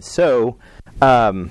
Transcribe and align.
So, 0.00 0.56
um, 1.02 1.50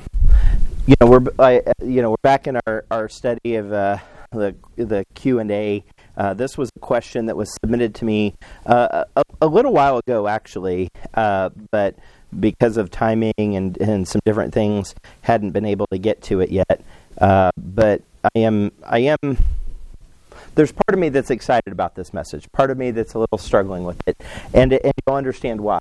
you 0.88 0.96
know, 1.00 1.06
we're 1.06 1.24
I, 1.38 1.62
you 1.84 2.02
know 2.02 2.10
we're 2.10 2.16
back 2.24 2.48
in 2.48 2.58
our, 2.66 2.84
our 2.90 3.08
study 3.08 3.58
of 3.58 3.72
uh, 3.72 4.00
the 4.32 4.56
the 4.76 5.06
Q 5.14 5.38
and 5.38 5.52
A. 5.52 5.84
Uh, 6.18 6.34
this 6.34 6.58
was 6.58 6.72
a 6.76 6.80
question 6.80 7.28
that 7.28 7.38
was 7.38 7.56
submitted 7.62 7.94
to 7.94 8.06
me 8.06 8.34
uh, 8.66 9.04
a, 9.16 9.24
a, 9.40 9.46
little 9.46 9.72
while 9.72 10.00
ago, 10.00 10.28
actually, 10.28 10.90
uh, 11.14 11.52
but 11.70 11.96
because 12.40 12.78
of 12.78 12.90
timing 12.90 13.34
and, 13.38 13.80
and 13.80 14.08
some 14.08 14.20
different 14.26 14.52
things, 14.52 14.96
hadn't 15.22 15.52
been 15.52 15.66
able 15.66 15.86
to 15.92 16.00
get 16.00 16.24
to 16.24 16.40
it 16.40 16.50
yet. 16.50 16.84
Uh, 17.20 17.52
but 17.56 18.02
I 18.36 18.40
am 18.40 18.72
I 18.84 19.00
am 19.00 19.38
there's 20.56 20.72
part 20.72 20.94
of 20.94 20.98
me 20.98 21.10
that's 21.10 21.30
excited 21.30 21.72
about 21.72 21.94
this 21.94 22.16
message, 22.16 22.52
part 22.52 22.72
of 22.72 22.80
me 22.80 22.90
that's 22.90 23.14
a 23.14 23.20
little 23.20 23.38
struggling 23.38 23.84
with 23.84 24.02
it, 24.08 24.20
and 24.56 24.74
and 24.74 24.94
you'll 25.06 25.18
understand 25.18 25.62
why. 25.62 25.80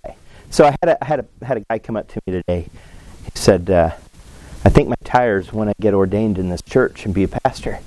So 0.53 0.67
I 0.67 0.77
had 0.83 0.99
a, 1.01 1.05
had 1.05 1.21
a 1.21 1.45
had 1.45 1.57
a 1.57 1.61
guy 1.61 1.79
come 1.79 1.97
up 1.97 2.09
to 2.09 2.21
me 2.27 2.35
today. 2.35 2.69
He 3.25 3.31
said, 3.35 3.71
uh, 3.71 3.93
"I 4.67 4.69
think 4.69 4.87
my 4.87 4.97
tires 5.03 5.51
when 5.51 5.71
I 5.71 5.73
get 5.81 5.95
ordained 5.95 6.39
in 6.39 6.51
this 6.51 6.61
church 6.61 7.07
and 7.07 7.15
be 7.15 7.25
a 7.25 7.29
pastor." 7.29 7.81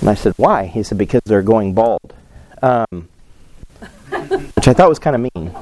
And 0.00 0.10
I 0.10 0.14
said, 0.14 0.34
"Why?" 0.36 0.66
He 0.66 0.82
said, 0.82 0.98
"Because 0.98 1.22
they're 1.24 1.40
going 1.40 1.72
bald," 1.72 2.12
um, 2.60 3.08
which 4.10 4.68
I 4.68 4.74
thought 4.74 4.90
was 4.90 4.98
kind 4.98 5.16
of 5.16 5.22
mean. 5.34 5.52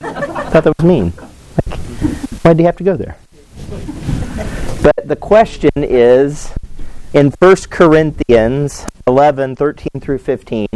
I 0.00 0.48
thought 0.50 0.62
that 0.62 0.78
was 0.78 0.86
mean. 0.86 1.12
Like, 1.66 1.80
why 2.44 2.52
did 2.52 2.60
he 2.60 2.64
have 2.64 2.76
to 2.76 2.84
go 2.84 2.96
there? 2.96 3.16
But 4.80 5.08
the 5.08 5.16
question 5.16 5.72
is, 5.76 6.52
in 7.12 7.32
1 7.32 7.56
Corinthians 7.68 8.86
11, 9.08 9.56
13 9.56 9.88
through 10.00 10.18
15, 10.18 10.68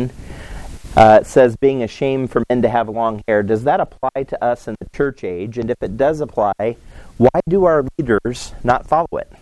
uh, 0.97 1.19
it 1.21 1.27
says, 1.27 1.57
being 1.57 1.83
ashamed 1.83 2.31
for 2.31 2.43
men 2.49 2.63
to 2.63 2.69
have 2.69 2.89
long 2.89 3.23
hair. 3.27 3.43
Does 3.43 3.65
that 3.65 3.81
apply 3.81 4.25
to 4.25 4.45
us 4.45 4.69
in 4.69 4.75
the 4.81 4.89
church 4.91 5.25
age? 5.25 5.59
And 5.59 5.71
if 5.71 5.77
it 5.81 5.97
does 5.97 6.21
apply, 6.21 6.77
why 7.17 7.41
do 7.49 7.65
our 7.65 7.85
leaders 7.99 8.53
not 8.63 8.87
follow 8.87 9.09
it? 9.13 9.33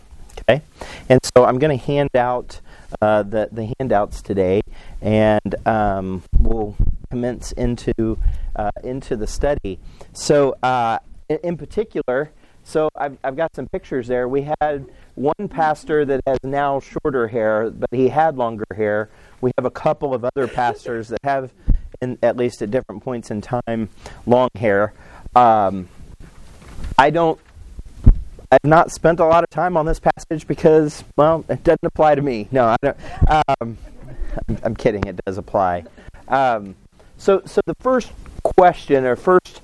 Okay? 0.40 0.62
And 1.08 1.20
so 1.34 1.44
I'm 1.44 1.58
going 1.58 1.76
to 1.76 1.84
hand 1.84 2.14
out 2.14 2.60
uh, 3.00 3.22
the, 3.22 3.48
the 3.52 3.72
handouts 3.78 4.22
today, 4.22 4.62
and 5.00 5.54
um, 5.66 6.22
we'll 6.38 6.76
commence 7.10 7.52
into, 7.52 8.18
uh, 8.56 8.70
into 8.82 9.16
the 9.16 9.26
study. 9.26 9.78
So, 10.12 10.56
uh, 10.62 10.98
in 11.28 11.56
particular, 11.56 12.30
so 12.70 12.88
I've, 12.94 13.18
I've 13.24 13.36
got 13.36 13.54
some 13.54 13.66
pictures 13.66 14.06
there. 14.06 14.28
We 14.28 14.48
had 14.60 14.86
one 15.16 15.48
pastor 15.48 16.04
that 16.04 16.20
has 16.24 16.38
now 16.44 16.80
shorter 16.80 17.26
hair, 17.26 17.68
but 17.68 17.88
he 17.90 18.08
had 18.08 18.36
longer 18.36 18.64
hair. 18.74 19.10
We 19.40 19.50
have 19.58 19.64
a 19.64 19.70
couple 19.70 20.14
of 20.14 20.24
other 20.24 20.46
pastors 20.46 21.08
that 21.08 21.18
have, 21.24 21.50
in, 22.00 22.16
at 22.22 22.36
least 22.36 22.62
at 22.62 22.70
different 22.70 23.02
points 23.02 23.30
in 23.30 23.40
time, 23.40 23.88
long 24.24 24.50
hair. 24.54 24.94
Um, 25.34 25.88
I 26.96 27.10
don't. 27.10 27.40
I've 28.52 28.64
not 28.64 28.90
spent 28.90 29.20
a 29.20 29.24
lot 29.24 29.44
of 29.44 29.50
time 29.50 29.76
on 29.76 29.86
this 29.86 30.00
passage 30.00 30.46
because, 30.46 31.04
well, 31.16 31.44
it 31.48 31.62
doesn't 31.62 31.84
apply 31.84 32.16
to 32.16 32.22
me. 32.22 32.48
No, 32.50 32.66
I 32.66 32.76
don't. 32.82 32.96
Um, 33.28 33.78
I'm, 34.48 34.58
I'm, 34.64 34.76
kidding. 34.76 35.04
It 35.06 35.20
does 35.24 35.38
apply. 35.38 35.84
Um, 36.26 36.74
so, 37.16 37.42
so 37.46 37.60
the 37.66 37.76
first 37.80 38.12
question 38.42 39.04
or 39.04 39.14
first 39.14 39.60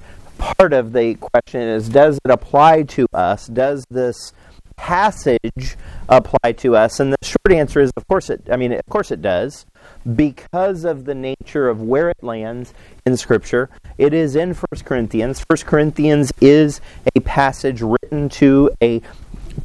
part 0.59 0.73
of 0.73 0.93
the 0.93 1.15
question 1.15 1.61
is: 1.61 1.89
Does 1.89 2.19
it 2.25 2.31
apply 2.31 2.83
to 2.83 3.07
us? 3.13 3.47
Does 3.47 3.85
this 3.91 4.33
passage 4.77 5.77
apply 6.09 6.53
to 6.53 6.77
us? 6.77 7.01
And 7.01 7.13
the 7.13 7.19
short 7.23 7.53
answer 7.53 7.81
is, 7.81 7.91
of 7.97 8.07
course 8.09 8.31
it. 8.31 8.43
I 8.51 8.57
mean, 8.57 8.73
of 8.73 8.87
course 8.89 9.11
it 9.11 9.23
does, 9.23 9.67
because 10.15 10.85
of 10.85 11.05
the 11.05 11.15
nature 11.15 11.69
of 11.69 11.83
where 11.83 12.11
it 12.11 12.23
lands 12.23 12.75
in 13.05 13.17
Scripture. 13.17 13.69
It 13.99 14.13
is 14.13 14.37
in 14.37 14.55
1 14.55 14.65
Corinthians. 14.85 15.43
1 15.49 15.59
Corinthians 15.67 16.33
is 16.41 16.81
a 17.15 17.21
passage 17.21 17.83
written 17.83 18.29
to 18.31 18.71
a 18.83 19.01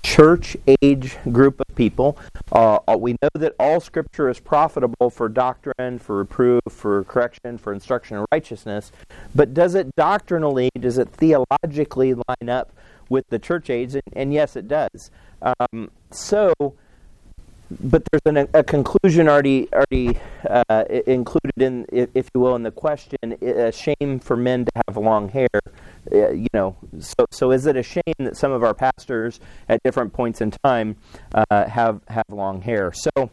church 0.04 0.58
age 0.82 1.18
group 1.32 1.60
of 1.60 1.76
people. 1.76 2.18
Uh, 2.52 2.80
we 2.98 3.14
know 3.22 3.30
that 3.34 3.54
all 3.60 3.80
Scripture 3.80 4.30
is 4.30 4.40
profitable 4.40 5.10
for 5.10 5.30
doctrine, 5.30 6.00
for 6.00 6.18
reproof, 6.18 6.62
for 6.70 7.04
correction, 7.06 7.58
for 7.58 7.74
instruction 7.74 8.18
in 8.18 8.26
righteousness. 8.32 8.92
But 9.34 9.54
does 9.54 9.76
it 9.76 9.96
doctrinally, 9.96 10.70
does 10.80 10.98
it 10.98 11.10
theologically 11.10 12.14
line 12.14 12.50
up 12.50 12.72
with 13.10 13.28
the 13.30 13.38
church 13.38 13.70
age, 13.70 13.94
and, 13.94 14.04
and 14.14 14.34
yes, 14.34 14.56
it 14.56 14.68
does. 14.68 15.12
Um, 15.42 15.92
so, 16.12 16.54
but 17.70 18.04
there's 18.12 18.22
an, 18.26 18.48
a 18.54 18.64
conclusion 18.64 19.28
already 19.28 19.68
already 19.74 20.20
uh, 20.50 20.86
included 21.06 21.58
in, 21.58 21.86
if 21.92 22.30
you 22.34 22.42
will, 22.42 22.56
in 22.56 22.64
the 22.64 22.72
question: 22.72 23.18
a 23.42 23.72
shame 23.72 24.20
for 24.20 24.36
men 24.38 24.66
to 24.66 24.72
have 24.88 24.98
long 24.98 25.30
hair. 25.30 25.48
Uh, 26.12 26.30
you 26.30 26.48
know, 26.54 26.76
so 27.00 27.26
so 27.32 27.52
is 27.52 27.66
it 27.66 27.76
a 27.76 27.84
shame 27.84 28.02
that 28.20 28.36
some 28.38 28.52
of 28.52 28.64
our 28.64 28.74
pastors 28.74 29.40
at 29.70 29.82
different 29.84 30.14
points 30.14 30.42
in 30.42 30.52
time 30.64 30.96
uh, 31.34 31.66
have 31.68 32.02
have 32.08 32.26
long 32.30 32.62
hair? 32.62 32.92
So. 32.94 33.30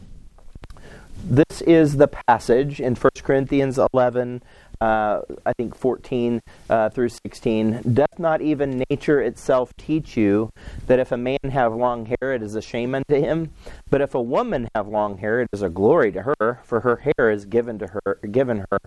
This 1.21 1.61
is 1.61 1.97
the 1.97 2.07
passage 2.07 2.79
in 2.79 2.95
1 2.95 3.11
Corinthians 3.23 3.77
11, 3.93 4.41
uh, 4.79 5.19
I 5.45 5.53
think 5.53 5.75
14 5.75 6.41
uh, 6.69 6.89
through 6.89 7.09
16. 7.09 7.81
Doth 7.93 8.17
not 8.17 8.41
even 8.41 8.83
nature 8.89 9.21
itself 9.21 9.73
teach 9.77 10.15
you 10.15 10.49
that 10.87 10.97
if 10.97 11.11
a 11.11 11.17
man 11.17 11.37
have 11.51 11.75
long 11.75 12.05
hair, 12.05 12.33
it 12.33 12.41
is 12.41 12.55
a 12.55 12.61
shame 12.61 12.95
unto 12.95 13.15
him? 13.15 13.51
But 13.89 14.01
if 14.01 14.15
a 14.15 14.21
woman 14.21 14.69
have 14.75 14.87
long 14.87 15.17
hair, 15.17 15.41
it 15.41 15.49
is 15.51 15.61
a 15.61 15.69
glory 15.69 16.13
to 16.13 16.21
her, 16.21 16.61
for 16.63 16.79
her 16.79 16.95
hair 16.95 17.29
is 17.29 17.45
given 17.45 17.77
to 17.79 17.87
her, 17.87 18.19
given 18.31 18.65
her 18.71 18.79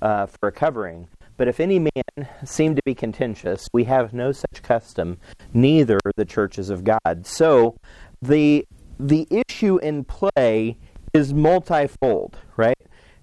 uh, 0.00 0.26
for 0.26 0.48
a 0.48 0.52
covering. 0.52 1.08
But 1.40 1.48
if 1.48 1.58
any 1.58 1.78
man 1.78 2.28
seem 2.44 2.76
to 2.76 2.82
be 2.84 2.94
contentious, 2.94 3.66
we 3.72 3.84
have 3.84 4.12
no 4.12 4.30
such 4.30 4.62
custom, 4.62 5.16
neither 5.54 5.98
the 6.14 6.26
churches 6.26 6.68
of 6.68 6.84
God. 6.84 7.22
So 7.24 7.78
the 8.20 8.66
the 8.98 9.26
issue 9.48 9.78
in 9.78 10.04
play 10.04 10.76
is 11.14 11.32
multifold, 11.32 12.36
right? 12.58 12.76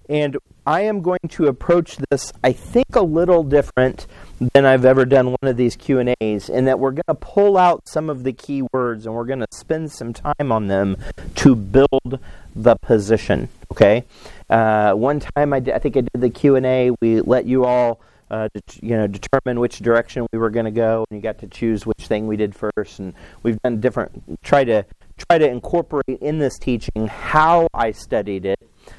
And 0.08 0.36
I 0.66 0.80
am 0.80 1.00
going 1.00 1.20
to 1.28 1.46
approach 1.46 1.98
this, 2.10 2.32
I 2.42 2.50
think, 2.50 2.96
a 2.96 3.02
little 3.02 3.44
different 3.44 4.08
than 4.52 4.66
I've 4.66 4.84
ever 4.84 5.04
done 5.04 5.26
one 5.28 5.48
of 5.48 5.56
these 5.56 5.76
Q 5.76 6.00
and 6.00 6.12
A's, 6.20 6.48
in 6.48 6.64
that 6.64 6.80
we're 6.80 6.90
going 6.90 7.02
to 7.06 7.14
pull 7.14 7.56
out 7.56 7.86
some 7.86 8.10
of 8.10 8.24
the 8.24 8.32
key 8.32 8.62
words 8.72 9.06
and 9.06 9.14
we're 9.14 9.26
going 9.26 9.38
to 9.38 9.46
spend 9.52 9.92
some 9.92 10.12
time 10.12 10.50
on 10.50 10.66
them 10.66 10.96
to 11.36 11.54
build 11.54 12.18
the 12.56 12.74
position. 12.82 13.48
Okay. 13.70 14.02
Uh, 14.50 14.94
one 14.94 15.20
time, 15.20 15.52
I, 15.52 15.60
did, 15.60 15.74
I 15.74 15.78
think 15.78 15.96
I 15.96 16.00
did 16.00 16.20
the 16.20 16.30
Q 16.30 16.56
and 16.56 16.66
A. 16.66 16.90
We 17.00 17.20
let 17.20 17.46
you 17.46 17.64
all. 17.64 18.00
Uh, 18.30 18.48
you 18.82 18.96
know, 18.96 19.06
determine 19.06 19.58
which 19.58 19.78
direction 19.78 20.26
we 20.32 20.38
were 20.38 20.50
going 20.50 20.66
to 20.66 20.70
go, 20.70 21.04
and 21.10 21.18
you 21.18 21.22
got 21.22 21.38
to 21.38 21.46
choose 21.46 21.86
which 21.86 22.06
thing 22.06 22.26
we 22.26 22.36
did 22.36 22.54
first. 22.54 22.98
And 22.98 23.14
we've 23.42 23.60
done 23.62 23.80
different. 23.80 24.42
Try 24.42 24.64
to 24.64 24.84
try 25.28 25.38
to 25.38 25.48
incorporate 25.48 26.20
in 26.20 26.38
this 26.38 26.58
teaching 26.58 27.08
how 27.08 27.66
I 27.74 27.92
studied 27.92 28.46
it 28.46 28.58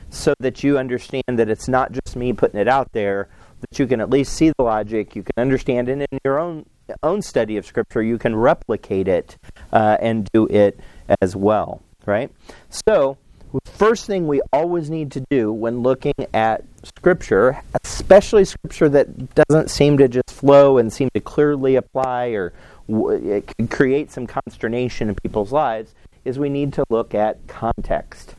so 0.10 0.34
that 0.40 0.64
you 0.64 0.78
understand 0.78 1.24
that 1.28 1.50
it's 1.50 1.68
not 1.68 1.92
just 1.92 2.16
me 2.16 2.34
putting 2.34 2.60
it 2.60 2.68
out 2.68 2.92
there, 2.92 3.30
that 3.62 3.80
you 3.80 3.88
can 3.88 4.02
at 4.02 4.10
least 4.10 4.34
see 4.34 4.52
the 4.58 4.64
logic, 4.64 5.16
you 5.16 5.24
can 5.24 5.34
understand 5.38 5.90
it 5.90 6.08
in 6.12 6.20
your 6.24 6.40
own 6.40 6.66
own 7.04 7.22
study 7.22 7.58
of 7.58 7.66
Scripture, 7.66 8.02
you 8.02 8.18
can 8.18 8.36
replicate 8.36 9.08
it 9.08 9.38
uh, 9.72 9.98
and 10.00 10.28
do 10.34 10.48
it 10.48 10.80
as 11.22 11.36
well, 11.36 11.84
right? 12.06 12.32
So, 12.70 13.18
first 13.66 14.08
thing 14.08 14.28
we 14.28 14.42
always 14.52 14.90
need 14.90 15.12
to 15.12 15.24
do 15.30 15.52
when 15.52 15.82
looking 15.82 16.14
at 16.34 16.64
Scripture, 16.84 17.62
especially 18.10 18.44
Scripture 18.44 18.90
that 18.90 19.36
doesn't 19.36 19.70
seem 19.70 19.96
to 19.96 20.08
just 20.08 20.32
flow 20.32 20.80
and 20.80 20.92
seem 20.92 21.10
to 21.14 21.20
clearly 21.20 21.76
apply 21.76 22.30
or 22.30 22.54
it 22.88 23.46
can 23.56 23.68
create 23.68 24.10
some 24.10 24.26
consternation 24.26 25.10
in 25.10 25.16
people's 25.22 25.52
lives, 25.52 25.94
is 26.26 26.40
we 26.40 26.50
need 26.50 26.74
to 26.74 26.84
look 26.90 27.14
at 27.14 27.38
context. 27.48 28.34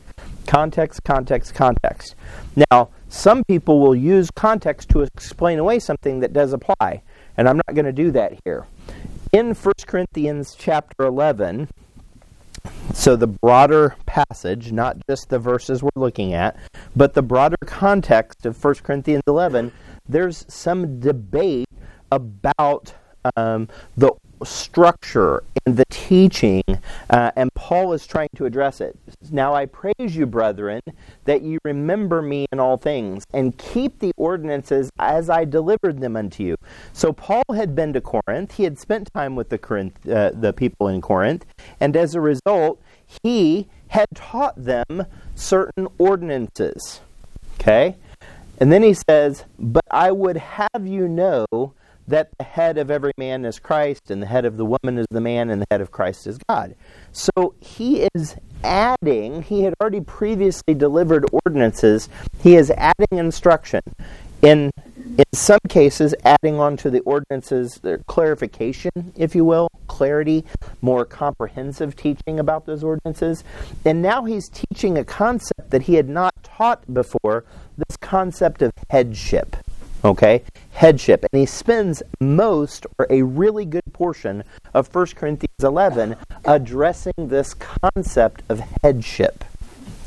Context, 0.45 1.05
context, 1.05 1.55
context. 1.55 2.15
Now, 2.69 2.89
some 3.07 3.45
people 3.45 3.79
will 3.79 3.95
use 3.95 4.29
context 4.35 4.89
to 4.89 5.03
explain 5.03 5.57
away 5.57 5.79
something 5.79 6.19
that 6.19 6.33
does 6.33 6.51
apply, 6.51 7.01
and 7.37 7.47
I'm 7.47 7.55
not 7.55 7.73
going 7.73 7.85
to 7.85 7.93
do 7.93 8.11
that 8.11 8.33
here. 8.43 8.67
In 9.31 9.53
1 9.53 9.73
Corinthians 9.87 10.53
chapter 10.59 11.05
11, 11.05 11.69
so 12.93 13.15
the 13.15 13.27
broader 13.27 13.95
passage, 14.05 14.71
not 14.71 14.97
just 15.09 15.29
the 15.29 15.39
verses 15.39 15.81
we're 15.81 15.89
looking 15.95 16.33
at, 16.33 16.57
but 16.95 17.13
the 17.13 17.21
broader 17.21 17.57
context 17.65 18.45
of 18.45 18.61
1 18.63 18.75
Corinthians 18.75 19.23
11, 19.27 19.71
there's 20.07 20.45
some 20.47 20.99
debate 20.99 21.67
about 22.11 22.93
um, 23.35 23.67
the 23.95 24.11
structure 24.43 25.43
and 25.65 25.77
the 25.77 25.85
teaching, 25.89 26.63
uh, 27.09 27.31
and 27.35 27.53
Paul 27.53 27.93
is 27.93 28.07
trying 28.07 28.29
to 28.35 28.45
address 28.45 28.81
it. 28.81 28.97
Now 29.31 29.53
I 29.53 29.65
praise 29.65 30.15
you, 30.15 30.25
brethren, 30.25 30.81
that 31.25 31.41
ye 31.41 31.57
remember 31.63 32.21
me 32.21 32.45
in 32.51 32.59
all 32.59 32.77
things, 32.77 33.23
and 33.33 33.57
keep 33.57 33.99
the 33.99 34.11
ordinances 34.17 34.89
as 34.99 35.29
I 35.29 35.45
delivered 35.45 35.99
them 35.99 36.15
unto 36.15 36.43
you. 36.43 36.55
So 36.93 37.13
Paul 37.13 37.43
had 37.53 37.75
been 37.75 37.93
to 37.93 38.01
Corinth; 38.01 38.55
he 38.55 38.63
had 38.63 38.79
spent 38.79 39.09
time 39.13 39.35
with 39.35 39.49
the 39.49 39.57
Corinth, 39.57 40.07
uh, 40.07 40.31
the 40.33 40.53
people 40.53 40.87
in 40.87 41.01
Corinth, 41.01 41.45
and 41.79 41.95
as 41.95 42.15
a 42.15 42.21
result, 42.21 42.81
he 43.23 43.67
had 43.89 44.07
taught 44.15 44.63
them 44.63 45.05
certain 45.35 45.87
ordinances. 45.97 47.01
Okay, 47.59 47.97
and 48.57 48.71
then 48.71 48.83
he 48.83 48.93
says, 48.93 49.45
"But 49.59 49.85
I 49.91 50.11
would 50.11 50.37
have 50.37 50.85
you 50.85 51.07
know." 51.07 51.45
That 52.11 52.29
the 52.37 52.43
head 52.43 52.77
of 52.77 52.91
every 52.91 53.13
man 53.17 53.45
is 53.45 53.57
Christ, 53.59 54.11
and 54.11 54.21
the 54.21 54.27
head 54.27 54.45
of 54.45 54.57
the 54.57 54.65
woman 54.65 54.97
is 54.97 55.07
the 55.09 55.21
man, 55.21 55.49
and 55.49 55.61
the 55.61 55.67
head 55.71 55.81
of 55.81 55.91
Christ 55.91 56.27
is 56.27 56.37
God. 56.49 56.75
So 57.11 57.55
he 57.59 58.07
is 58.13 58.35
adding, 58.63 59.41
he 59.41 59.63
had 59.63 59.73
already 59.81 60.01
previously 60.01 60.73
delivered 60.73 61.25
ordinances, 61.45 62.09
he 62.41 62.55
is 62.55 62.71
adding 62.71 63.17
instruction. 63.17 63.81
In 64.41 64.71
in 65.17 65.25
some 65.33 65.59
cases, 65.67 66.15
adding 66.23 66.59
on 66.59 66.77
to 66.77 66.89
the 66.89 67.01
ordinances 67.01 67.79
their 67.83 67.97
clarification, 68.07 68.91
if 69.17 69.35
you 69.35 69.43
will, 69.43 69.67
clarity, 69.87 70.45
more 70.81 71.03
comprehensive 71.03 71.95
teaching 71.95 72.39
about 72.39 72.65
those 72.65 72.83
ordinances. 72.83 73.43
And 73.83 74.01
now 74.01 74.23
he's 74.23 74.47
teaching 74.47 74.97
a 74.97 75.03
concept 75.03 75.71
that 75.71 75.83
he 75.83 75.95
had 75.95 76.07
not 76.07 76.33
taught 76.43 76.93
before 76.93 77.43
this 77.77 77.97
concept 77.97 78.61
of 78.61 78.71
headship. 78.89 79.57
Okay? 80.03 80.43
Headship. 80.73 81.25
And 81.31 81.39
he 81.39 81.45
spends 81.45 82.01
most, 82.19 82.85
or 82.97 83.07
a 83.09 83.21
really 83.21 83.65
good 83.65 83.93
portion, 83.93 84.43
of 84.73 84.93
1 84.93 85.07
Corinthians 85.15 85.63
11 85.63 86.15
addressing 86.45 87.13
this 87.17 87.53
concept 87.53 88.41
of 88.49 88.61
headship. 88.81 89.43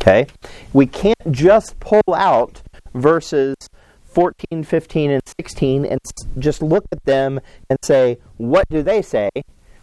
Okay? 0.01 0.27
We 0.73 0.87
can't 0.87 1.33
just 1.33 1.79
pull 1.81 2.15
out 2.15 2.63
verses 2.95 3.57
14, 4.05 4.63
15, 4.63 5.11
and 5.11 5.23
16 5.41 5.85
and 5.85 6.01
just 6.39 6.63
look 6.63 6.85
at 6.93 7.05
them 7.05 7.41
and 7.69 7.79
say, 7.83 8.19
what 8.37 8.65
do 8.69 8.83
they 8.83 9.03
say? 9.03 9.31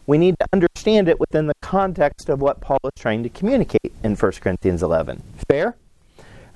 We 0.08 0.18
need 0.18 0.36
to 0.40 0.48
understand 0.54 1.10
it 1.10 1.20
within 1.20 1.48
the 1.48 1.54
context 1.62 2.30
of 2.30 2.42
what 2.42 2.62
Paul 2.62 2.80
is 2.86 2.92
trying 2.98 3.24
to 3.24 3.30
communicate 3.30 3.94
in 4.04 4.16
1 4.16 4.32
Corinthians 4.34 4.84
11. 4.84 5.22
Fair? 5.50 5.76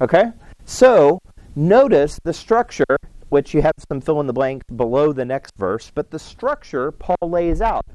Okay? 0.01 0.31
So, 0.65 1.19
notice 1.55 2.19
the 2.23 2.33
structure, 2.33 2.97
which 3.35 3.53
you 3.53 3.61
have 3.61 3.73
some 3.89 3.99
fill 3.99 4.21
in 4.21 4.27
the 4.27 4.31
blank 4.31 4.63
below 4.77 5.11
the 5.11 5.25
next 5.25 5.57
verse, 5.57 5.91
but 5.93 6.09
the 6.09 6.17
structure 6.17 6.89
Paul 6.89 7.17
lays 7.21 7.59
out. 7.59 7.85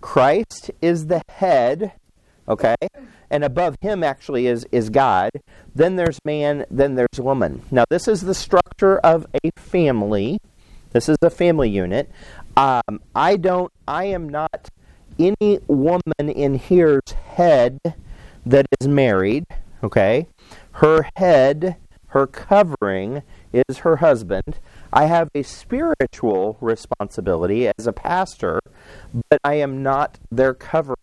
Christ 0.00 0.72
is 0.82 1.06
the 1.06 1.22
head, 1.28 1.92
okay? 2.48 2.74
And 3.30 3.44
above 3.44 3.76
him 3.80 4.02
actually 4.02 4.48
is, 4.48 4.66
is 4.72 4.90
God. 4.90 5.30
Then 5.72 5.94
there's 5.94 6.18
man, 6.24 6.66
then 6.68 6.96
there's 6.96 7.20
woman. 7.20 7.62
Now, 7.70 7.84
this 7.88 8.08
is 8.08 8.22
the 8.22 8.34
structure 8.34 8.98
of 8.98 9.24
a 9.44 9.52
family. 9.56 10.40
This 10.90 11.08
is 11.08 11.16
a 11.22 11.30
family 11.30 11.70
unit. 11.70 12.10
Um, 12.56 13.00
I 13.14 13.36
don't, 13.36 13.72
I 13.86 14.06
am 14.06 14.28
not 14.28 14.68
any 15.16 15.60
woman 15.68 16.02
in 16.18 16.58
here's 16.58 17.12
head 17.12 17.78
that 18.44 18.66
is 18.80 18.88
married, 18.88 19.44
okay? 19.84 20.26
Her 20.72 21.08
head, 21.14 21.76
her 22.08 22.26
covering 22.26 23.22
is 23.52 23.78
her 23.78 23.96
husband. 23.96 24.58
I 24.92 25.06
have 25.06 25.28
a 25.34 25.42
spiritual 25.42 26.56
responsibility 26.60 27.68
as 27.68 27.86
a 27.86 27.92
pastor, 27.92 28.60
but 29.30 29.40
I 29.44 29.54
am 29.54 29.82
not 29.82 30.18
their 30.30 30.54
covering. 30.54 30.96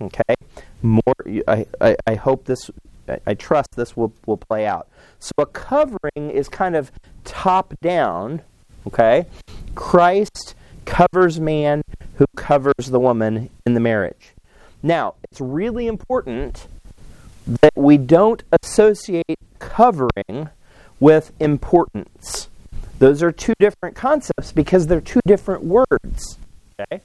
Okay, 0.00 0.34
more. 0.82 1.14
I, 1.46 1.66
I, 1.80 1.96
I 2.06 2.14
hope 2.14 2.44
this. 2.46 2.70
I, 3.08 3.18
I 3.26 3.34
trust 3.34 3.68
this 3.76 3.96
will 3.96 4.12
will 4.26 4.36
play 4.36 4.66
out. 4.66 4.88
So 5.18 5.32
a 5.38 5.46
covering 5.46 6.30
is 6.30 6.48
kind 6.48 6.74
of 6.76 6.90
top 7.24 7.74
down. 7.80 8.42
Okay, 8.86 9.26
Christ 9.74 10.54
covers 10.84 11.40
man 11.40 11.82
who 12.16 12.26
covers 12.36 12.86
the 12.86 13.00
woman 13.00 13.48
in 13.64 13.74
the 13.74 13.80
marriage. 13.80 14.32
Now, 14.82 15.14
it's 15.30 15.40
really 15.40 15.86
important 15.86 16.66
that 17.46 17.72
we 17.76 17.96
don't 17.98 18.42
associate 18.62 19.38
covering 19.58 20.50
with 21.02 21.32
importance. 21.40 22.48
Those 23.00 23.24
are 23.24 23.32
two 23.32 23.54
different 23.58 23.96
concepts 23.96 24.52
because 24.52 24.86
they're 24.86 25.00
two 25.00 25.20
different 25.26 25.64
words. 25.64 26.38
Okay? 26.78 27.02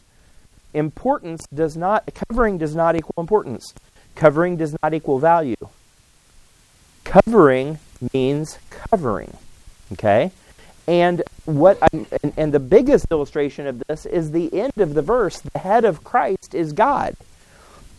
Importance 0.76 1.48
does 1.52 1.76
not 1.76 2.08
covering 2.14 2.60
does 2.60 2.76
not 2.76 2.96
equal 2.96 3.16
importance. 3.18 3.74
Covering 4.14 4.56
does 4.56 4.76
not 4.84 4.94
equal 4.94 5.18
value. 5.18 5.56
Covering 7.06 7.80
means 8.14 8.60
covering. 8.70 9.36
Okay? 9.94 10.30
And 10.88 11.24
what 11.46 11.80
I, 11.82 11.88
and, 12.22 12.34
and 12.38 12.54
the 12.54 12.60
biggest 12.60 13.08
illustration 13.10 13.66
of 13.66 13.82
this 13.88 14.06
is 14.06 14.30
the 14.30 14.54
end 14.54 14.78
of 14.78 14.94
the 14.94 15.02
verse. 15.02 15.40
The 15.40 15.58
head 15.58 15.86
of 15.86 16.04
Christ 16.04 16.54
is 16.54 16.72
God. 16.72 17.16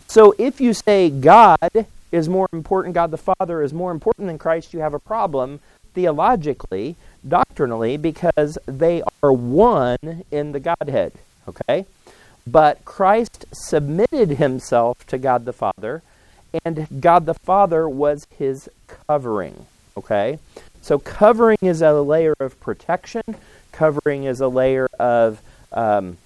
So 0.06 0.32
if 0.38 0.60
you 0.60 0.74
say 0.74 1.10
God 1.10 1.86
is 2.12 2.28
more 2.28 2.48
important, 2.52 2.94
God 2.94 3.10
the 3.10 3.18
Father 3.18 3.62
is 3.62 3.74
more 3.74 3.90
important 3.90 4.28
than 4.28 4.38
Christ, 4.38 4.72
you 4.72 4.78
have 4.78 4.94
a 4.94 5.00
problem 5.00 5.58
theologically, 5.98 6.94
doctrinally, 7.26 7.96
because 7.96 8.56
they 8.66 9.02
are 9.20 9.32
one 9.32 10.22
in 10.30 10.52
the 10.52 10.60
Godhead. 10.60 11.12
Okay? 11.48 11.86
But 12.46 12.84
Christ 12.84 13.46
submitted 13.52 14.38
himself 14.38 15.04
to 15.08 15.18
God 15.18 15.44
the 15.44 15.52
Father, 15.52 16.02
and 16.64 16.86
God 17.00 17.26
the 17.26 17.34
Father 17.34 17.88
was 17.88 18.28
his 18.38 18.68
covering. 19.08 19.66
Okay? 19.96 20.38
So 20.82 21.00
covering 21.00 21.58
is 21.62 21.82
a 21.82 22.00
layer 22.00 22.36
of 22.38 22.60
protection. 22.60 23.24
Covering 23.72 24.22
is 24.22 24.40
a 24.40 24.46
layer 24.46 24.86
of 25.00 25.42
um, 25.72 26.16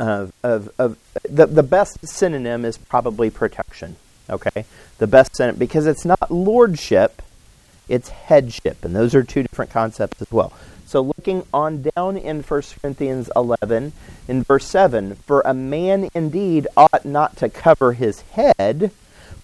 of, 0.00 0.32
of, 0.42 0.70
of 0.76 0.98
the, 1.22 1.46
the 1.46 1.62
best 1.62 2.04
synonym 2.06 2.64
is 2.64 2.76
probably 2.76 3.30
protection. 3.30 3.94
Okay, 4.28 4.66
the 4.98 5.06
best 5.06 5.36
synonym 5.36 5.58
because 5.58 5.86
it's 5.86 6.04
not 6.04 6.30
lordship, 6.30 7.22
it's 7.88 8.08
headship, 8.08 8.84
and 8.84 8.94
those 8.94 9.14
are 9.14 9.22
two 9.22 9.42
different 9.42 9.70
concepts 9.70 10.20
as 10.22 10.30
well. 10.30 10.52
So 10.86 11.02
looking 11.02 11.44
on 11.52 11.82
down 11.94 12.16
in 12.16 12.42
1 12.42 12.62
Corinthians 12.80 13.30
11, 13.36 13.92
in 14.26 14.42
verse 14.42 14.64
7, 14.64 15.16
for 15.16 15.42
a 15.42 15.52
man 15.52 16.08
indeed 16.14 16.66
ought 16.76 17.04
not 17.04 17.36
to 17.36 17.48
cover 17.50 17.92
his 17.92 18.22
head, 18.32 18.90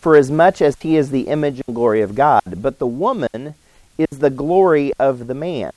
for 0.00 0.16
as 0.16 0.30
much 0.30 0.62
as 0.62 0.76
he 0.80 0.96
is 0.96 1.10
the 1.10 1.28
image 1.28 1.62
and 1.66 1.74
glory 1.74 2.00
of 2.00 2.14
God, 2.14 2.42
but 2.62 2.78
the 2.78 2.86
woman 2.86 3.54
is 3.98 4.18
the 4.18 4.30
glory 4.30 4.92
of 4.98 5.26
the 5.26 5.34
man. 5.34 5.72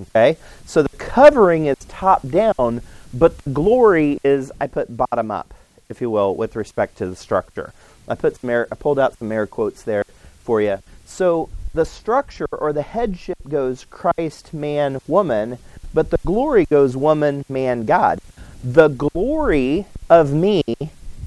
Okay? 0.00 0.36
So 0.64 0.82
the 0.82 0.96
covering 0.96 1.66
is 1.66 1.76
top 1.88 2.28
down, 2.28 2.80
but 3.12 3.38
the 3.38 3.50
glory 3.50 4.18
is, 4.24 4.52
I 4.60 4.66
put 4.66 4.96
bottom 4.96 5.30
up, 5.30 5.54
if 5.88 6.00
you 6.00 6.10
will, 6.10 6.34
with 6.34 6.56
respect 6.56 6.98
to 6.98 7.06
the 7.06 7.16
structure. 7.16 7.72
I 8.08 8.14
put 8.14 8.36
some 8.36 8.50
air, 8.50 8.68
I 8.70 8.74
pulled 8.74 8.98
out 8.98 9.18
some 9.18 9.32
air 9.32 9.46
quotes 9.46 9.82
there 9.82 10.04
for 10.42 10.60
you. 10.60 10.78
So 11.04 11.48
the 11.74 11.84
structure 11.84 12.46
or 12.52 12.72
the 12.72 12.82
headship 12.82 13.38
goes 13.48 13.84
Christ, 13.90 14.54
man, 14.54 15.00
woman, 15.08 15.58
but 15.92 16.10
the 16.10 16.18
glory 16.24 16.64
goes 16.64 16.96
woman, 16.96 17.44
man, 17.48 17.84
God. 17.84 18.20
The 18.62 18.88
glory 18.88 19.86
of 20.08 20.32
me 20.32 20.62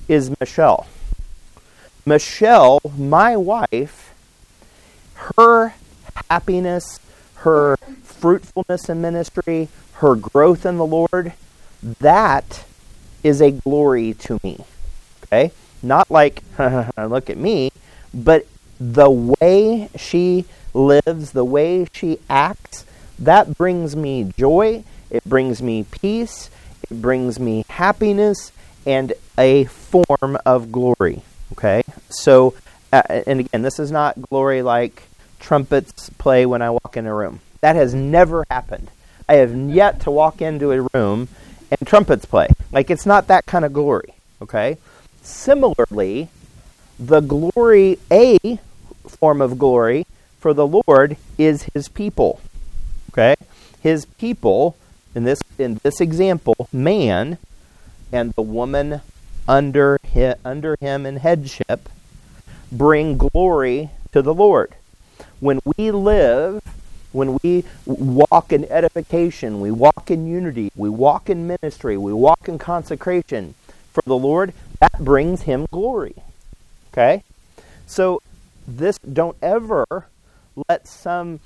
is 0.07 0.31
Michelle. 0.39 0.87
Michelle, 2.05 2.79
my 2.97 3.35
wife, 3.35 4.13
her 5.35 5.73
happiness, 6.29 6.99
her 7.35 7.77
fruitfulness 8.03 8.89
in 8.89 9.01
ministry, 9.01 9.67
her 9.95 10.15
growth 10.15 10.65
in 10.65 10.77
the 10.77 10.85
Lord, 10.85 11.33
that 11.99 12.63
is 13.23 13.41
a 13.41 13.51
glory 13.51 14.13
to 14.13 14.39
me. 14.43 14.63
Okay? 15.23 15.51
Not 15.83 16.09
like, 16.09 16.41
look 16.97 17.29
at 17.29 17.37
me, 17.37 17.71
but 18.13 18.47
the 18.79 19.09
way 19.09 19.89
she 19.97 20.45
lives, 20.73 21.31
the 21.31 21.45
way 21.45 21.87
she 21.91 22.19
acts, 22.29 22.85
that 23.19 23.57
brings 23.57 23.95
me 23.95 24.31
joy, 24.37 24.83
it 25.09 25.23
brings 25.25 25.61
me 25.61 25.83
peace, 25.83 26.49
it 26.89 27.01
brings 27.01 27.39
me 27.39 27.65
happiness, 27.69 28.51
and 28.85 29.13
a 29.37 29.65
form 29.65 30.37
of 30.45 30.71
glory. 30.71 31.21
Okay? 31.53 31.83
So, 32.09 32.53
uh, 32.93 33.01
and 33.25 33.39
again, 33.41 33.61
this 33.61 33.79
is 33.79 33.91
not 33.91 34.21
glory 34.29 34.61
like 34.61 35.03
trumpets 35.39 36.09
play 36.11 36.45
when 36.45 36.61
I 36.61 36.69
walk 36.69 36.95
in 36.95 37.05
a 37.05 37.13
room. 37.13 37.39
That 37.61 37.75
has 37.75 37.93
never 37.93 38.45
happened. 38.49 38.89
I 39.27 39.35
have 39.35 39.53
yet 39.55 40.01
to 40.01 40.11
walk 40.11 40.41
into 40.41 40.71
a 40.71 40.87
room 40.93 41.27
and 41.69 41.87
trumpets 41.87 42.25
play. 42.25 42.47
Like, 42.71 42.89
it's 42.89 43.05
not 43.05 43.27
that 43.27 43.45
kind 43.45 43.65
of 43.65 43.73
glory. 43.73 44.13
Okay? 44.41 44.77
Similarly, 45.21 46.29
the 46.99 47.21
glory, 47.21 47.99
a 48.11 48.59
form 49.07 49.41
of 49.41 49.57
glory 49.57 50.05
for 50.39 50.53
the 50.53 50.67
Lord 50.67 51.17
is 51.37 51.63
his 51.73 51.87
people. 51.89 52.39
Okay? 53.11 53.35
His 53.81 54.05
people, 54.05 54.77
in 55.15 55.23
this, 55.23 55.39
in 55.57 55.79
this 55.83 56.01
example, 56.01 56.67
man 56.71 57.37
and 58.11 58.33
the 58.33 58.41
woman 58.41 59.01
under 59.47 59.97
him, 60.03 60.35
under 60.43 60.77
him 60.79 61.05
in 61.05 61.17
headship, 61.17 61.89
bring 62.71 63.17
glory 63.17 63.91
to 64.11 64.21
the 64.21 64.33
Lord 64.33 64.73
when 65.39 65.59
we 65.77 65.91
live, 65.91 66.61
when 67.11 67.37
we 67.43 67.63
walk 67.85 68.51
in 68.51 68.65
edification, 68.65 69.59
we 69.59 69.71
walk 69.71 70.09
in 70.09 70.27
unity, 70.27 70.71
we 70.75 70.89
walk 70.89 71.29
in 71.29 71.47
ministry, 71.47 71.97
we 71.97 72.13
walk 72.13 72.47
in 72.47 72.57
consecration 72.57 73.53
for 73.91 74.01
the 74.05 74.17
Lord, 74.17 74.53
that 74.79 74.99
brings 74.99 75.43
him 75.43 75.67
glory. 75.71 76.15
Okay? 76.91 77.23
So 77.85 78.21
this 78.67 78.97
don't 78.99 79.37
ever 79.41 79.85
let 80.67 80.87
some 80.87 81.39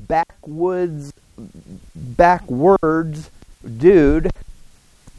backwoods 0.00 1.12
backwards 1.94 3.30
dude, 3.78 4.30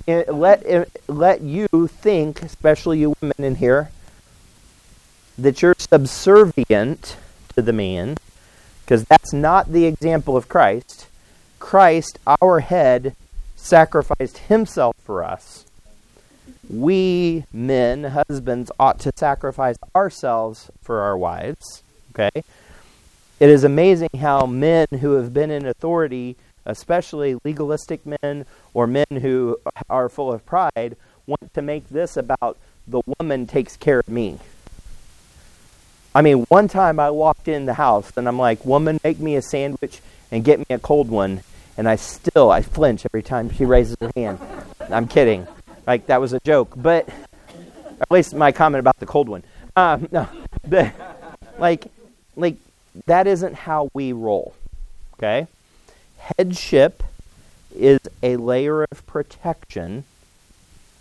let 0.08 0.90
let 1.08 1.42
you 1.42 1.68
think, 1.88 2.42
especially 2.42 3.00
you 3.00 3.16
women 3.22 3.36
in 3.40 3.56
here, 3.56 3.90
that 5.38 5.62
you're 5.62 5.76
subservient 5.78 7.18
to 7.56 7.62
the 7.62 7.74
man, 7.74 8.18
because 8.82 9.04
that's 9.06 9.34
not 9.34 9.72
the 9.72 9.86
example 9.86 10.38
of 10.38 10.48
Christ. 10.48 11.08
Christ, 11.60 12.20
our 12.42 12.60
head, 12.60 13.16
sacrificed 13.56 14.40
himself 14.40 14.96
for 15.04 15.24
us. 15.24 15.66
We 16.70 17.46
men, 17.52 18.04
husbands, 18.06 18.72
ought 18.80 19.00
to 19.00 19.12
sacrifice 19.16 19.76
ourselves 19.96 20.72
for 20.82 21.02
our 21.02 21.18
wives. 21.18 21.84
Okay? 22.12 22.44
It 23.40 23.50
is 23.50 23.64
amazing 23.64 24.10
how 24.20 24.46
men 24.46 24.88
who 25.02 25.14
have 25.14 25.34
been 25.34 25.52
in 25.52 25.66
authority, 25.66 26.38
especially 26.66 27.38
legalistic 27.44 28.02
men 28.06 28.46
or 28.74 28.88
men 28.88 29.06
who 29.22 29.58
are 29.90 30.08
full 30.08 30.32
of 30.32 30.46
pride, 30.46 30.96
want 31.28 31.54
to 31.54 31.62
make 31.62 31.90
this 31.90 32.16
about 32.16 32.58
the 32.88 33.02
woman 33.20 33.48
takes 33.48 33.76
care 33.76 34.00
of 34.00 34.08
me. 34.08 34.40
I 36.16 36.22
mean, 36.22 36.46
one 36.50 36.68
time 36.68 37.00
I 37.00 37.10
walked 37.10 37.48
in 37.48 37.66
the 37.66 37.74
house 37.74 38.12
and 38.16 38.28
I'm 38.28 38.38
like, 38.38 38.66
"Woman, 38.66 39.00
make 39.04 39.20
me 39.20 39.36
a 39.36 39.42
sandwich 39.42 40.02
and 40.32 40.44
get 40.44 40.60
me 40.60 40.66
a 40.70 40.80
cold 40.80 41.10
one." 41.10 41.42
And 41.76 41.90
I 41.90 41.96
still 41.96 42.52
I 42.52 42.62
flinch 42.62 43.06
every 43.06 43.24
time 43.24 43.50
she 43.50 43.66
raises 43.66 43.98
her 44.00 44.12
hand. 44.16 44.40
I'm 44.90 45.08
kidding. 45.08 45.48
Like 45.86 46.08
that 46.08 46.22
was 46.22 46.34
a 46.34 46.40
joke, 46.42 46.74
but 46.76 47.08
at 48.02 48.12
least 48.12 48.34
my 48.34 48.52
comment 48.52 48.80
about 48.80 49.00
the 49.00 49.06
cold 49.06 49.30
one. 49.30 49.44
Um, 49.76 50.08
no, 50.12 50.28
but 50.68 50.94
like, 51.60 51.88
like 52.36 52.58
that 53.06 53.28
isn't 53.28 53.56
how 53.56 53.90
we 53.94 54.14
roll. 54.14 54.54
Okay, 55.16 55.48
headship 56.18 57.04
is 57.76 58.00
a 58.22 58.38
layer 58.38 58.84
of 58.84 59.06
protection. 59.06 60.04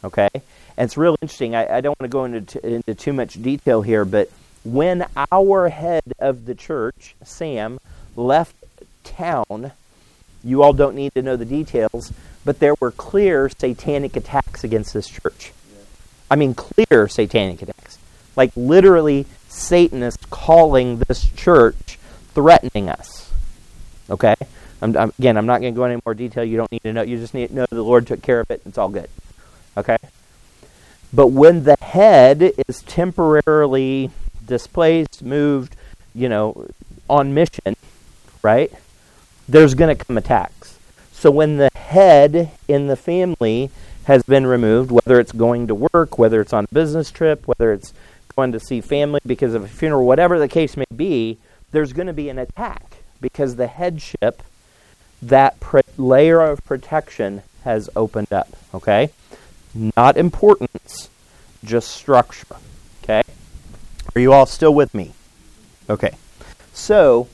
Okay, 0.05 0.29
and 0.35 0.85
it's 0.87 0.97
real 0.97 1.17
interesting. 1.23 1.55
I, 1.55 1.77
I 1.77 1.81
don't 1.81 1.99
want 2.01 2.11
to 2.11 2.15
go 2.15 2.25
into 2.25 2.67
into 2.67 2.95
too 2.95 3.13
much 3.13 3.41
detail 3.41 3.83
here, 3.83 4.05
but 4.05 4.31
when 4.65 5.07
our 5.31 5.69
head 5.69 6.13
of 6.19 6.47
the 6.47 6.55
church, 6.55 7.15
Sam, 7.25 7.79
left 8.17 8.55
town, 9.05 9.73
you 10.45 10.63
all 10.63 10.73
don't 10.73 10.95
need 10.95 11.15
to 11.15 11.23
know 11.23 11.37
the 11.37 11.45
details, 11.45 12.13
but 12.45 12.59
there 12.59 12.75
were 12.81 12.91
clear 12.91 13.49
satanic 13.49 14.17
attacks 14.17 14.65
against 14.65 14.95
this 14.95 15.09
church. 15.09 15.53
I 16.31 16.37
mean, 16.37 16.55
clear 16.55 17.09
satanic 17.09 17.63
attacks. 17.63 17.99
Like 18.37 18.53
literally, 18.57 19.27
Satanists 19.49 20.25
calling 20.31 20.99
this 21.07 21.31
church 21.31 21.99
threatening 22.35 22.89
us. 22.89 23.31
Okay? 24.09 24.35
I'm, 24.81 24.97
I'm, 24.97 25.13
again, 25.19 25.37
I'm 25.37 25.47
not 25.47 25.61
going 25.61 25.75
to 25.75 25.77
go 25.77 25.85
into 25.85 25.95
any 25.95 26.03
more 26.05 26.15
detail. 26.15 26.43
You 26.43 26.57
don't 26.57 26.73
need 26.73 26.83
to 26.83 26.93
know. 26.93 27.03
You 27.03 27.19
just 27.19 27.35
need 27.35 27.49
to 27.49 27.55
know 27.55 27.67
the 27.69 27.83
Lord 27.83 28.07
took 28.07 28.23
care 28.23 28.41
of 28.41 28.51
it. 28.51 28.63
It's 28.65 28.79
all 28.79 28.89
good. 28.89 29.11
Okay? 29.77 29.99
But 31.13 31.29
when 31.29 31.65
the 31.65 31.77
head 31.81 32.53
is 32.67 32.83
temporarily 32.83 34.11
displaced, 34.47 35.23
moved, 35.23 35.77
you 36.15 36.29
know, 36.29 36.67
on 37.09 37.35
mission, 37.35 37.77
right? 38.43 38.73
There's 39.47 39.75
going 39.75 39.95
to 39.95 40.05
come 40.05 40.17
attacks. 40.17 40.79
So 41.13 41.31
when 41.31 41.59
the 41.59 41.71
head 41.93 42.51
in 42.67 42.87
the 42.87 42.97
family 42.97 43.71
has 44.05 44.23
been 44.25 44.47
removed, 44.47 44.91
whether 44.91 45.21
it's 45.21 45.33
going 45.33 45.69
to 45.69 45.75
work, 45.75 46.19
whether 46.19 46.41
it's 46.41 46.53
on 46.53 46.65
a 46.65 46.75
business 46.75 47.11
trip, 47.11 47.47
whether 47.47 47.73
it's 47.73 47.93
going 48.35 48.53
to 48.53 48.59
see 48.59 48.81
family 48.81 49.21
because 49.27 49.55
of 49.55 49.63
a 49.63 49.69
funeral, 49.69 50.07
whatever 50.07 50.39
the 50.39 50.49
case 50.49 50.77
may 50.77 50.85
be, 50.95 51.39
there's 51.71 51.93
going 51.93 52.07
to 52.07 52.13
be 52.13 52.29
an 52.29 52.39
attack 52.39 52.97
because 53.21 53.57
the 53.57 53.67
headship, 53.67 54.43
that 55.21 55.57
layer 55.97 56.41
of 56.41 56.65
protection, 56.65 57.43
has 57.65 57.89
opened 57.95 58.33
up. 58.33 58.49
Okay? 58.75 59.11
Not 59.75 60.17
importance, 60.17 61.11
just 61.65 61.91
structure. 61.91 62.57
Okay? 63.03 63.23
Are 64.15 64.21
you 64.21 64.33
all 64.33 64.47
still 64.47 64.75
with 64.75 64.95
me? 64.95 65.13
Okay. 65.89 66.17
So, 66.73 67.29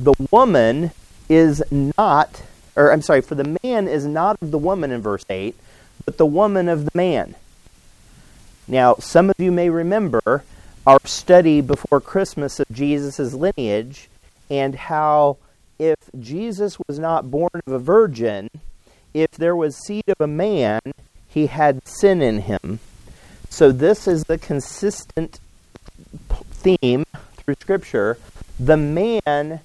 the 0.00 0.14
woman 0.30 0.90
is 1.28 1.62
not, 1.70 2.42
or 2.76 2.92
I'm 2.92 3.02
sorry, 3.02 3.20
for 3.20 3.34
the 3.34 3.58
man 3.62 3.88
is 3.88 4.06
not 4.06 4.36
of 4.40 4.50
the 4.50 4.58
woman 4.58 4.90
in 4.90 5.02
verse 5.02 5.24
8, 5.28 5.54
but 6.04 6.18
the 6.18 6.26
woman 6.26 6.68
of 6.68 6.84
the 6.84 6.90
man. 6.94 7.34
Now, 8.66 8.94
some 8.96 9.28
of 9.28 9.36
you 9.38 9.52
may 9.52 9.70
remember 9.70 10.44
our 10.86 11.00
study 11.04 11.60
before 11.60 12.00
Christmas 12.00 12.58
of 12.58 12.66
Jesus' 12.72 13.34
lineage 13.34 14.08
and 14.50 14.74
how 14.74 15.36
if 15.78 15.96
Jesus 16.18 16.78
was 16.86 16.98
not 16.98 17.30
born 17.30 17.50
of 17.66 17.72
a 17.72 17.78
virgin, 17.78 18.48
if 19.14 19.30
there 19.32 19.56
was 19.56 19.76
seed 19.76 20.04
of 20.08 20.20
a 20.20 20.26
man, 20.26 20.80
he 21.28 21.46
had 21.46 21.86
sin 21.86 22.22
in 22.22 22.42
him. 22.42 22.78
So, 23.50 23.72
this 23.72 24.08
is 24.08 24.24
the 24.24 24.38
consistent 24.38 25.38
theme 26.28 27.04
through 27.36 27.56
Scripture. 27.60 28.18
The 28.58 28.76
man 28.76 29.60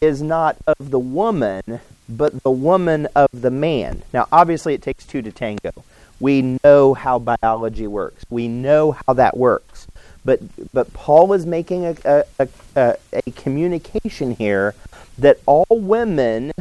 is 0.00 0.20
not 0.20 0.56
of 0.66 0.90
the 0.90 0.98
woman, 0.98 1.80
but 2.16 2.42
the 2.42 2.50
woman 2.50 3.06
of 3.14 3.28
the 3.32 3.50
man. 3.50 4.02
Now, 4.12 4.26
obviously, 4.32 4.74
it 4.74 4.82
takes 4.82 5.04
two 5.04 5.22
to 5.22 5.32
tango. 5.32 5.70
We 6.18 6.58
know 6.62 6.94
how 6.94 7.18
biology 7.18 7.86
works, 7.86 8.24
we 8.28 8.48
know 8.48 8.92
how 8.92 9.14
that 9.14 9.36
works. 9.36 9.86
But, 10.22 10.40
but 10.74 10.92
Paul 10.92 11.32
is 11.32 11.46
making 11.46 11.86
a, 11.86 12.24
a, 12.38 12.48
a, 12.76 12.96
a 13.12 13.30
communication 13.30 14.32
here 14.32 14.74
that 15.16 15.38
all 15.46 15.66
women 15.70 16.52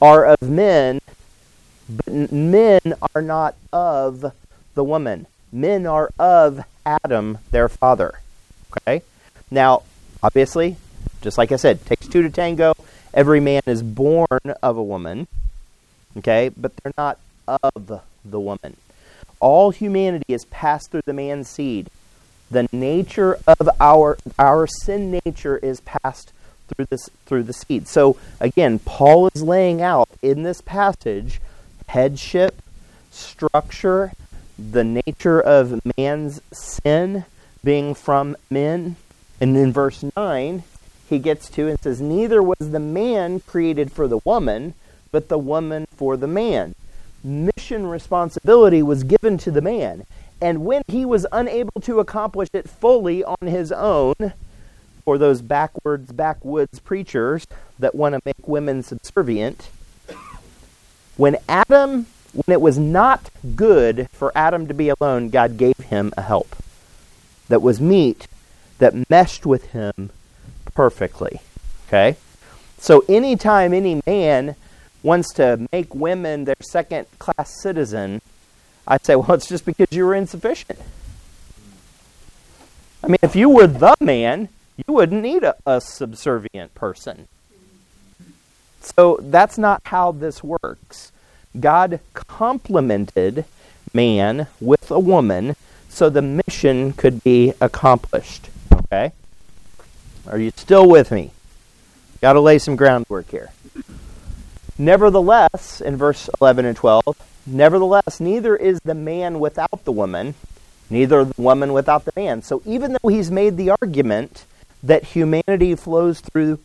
are 0.00 0.24
of 0.24 0.42
men, 0.42 1.00
but 1.88 2.30
men 2.30 2.80
are 3.12 3.22
not 3.22 3.56
of 3.72 4.32
the 4.74 4.84
woman 4.84 5.26
men 5.52 5.86
are 5.86 6.10
of 6.18 6.64
Adam, 6.84 7.38
their 7.50 7.68
father. 7.68 8.20
Okay? 8.72 9.02
Now, 9.50 9.82
obviously, 10.22 10.76
just 11.22 11.38
like 11.38 11.52
I 11.52 11.56
said, 11.56 11.84
takes 11.86 12.06
two 12.06 12.22
to 12.22 12.30
tango. 12.30 12.74
Every 13.14 13.40
man 13.40 13.62
is 13.66 13.82
born 13.82 14.40
of 14.62 14.76
a 14.76 14.82
woman. 14.82 15.26
Okay? 16.16 16.50
But 16.56 16.72
they're 16.76 16.92
not 16.96 17.18
of 17.46 18.02
the 18.24 18.40
woman. 18.40 18.76
All 19.40 19.70
humanity 19.70 20.34
is 20.34 20.44
passed 20.46 20.90
through 20.90 21.02
the 21.06 21.12
man's 21.12 21.48
seed. 21.48 21.88
The 22.50 22.68
nature 22.72 23.38
of 23.46 23.68
our 23.80 24.16
our 24.38 24.66
sin 24.66 25.20
nature 25.24 25.58
is 25.58 25.80
passed 25.80 26.32
through 26.68 26.86
this 26.86 27.08
through 27.26 27.44
the 27.44 27.52
seed. 27.52 27.88
So 27.88 28.16
again, 28.40 28.78
Paul 28.78 29.28
is 29.34 29.42
laying 29.42 29.82
out 29.82 30.08
in 30.22 30.42
this 30.42 30.60
passage 30.60 31.40
headship, 31.88 32.60
structure, 33.10 34.12
the 34.58 34.84
nature 34.84 35.40
of 35.40 35.80
man's 35.96 36.40
sin 36.52 37.24
being 37.62 37.94
from 37.94 38.36
men. 38.50 38.96
And 39.40 39.56
in 39.56 39.72
verse 39.72 40.04
9, 40.16 40.64
he 41.08 41.18
gets 41.18 41.48
to 41.50 41.68
and 41.68 41.78
says, 41.80 42.00
Neither 42.00 42.42
was 42.42 42.70
the 42.70 42.80
man 42.80 43.40
created 43.40 43.90
for 43.90 44.06
the 44.06 44.18
woman, 44.24 44.74
but 45.10 45.28
the 45.28 45.38
woman 45.38 45.86
for 45.94 46.16
the 46.16 46.26
man. 46.26 46.74
Mission 47.24 47.86
responsibility 47.86 48.82
was 48.82 49.04
given 49.04 49.38
to 49.38 49.50
the 49.50 49.62
man. 49.62 50.04
And 50.40 50.64
when 50.64 50.82
he 50.86 51.04
was 51.04 51.26
unable 51.32 51.80
to 51.82 51.98
accomplish 51.98 52.48
it 52.52 52.68
fully 52.68 53.24
on 53.24 53.48
his 53.48 53.72
own, 53.72 54.14
for 55.04 55.18
those 55.18 55.40
backwards, 55.40 56.12
backwoods 56.12 56.78
preachers 56.78 57.46
that 57.78 57.94
want 57.94 58.14
to 58.14 58.20
make 58.24 58.46
women 58.46 58.82
subservient, 58.82 59.70
when 61.16 61.36
Adam 61.48 62.06
when 62.34 62.54
it 62.54 62.60
was 62.60 62.78
not 62.78 63.30
good 63.56 64.08
for 64.12 64.30
Adam 64.34 64.68
to 64.68 64.74
be 64.74 64.90
alone, 64.90 65.30
God 65.30 65.56
gave 65.56 65.76
him 65.78 66.12
a 66.16 66.22
help 66.22 66.54
that 67.48 67.62
was 67.62 67.80
meet, 67.80 68.28
that 68.78 69.08
meshed 69.08 69.46
with 69.46 69.70
him 69.70 70.10
perfectly. 70.78 71.40
Okay? 71.88 72.16
So 72.78 73.04
anytime 73.08 73.74
any 73.74 74.00
man 74.06 74.54
wants 75.02 75.34
to 75.34 75.66
make 75.72 75.92
women 75.92 76.44
their 76.44 76.54
second 76.60 77.08
class 77.18 77.60
citizen, 77.60 78.22
I 78.86 78.98
say, 78.98 79.16
well, 79.16 79.32
it's 79.32 79.48
just 79.48 79.66
because 79.66 79.88
you 79.90 80.06
were 80.06 80.14
insufficient. 80.14 80.78
I 83.02 83.08
mean, 83.08 83.18
if 83.22 83.34
you 83.34 83.48
were 83.48 83.66
the 83.66 83.96
man, 83.98 84.50
you 84.76 84.94
wouldn't 84.94 85.20
need 85.20 85.42
a, 85.42 85.56
a 85.66 85.80
subservient 85.80 86.76
person. 86.76 87.26
So 88.80 89.18
that's 89.20 89.58
not 89.58 89.80
how 89.86 90.12
this 90.12 90.44
works. 90.44 91.10
God 91.58 91.98
complemented 92.14 93.46
man 93.92 94.46
with 94.60 94.92
a 94.92 95.00
woman 95.00 95.56
so 95.88 96.08
the 96.08 96.22
mission 96.22 96.92
could 96.92 97.24
be 97.24 97.52
accomplished. 97.60 98.48
Okay? 98.72 99.10
Are 100.28 100.38
you 100.38 100.52
still 100.54 100.86
with 100.86 101.10
me? 101.10 101.30
Got 102.20 102.34
to 102.34 102.40
lay 102.40 102.58
some 102.58 102.76
groundwork 102.76 103.30
here. 103.30 103.50
Nevertheless, 104.76 105.80
in 105.80 105.96
verse 105.96 106.28
11 106.40 106.66
and 106.66 106.76
12, 106.76 107.02
nevertheless, 107.46 108.20
neither 108.20 108.54
is 108.54 108.78
the 108.84 108.94
man 108.94 109.40
without 109.40 109.84
the 109.84 109.92
woman, 109.92 110.34
neither 110.90 111.24
the 111.24 111.40
woman 111.40 111.72
without 111.72 112.04
the 112.04 112.12
man. 112.14 112.42
So 112.42 112.60
even 112.66 112.92
though 112.92 113.08
he's 113.08 113.30
made 113.30 113.56
the 113.56 113.70
argument 113.70 114.44
that 114.82 115.04
humanity 115.04 115.74
flows 115.74 116.20
through 116.20 116.58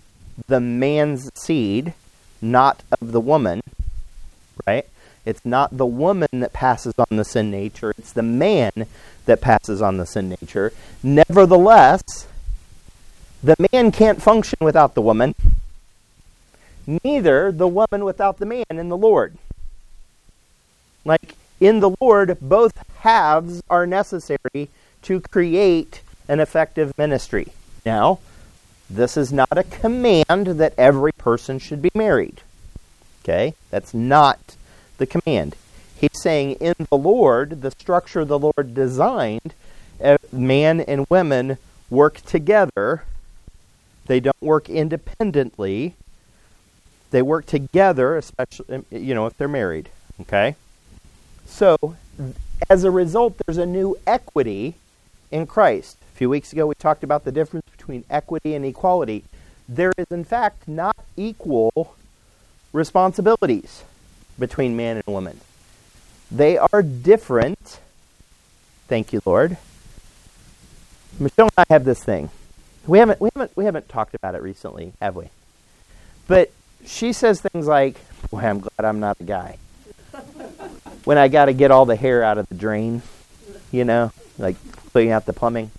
the 0.47 0.59
man's 0.59 1.31
seed, 1.33 1.93
not 2.41 2.83
of 2.99 3.13
the 3.13 3.21
woman, 3.21 3.61
right? 4.67 4.85
It's 5.25 5.45
not 5.45 5.77
the 5.77 5.85
woman 5.85 6.27
that 6.33 6.51
passes 6.51 6.93
on 6.97 7.17
the 7.17 7.23
sin 7.23 7.49
nature, 7.49 7.93
it's 7.97 8.11
the 8.11 8.23
man 8.23 8.87
that 9.25 9.39
passes 9.39 9.81
on 9.81 9.97
the 9.97 10.05
sin 10.05 10.29
nature. 10.29 10.73
Nevertheless, 11.01 12.27
the 13.43 13.55
man 13.71 13.91
can't 13.91 14.21
function 14.21 14.57
without 14.61 14.95
the 14.95 15.01
woman, 15.01 15.35
neither 17.03 17.51
the 17.51 17.67
woman 17.67 18.05
without 18.05 18.39
the 18.39 18.45
man 18.45 18.65
in 18.69 18.89
the 18.89 18.97
Lord. 18.97 19.37
Like 21.05 21.35
in 21.59 21.81
the 21.81 21.95
Lord, 21.99 22.37
both 22.41 22.73
halves 22.99 23.61
are 23.69 23.85
necessary 23.85 24.69
to 25.03 25.19
create 25.19 26.01
an 26.27 26.39
effective 26.39 26.97
ministry. 26.97 27.47
Now, 27.85 28.19
this 28.89 29.17
is 29.17 29.33
not 29.33 29.57
a 29.57 29.63
command 29.63 30.47
that 30.47 30.73
every 30.77 31.11
person 31.11 31.59
should 31.59 31.81
be 31.81 31.91
married. 31.93 32.41
Okay? 33.23 33.55
That's 33.69 33.93
not 33.93 34.55
the 34.97 35.05
command. 35.05 35.55
He's 35.99 36.21
saying 36.21 36.53
in 36.53 36.75
the 36.89 36.97
Lord, 36.97 37.61
the 37.61 37.71
structure 37.71 38.25
the 38.25 38.39
Lord 38.39 38.73
designed, 38.73 39.53
uh, 40.03 40.17
man 40.31 40.81
and 40.81 41.05
women 41.09 41.57
work 41.89 42.21
together. 42.21 43.03
They 44.13 44.19
don't 44.19 44.41
work 44.43 44.69
independently. 44.69 45.95
They 47.09 47.23
work 47.23 47.47
together, 47.47 48.15
especially 48.15 48.75
um, 48.75 48.85
you 48.91 49.15
know 49.15 49.25
if 49.25 49.35
they're 49.37 49.47
married. 49.47 49.89
Okay? 50.21 50.55
So, 51.47 51.95
as 52.69 52.83
a 52.83 52.91
result, 52.91 53.35
there's 53.43 53.57
a 53.57 53.65
new 53.65 53.97
equity 54.05 54.75
in 55.31 55.47
Christ. 55.47 55.97
A 56.13 56.15
few 56.15 56.29
weeks 56.29 56.53
ago, 56.53 56.67
we 56.67 56.75
talked 56.75 57.03
about 57.03 57.25
the 57.25 57.31
difference 57.31 57.65
between 57.75 58.03
equity 58.07 58.53
and 58.53 58.63
equality. 58.63 59.23
There 59.67 59.91
is, 59.97 60.05
in 60.11 60.25
fact, 60.25 60.67
not 60.67 60.95
equal 61.17 61.95
responsibilities 62.71 63.81
between 64.37 64.77
man 64.77 64.97
and 64.97 65.07
woman. 65.07 65.39
They 66.29 66.59
are 66.59 66.83
different. 66.83 67.79
Thank 68.87 69.11
you, 69.11 69.23
Lord. 69.25 69.57
Michelle 71.19 71.49
and 71.57 71.65
I 71.67 71.73
have 71.73 71.83
this 71.83 72.03
thing. 72.03 72.29
We 72.85 72.99
haven't 72.99 73.21
we 73.21 73.29
haven't 73.33 73.55
we 73.55 73.65
haven't 73.65 73.87
talked 73.89 74.13
about 74.13 74.35
it 74.35 74.41
recently, 74.41 74.93
have 75.01 75.15
we? 75.15 75.29
But 76.27 76.51
she 76.85 77.13
says 77.13 77.41
things 77.41 77.67
like, 77.67 77.95
"Boy, 78.29 78.39
I'm 78.39 78.59
glad 78.59 78.85
I'm 78.85 78.99
not 78.99 79.17
a 79.19 79.23
guy." 79.23 79.57
when 81.05 81.17
I 81.17 81.27
got 81.27 81.45
to 81.45 81.53
get 81.53 81.71
all 81.71 81.85
the 81.85 81.95
hair 81.95 82.23
out 82.23 82.37
of 82.37 82.47
the 82.49 82.55
drain, 82.55 83.01
you 83.71 83.85
know, 83.85 84.11
like 84.37 84.55
cleaning 84.91 85.11
out 85.11 85.25
the 85.25 85.33
plumbing, 85.33 85.71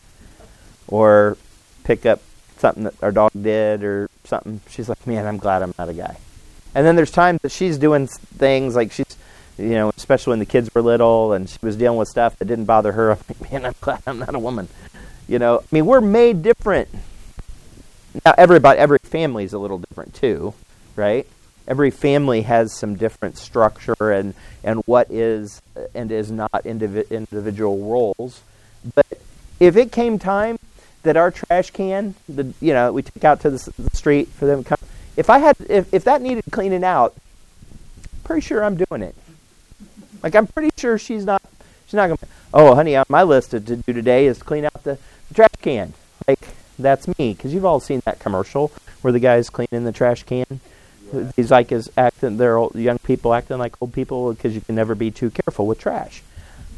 or 0.89 1.37
pick 1.85 2.07
up 2.07 2.21
something 2.59 2.85
that 2.85 2.95
our 3.03 3.13
dog 3.13 3.33
did 3.41 3.85
or 3.85 4.09
something. 4.25 4.61
She's 4.71 4.89
like, 4.89 5.07
"Man, 5.07 5.27
I'm 5.27 5.39
glad 5.39 5.63
I'm 5.63 5.75
not 5.79 5.91
a 5.91 5.95
guy." 5.95 6.17
And 6.75 6.87
then 6.87 6.97
there's 6.97 7.11
times 7.11 7.41
that 7.43 7.53
she's 7.53 7.79
doing 7.79 8.07
things 8.07 8.75
like 8.75 8.93
she's, 8.93 9.17
you 9.59 9.71
know, 9.71 9.93
especially 9.97 10.33
when 10.33 10.41
the 10.41 10.47
kids 10.47 10.75
were 10.75 10.83
little 10.83 11.33
and 11.33 11.49
she 11.49 11.59
was 11.63 11.77
dealing 11.77 11.99
with 11.99 12.09
stuff 12.09 12.37
that 12.39 12.47
didn't 12.47 12.65
bother 12.65 12.93
her. 12.93 13.13
I'm 13.13 13.19
like, 13.29 13.53
man, 13.53 13.67
I'm 13.67 13.75
glad 13.81 14.03
I'm 14.07 14.19
not 14.19 14.35
a 14.35 14.39
woman. 14.39 14.69
You 15.26 15.38
know, 15.38 15.61
I 15.61 15.64
mean, 15.71 15.87
we're 15.87 16.00
made 16.00 16.43
different. 16.43 16.88
Now, 18.25 18.35
everybody, 18.37 18.78
every 18.78 18.99
family 19.02 19.45
is 19.45 19.52
a 19.52 19.59
little 19.59 19.78
different 19.78 20.14
too, 20.14 20.54
right? 20.97 21.26
Every 21.66 21.90
family 21.90 22.43
has 22.43 22.73
some 22.73 22.95
different 22.95 23.38
structure 23.38 24.12
and, 24.12 24.35
and 24.62 24.83
what 24.85 25.11
is 25.11 25.62
and 25.95 26.12
is 26.12 26.31
not 26.31 26.52
indivi- 26.52 27.11
individual 27.11 27.78
roles. 27.78 28.43
But 28.95 29.07
if 29.59 29.76
it 29.76 29.90
came 29.90 30.19
time 30.19 30.59
that 31.04 31.16
our 31.16 31.31
trash 31.31 31.71
can, 31.71 32.14
the, 32.28 32.52
you 32.61 32.75
know, 32.75 32.93
we 32.93 33.02
take 33.02 33.25
out 33.25 33.40
to 33.40 33.50
the, 33.50 33.73
the 33.78 33.97
street 33.97 34.28
for 34.28 34.45
them 34.45 34.62
to 34.62 34.69
come, 34.69 34.88
if 35.16 35.31
I 35.31 35.38
had, 35.38 35.57
if, 35.69 35.93
if 35.93 36.04
that 36.04 36.21
needed 36.21 36.45
cleaning 36.50 36.85
out, 36.85 37.14
pretty 38.25 38.43
sure 38.43 38.62
I'm 38.62 38.76
doing 38.76 39.02
it. 39.02 39.14
Like 40.23 40.35
I'm 40.35 40.47
pretty 40.47 40.71
sure 40.76 40.99
she's 40.99 41.25
not, 41.25 41.43
she's 41.87 41.95
not 41.95 42.09
to, 42.09 42.26
Oh, 42.57 42.76
honey, 42.76 42.95
on 42.95 43.04
my 43.09 43.25
list 43.25 43.50
to, 43.50 43.61
to 43.61 43.75
do 43.75 43.93
today 43.93 44.26
is 44.26 44.40
clean 44.40 44.64
out 44.64 44.85
the 44.85 44.97
trash 45.35 45.50
can. 45.61 45.92
Like 46.27 46.40
that's 46.79 47.07
me, 47.18 47.35
because 47.35 47.53
you've 47.53 47.64
all 47.64 47.81
seen 47.81 48.01
that 48.05 48.18
commercial 48.18 48.73
where 49.03 49.12
the 49.12 49.20
guy's 49.20 49.51
cleaning 49.51 49.85
the 49.85 49.92
trash 49.92 50.23
can. 50.23 50.61
Yeah. 51.12 51.31
He's 51.37 51.51
like 51.51 51.70
is 51.70 51.90
acting. 51.97 52.38
They're 52.38 52.57
old, 52.57 52.75
young 52.75 52.99
people 52.99 53.35
acting 53.35 53.59
like 53.59 53.81
old 53.83 53.92
people 53.92 54.33
because 54.33 54.55
you 54.55 54.61
can 54.61 54.75
never 54.75 54.94
be 54.94 55.11
too 55.11 55.31
careful 55.31 55.66
with 55.66 55.79
trash. 55.79 56.23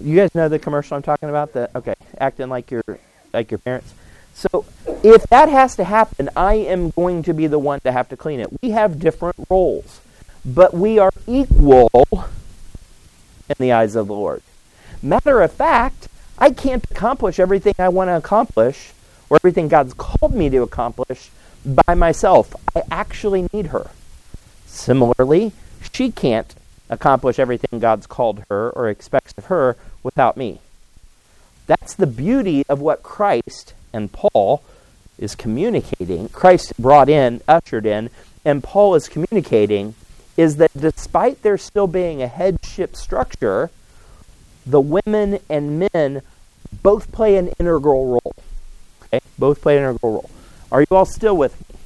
You 0.01 0.17
guys 0.17 0.35
know 0.35 0.49
the 0.49 0.59
commercial 0.59 0.97
I'm 0.97 1.03
talking 1.03 1.29
about? 1.29 1.53
The 1.53 1.71
okay, 1.77 1.95
acting 2.19 2.49
like 2.49 2.71
your 2.71 2.83
like 3.33 3.51
your 3.51 3.59
parents. 3.59 3.95
So 4.35 4.67
if 5.03 5.23
that 5.29 5.49
has 5.49 5.77
to 5.77 5.85
happen, 5.85 6.29
I 6.37 6.55
am 6.55 6.91
going 6.91 7.23
to 7.23 7.33
be 7.33 7.47
the 7.47 7.59
one 7.59 7.81
to 7.81 7.93
have 7.93 8.09
to 8.11 8.17
clean 8.17 8.41
it. 8.41 8.49
We 8.63 8.71
have 8.71 8.99
different 8.99 9.37
roles, 9.49 10.01
but 10.45 10.75
we 10.75 10.99
are 10.99 11.13
equal 11.27 11.89
in 13.49 13.57
the 13.59 13.73
eyes 13.73 13.97
of 13.97 14.09
the 14.09 14.15
Lord. 14.15 14.43
Matter 15.03 15.41
of 15.41 15.53
fact, 15.53 16.09
I 16.39 16.51
can't 16.51 16.85
accomplish 16.91 17.39
everything 17.39 17.75
I 17.79 17.89
want 17.89 18.09
to 18.09 18.17
accomplish 18.17 18.93
or 19.31 19.39
everything 19.39 19.69
God's 19.69 19.95
called 19.95 20.35
me 20.35 20.51
to 20.51 20.63
accomplish 20.63 21.31
by 21.65 21.95
myself. 21.95 22.55
I 22.75 22.83
actually 22.91 23.49
need 23.53 23.69
her. 23.69 23.91
Similarly, 24.67 25.53
she 25.93 26.13
can't 26.13 26.55
accomplish 26.91 27.39
everything 27.39 27.81
God's 27.81 28.07
called 28.07 28.45
her 28.49 28.71
or 28.71 28.89
expects 28.89 29.33
of 29.37 29.47
her 29.47 29.77
without 30.03 30.37
me. 30.37 30.61
That's 31.67 31.95
the 31.95 32.07
beauty 32.07 32.65
of 32.69 32.81
what 32.81 33.03
Christ 33.03 33.75
and 33.93 34.13
Paul 34.13 34.63
is 35.19 35.35
communicating, 35.35 36.29
Christ 36.29 36.81
brought 36.81 37.09
in, 37.09 37.41
ushered 37.49 37.87
in, 37.87 38.11
and 38.45 38.63
Paul 38.63 38.95
is 38.95 39.09
communicating, 39.09 39.95
is 40.37 40.57
that 40.57 40.71
despite 40.79 41.43
there 41.43 41.57
still 41.57 41.87
being 41.87 42.23
a 42.23 42.29
headship 42.29 42.95
structure, 42.95 43.71
the 44.67 44.81
women 44.81 45.39
and 45.49 45.89
men 45.93 46.23
both 46.83 47.13
play 47.13 47.37
an 47.37 47.49
integral 47.59 48.07
role. 48.07 48.35
Okay? 49.05 49.21
Both 49.39 49.63
play 49.63 49.79
an 49.79 49.85
integral 49.85 50.13
role. 50.13 50.31
Are 50.73 50.81
you 50.81 50.89
all 50.91 51.07
still 51.07 51.37
with 51.37 51.59
me? 51.61 51.79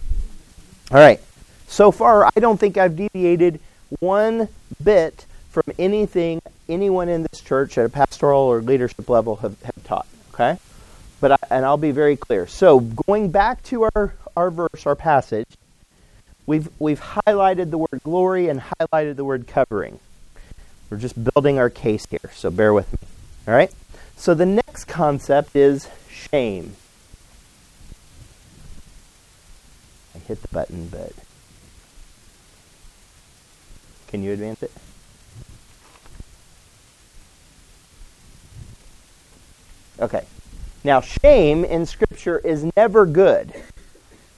All 0.91 0.99
right. 0.99 1.21
So 1.69 1.93
far, 1.93 2.25
I 2.25 2.41
don't 2.41 2.59
think 2.59 2.77
I've 2.77 2.97
deviated 2.97 3.61
one 4.01 4.49
bit 4.83 5.27
from 5.51 5.65
anything 5.79 6.41
anyone 6.69 7.09
in 7.09 7.23
this 7.31 7.41
church 7.41 7.77
at 7.79 7.85
a 7.85 7.89
pastoral 7.89 8.43
or 8.43 8.63
leadership 8.63 9.09
level 9.09 9.37
have, 9.37 9.61
have 9.63 9.85
taught. 9.85 10.07
Okay? 10.33 10.59
But 11.21 11.33
I, 11.33 11.37
and 11.51 11.65
I'll 11.65 11.77
be 11.77 11.91
very 11.91 12.17
clear. 12.17 12.47
So 12.47 12.81
going 12.81 13.31
back 13.31 13.63
to 13.65 13.89
our, 13.95 14.15
our 14.37 14.51
verse, 14.51 14.87
our 14.87 14.97
passage, 14.97 15.49
we've 16.47 16.69
we've 16.79 17.01
highlighted 17.01 17.71
the 17.71 17.79
word 17.79 18.01
glory 18.03 18.49
and 18.49 18.61
highlighted 18.61 19.17
the 19.17 19.25
word 19.25 19.47
covering. 19.47 20.01
We're 20.91 20.99
just 20.99 21.23
building 21.23 21.59
our 21.59 21.71
case 21.71 22.05
here, 22.11 22.31
so 22.35 22.51
bear 22.51 22.75
with 22.75 22.93
me. 22.93 23.09
All 23.47 23.55
right? 23.55 23.73
So 24.17 24.35
the 24.35 24.45
next 24.45 24.87
concept 24.87 25.55
is 25.55 25.89
shame. 26.11 26.75
I 30.15 30.19
hit 30.19 30.43
the 30.43 30.49
button, 30.49 30.89
but 30.89 31.13
can 34.09 34.25
you 34.25 34.33
advance 34.33 34.65
it? 34.65 34.73
Okay. 40.01 40.25
Now, 40.83 41.01
shame 41.01 41.65
in 41.65 41.87
Scripture 41.87 42.39
is 42.39 42.65
never 42.77 43.07
good. 43.07 43.53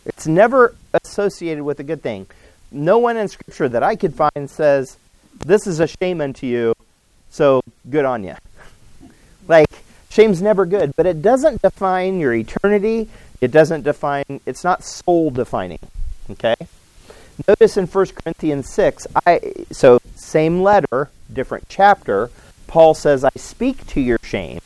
It's 0.04 0.26
never 0.26 0.74
associated 0.92 1.62
with 1.62 1.80
a 1.80 1.84
good 1.84 2.02
thing. 2.02 2.26
No 2.70 2.98
one 2.98 3.16
in 3.16 3.28
Scripture 3.28 3.68
that 3.68 3.82
I 3.82 3.96
could 3.96 4.14
find 4.14 4.50
says, 4.50 4.98
This 5.44 5.66
is 5.66 5.80
a 5.80 5.86
shame 5.86 6.20
unto 6.20 6.46
you, 6.46 6.74
so 7.30 7.62
good 7.88 8.04
on 8.04 8.24
you. 8.24 8.34
like, 9.48 9.68
shame's 10.10 10.40
never 10.40 10.64
good, 10.66 10.94
but 10.96 11.06
it 11.06 11.22
doesn't 11.22 11.62
define 11.62 12.20
your 12.20 12.32
eternity. 12.32 13.08
It 13.40 13.50
doesn't 13.50 13.82
define, 13.82 14.40
it's 14.46 14.62
not 14.62 14.84
soul 14.84 15.30
defining. 15.30 15.80
Okay? 16.30 16.54
Notice 17.48 17.76
in 17.76 17.86
1 17.86 18.06
Corinthians 18.06 18.72
6, 18.72 19.06
I, 19.26 19.40
so 19.72 19.98
same 20.14 20.62
letter, 20.62 21.10
different 21.32 21.66
chapter, 21.68 22.30
Paul 22.66 22.94
says, 22.94 23.24
I 23.24 23.30
speak 23.36 23.86
to 23.88 24.00
your 24.00 24.18
shame. 24.22 24.60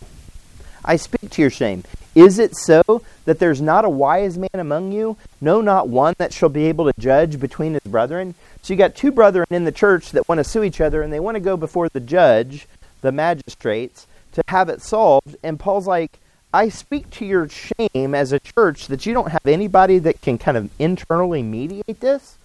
I 0.84 0.96
speak 0.96 1.30
to 1.30 1.42
your 1.42 1.50
shame. 1.50 1.84
Is 2.16 2.38
it 2.38 2.56
so 2.56 3.02
that 3.26 3.38
there's 3.38 3.60
not 3.60 3.84
a 3.84 3.90
wise 3.90 4.38
man 4.38 4.48
among 4.54 4.90
you? 4.90 5.18
No, 5.38 5.60
not 5.60 5.90
one 5.90 6.14
that 6.16 6.32
shall 6.32 6.48
be 6.48 6.64
able 6.64 6.86
to 6.86 6.98
judge 6.98 7.38
between 7.38 7.74
his 7.74 7.82
brethren? 7.82 8.34
So 8.62 8.72
you 8.72 8.78
got 8.78 8.96
two 8.96 9.12
brethren 9.12 9.46
in 9.50 9.64
the 9.64 9.70
church 9.70 10.12
that 10.12 10.26
want 10.26 10.38
to 10.38 10.44
sue 10.44 10.62
each 10.62 10.80
other 10.80 11.02
and 11.02 11.12
they 11.12 11.20
want 11.20 11.34
to 11.34 11.40
go 11.40 11.58
before 11.58 11.90
the 11.90 12.00
judge, 12.00 12.66
the 13.02 13.12
magistrates, 13.12 14.06
to 14.32 14.42
have 14.48 14.70
it 14.70 14.80
solved. 14.80 15.36
And 15.42 15.60
Paul's 15.60 15.86
like, 15.86 16.18
I 16.54 16.70
speak 16.70 17.10
to 17.10 17.26
your 17.26 17.50
shame 17.50 18.14
as 18.14 18.32
a 18.32 18.40
church 18.40 18.86
that 18.86 19.04
you 19.04 19.12
don't 19.12 19.30
have 19.30 19.44
anybody 19.44 19.98
that 19.98 20.22
can 20.22 20.38
kind 20.38 20.56
of 20.56 20.70
internally 20.78 21.42
mediate 21.42 22.00
this. 22.00 22.38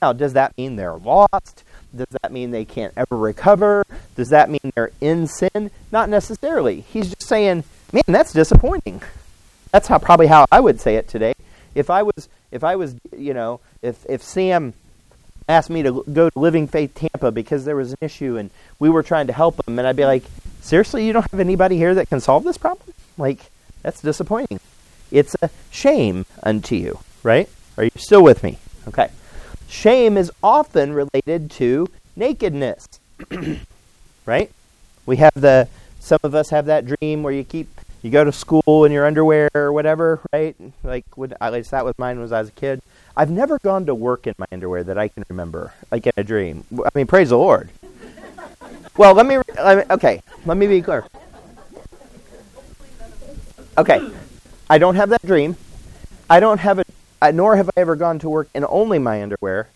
Now, 0.00 0.14
does 0.14 0.32
that 0.32 0.56
mean 0.56 0.76
they're 0.76 0.96
lost? 0.96 1.62
Does 1.94 2.06
that 2.22 2.32
mean 2.32 2.52
they 2.52 2.64
can't 2.64 2.94
ever 2.96 3.18
recover? 3.18 3.84
Does 4.16 4.30
that 4.30 4.48
mean 4.48 4.72
they're 4.74 4.92
in 5.02 5.26
sin? 5.26 5.70
Not 5.92 6.08
necessarily. 6.08 6.80
He's 6.80 7.08
just 7.08 7.28
saying, 7.28 7.64
man, 7.92 8.02
that's 8.06 8.32
disappointing. 8.32 9.02
That's 9.72 9.88
how 9.88 9.98
probably 9.98 10.26
how 10.26 10.46
I 10.50 10.60
would 10.60 10.80
say 10.80 10.96
it 10.96 11.08
today. 11.08 11.34
If 11.74 11.90
I 11.90 12.02
was 12.02 12.28
if 12.50 12.64
I 12.64 12.76
was 12.76 12.94
you 13.16 13.34
know 13.34 13.60
if 13.82 14.04
if 14.08 14.22
Sam 14.22 14.74
asked 15.50 15.70
me 15.70 15.82
to 15.82 16.04
go 16.12 16.30
to 16.30 16.38
Living 16.38 16.66
Faith 16.68 16.94
Tampa 16.94 17.32
because 17.32 17.64
there 17.64 17.76
was 17.76 17.92
an 17.92 17.98
issue 18.00 18.36
and 18.36 18.50
we 18.78 18.88
were 18.88 19.02
trying 19.02 19.26
to 19.26 19.32
help 19.32 19.56
them, 19.64 19.78
and 19.78 19.86
I'd 19.86 19.96
be 19.96 20.04
like, 20.04 20.22
seriously, 20.60 21.06
you 21.06 21.12
don't 21.12 21.28
have 21.30 21.40
anybody 21.40 21.76
here 21.76 21.94
that 21.94 22.08
can 22.08 22.20
solve 22.20 22.44
this 22.44 22.56
problem? 22.56 22.94
Like, 23.18 23.50
that's 23.82 24.00
disappointing. 24.00 24.60
It's 25.10 25.34
a 25.42 25.50
shame 25.70 26.24
unto 26.42 26.76
you, 26.76 27.00
right? 27.22 27.48
Are 27.76 27.84
you 27.84 27.90
still 27.96 28.22
with 28.22 28.42
me? 28.42 28.58
Okay. 28.86 29.08
Shame 29.68 30.16
is 30.16 30.30
often 30.42 30.92
related 30.92 31.50
to 31.52 31.88
nakedness, 32.16 32.86
right? 34.26 34.50
We 35.06 35.16
have 35.16 35.34
the, 35.34 35.68
some 36.00 36.18
of 36.24 36.34
us 36.34 36.50
have 36.50 36.66
that 36.66 36.86
dream 36.86 37.22
where 37.22 37.32
you 37.32 37.44
keep, 37.44 37.68
you 38.02 38.10
go 38.10 38.24
to 38.24 38.32
school 38.32 38.84
in 38.84 38.90
your 38.90 39.06
underwear 39.06 39.50
or 39.54 39.72
whatever, 39.72 40.20
right? 40.32 40.56
Like, 40.82 41.04
when, 41.14 41.34
at 41.40 41.52
least 41.52 41.70
that 41.70 41.84
was 41.84 41.94
mine 41.98 42.18
was 42.18 42.32
a 42.32 42.50
kid. 42.50 42.82
I've 43.16 43.30
never 43.30 43.58
gone 43.58 43.86
to 43.86 43.94
work 43.94 44.26
in 44.26 44.34
my 44.38 44.46
underwear 44.50 44.82
that 44.82 44.98
I 44.98 45.08
can 45.08 45.24
remember, 45.28 45.74
like 45.92 46.06
in 46.06 46.12
a 46.16 46.24
dream. 46.24 46.64
I 46.84 46.88
mean, 46.94 47.06
praise 47.06 47.28
the 47.28 47.38
Lord. 47.38 47.70
well, 48.96 49.14
let 49.14 49.26
me, 49.26 49.38
let 49.56 49.78
me, 49.78 49.94
okay, 49.94 50.22
let 50.46 50.56
me 50.56 50.66
be 50.66 50.80
clear. 50.80 51.04
Okay, 53.76 54.10
I 54.68 54.78
don't 54.78 54.96
have 54.96 55.10
that 55.10 55.24
dream. 55.24 55.56
I 56.28 56.40
don't 56.40 56.58
have 56.58 56.78
it, 56.78 56.86
nor 57.34 57.56
have 57.56 57.68
I 57.68 57.80
ever 57.80 57.94
gone 57.94 58.18
to 58.20 58.28
work 58.30 58.48
in 58.54 58.64
only 58.64 58.98
my 58.98 59.22
underwear. 59.22 59.68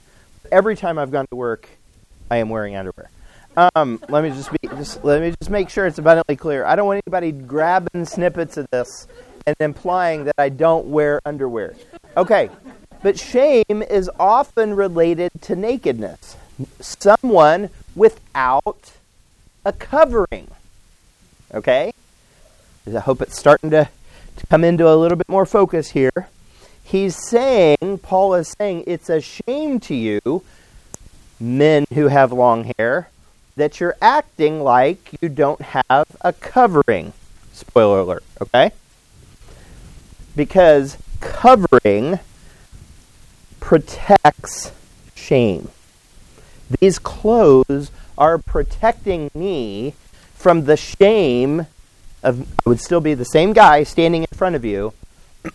Every 0.51 0.77
time 0.77 0.99
I've 0.99 1.11
gone 1.11 1.27
to 1.29 1.37
work, 1.37 1.69
I 2.31 2.39
am 2.39 2.49
wearing 2.49 2.77
underwear. 2.77 3.11
Um, 3.57 4.03
let 4.09 4.25
me 4.25 4.31
just 4.31 4.51
be, 4.51 4.59
just 4.69 5.05
let 5.05 5.21
me 5.21 5.33
just 5.39 5.51
make 5.51 5.71
sure 5.71 5.87
it's 5.87 5.99
abundantly 5.99 6.37
clear. 6.37 6.65
I 6.65 6.75
don't 6.75 6.87
want 6.87 7.03
anybody 7.07 7.31
grabbing 7.31 8.05
snippets 8.05 8.57
of 8.57 8.67
this 8.71 9.07
and 9.47 9.55
implying 9.61 10.25
that 10.25 10.35
I 10.39 10.49
don't 10.49 10.87
wear 10.87 11.21
underwear. 11.25 11.75
Okay, 12.17 12.51
but 13.03 13.19
shame 13.19 13.83
is 13.89 14.11
often 14.19 14.75
related 14.75 15.31
to 15.43 15.55
nakedness. 15.55 16.37
Someone 16.81 17.71
without 17.95 18.93
a 19.65 19.73
covering. 19.73 20.49
Okay? 21.53 21.93
I 22.87 22.99
hope 22.99 23.23
it's 23.23 23.39
starting 23.39 23.71
to, 23.71 23.89
to 24.37 24.47
come 24.47 24.65
into 24.65 24.93
a 24.93 24.97
little 24.97 25.17
bit 25.17 25.29
more 25.29 25.47
focus 25.47 25.91
here. 25.91 26.29
He's 26.83 27.17
saying, 27.29 28.01
Paul 28.03 28.35
is 28.35 28.55
saying, 28.59 28.85
it's 28.87 29.09
a 29.09 29.21
shame 29.21 29.81
to 29.81 29.95
you, 29.95 30.43
men 31.41 31.87
who 31.95 32.09
have 32.09 32.33
long 32.33 32.73
hair, 32.79 33.09
that 33.57 33.81
you're 33.81 33.97
acting 34.03 34.63
like 34.63 35.11
you 35.21 35.29
don't 35.29 35.61
have 35.61 36.07
a 36.21 36.33
covering. 36.33 37.13
Spoiler 37.53 38.01
alert, 38.01 38.25
okay? 38.41 38.73
Because 40.35 40.99
covering 41.21 42.19
protects 43.61 44.73
shame. 45.15 45.71
These 46.81 46.99
clothes 46.99 47.91
are 48.19 48.39
protecting 48.39 49.31
me 49.35 49.95
from 50.35 50.65
the 50.65 50.77
shame 50.77 51.67
of 52.23 52.41
I 52.41 52.69
would 52.69 52.81
still 52.81 53.01
be 53.01 53.15
the 53.15 53.25
same 53.25 53.53
guy 53.53 53.85
standing 53.85 54.23
in 54.23 54.29
front 54.35 54.57
of 54.57 54.65
you, 54.65 54.95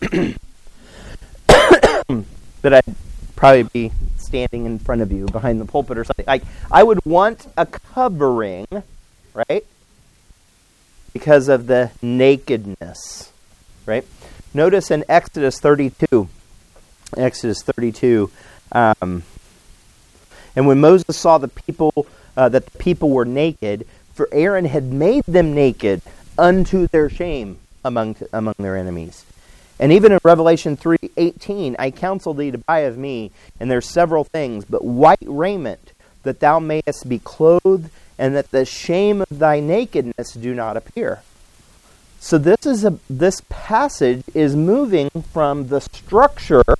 but 2.62 2.74
I'd 2.74 2.94
probably 3.34 3.64
be 3.64 3.92
standing 4.30 4.64
in 4.64 4.78
front 4.78 5.02
of 5.02 5.10
you 5.10 5.26
behind 5.26 5.60
the 5.60 5.64
pulpit 5.64 5.98
or 5.98 6.04
something. 6.04 6.24
Like 6.26 6.44
I 6.70 6.82
would 6.84 7.04
want 7.04 7.46
a 7.56 7.66
covering, 7.66 8.66
right? 9.34 9.64
Because 11.12 11.48
of 11.48 11.66
the 11.66 11.90
nakedness, 12.00 13.32
right? 13.86 14.06
Notice 14.54 14.90
in 14.90 15.04
Exodus 15.08 15.58
32, 15.58 16.28
Exodus 17.16 17.62
32, 17.62 18.30
um, 18.70 19.24
and 20.54 20.66
when 20.66 20.80
Moses 20.80 21.16
saw 21.16 21.38
the 21.38 21.48
people 21.48 22.06
uh, 22.36 22.48
that 22.48 22.66
the 22.66 22.78
people 22.78 23.10
were 23.10 23.24
naked, 23.24 23.86
for 24.14 24.28
Aaron 24.32 24.64
had 24.64 24.84
made 24.84 25.24
them 25.24 25.54
naked 25.54 26.02
unto 26.38 26.86
their 26.86 27.10
shame 27.10 27.58
among 27.84 28.16
among 28.32 28.54
their 28.58 28.76
enemies. 28.76 29.24
And 29.80 29.92
even 29.92 30.12
in 30.12 30.18
Revelation 30.22 30.76
3:18, 30.76 31.74
I 31.78 31.90
counsel 31.90 32.34
thee 32.34 32.50
to 32.50 32.58
buy 32.58 32.80
of 32.80 32.98
me, 32.98 33.30
and 33.58 33.70
there's 33.70 33.88
several 33.88 34.24
things, 34.24 34.66
but 34.66 34.84
white 34.84 35.18
raiment, 35.26 35.92
that 36.22 36.40
thou 36.40 36.58
mayest 36.58 37.08
be 37.08 37.18
clothed, 37.18 37.88
and 38.18 38.36
that 38.36 38.50
the 38.50 38.66
shame 38.66 39.22
of 39.22 39.38
thy 39.38 39.58
nakedness 39.58 40.34
do 40.34 40.54
not 40.54 40.76
appear. 40.76 41.22
So 42.20 42.36
this 42.36 42.66
is 42.66 42.84
a 42.84 42.98
this 43.08 43.40
passage 43.48 44.22
is 44.34 44.54
moving 44.54 45.08
from 45.32 45.68
the 45.68 45.80
structure 45.80 46.76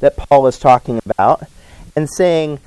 that 0.00 0.18
Paul 0.18 0.46
is 0.46 0.58
talking 0.58 1.00
about 1.06 1.44
and 1.96 2.06
saying 2.10 2.58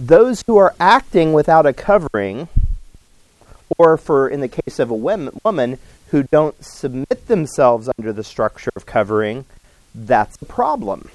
those 0.00 0.42
who 0.48 0.56
are 0.56 0.74
acting 0.80 1.32
without 1.32 1.64
a 1.64 1.72
covering 1.72 2.48
or 3.76 3.96
for 3.96 4.28
in 4.28 4.40
the 4.40 4.48
case 4.48 4.78
of 4.78 4.90
a 4.90 4.94
woman 4.94 5.78
who 6.10 6.22
don't 6.22 6.64
submit 6.64 7.26
themselves 7.26 7.88
under 7.98 8.12
the 8.12 8.24
structure 8.24 8.70
of 8.76 8.86
covering, 8.86 9.44
that's 9.94 10.40
a 10.40 10.46
problem. 10.46 11.10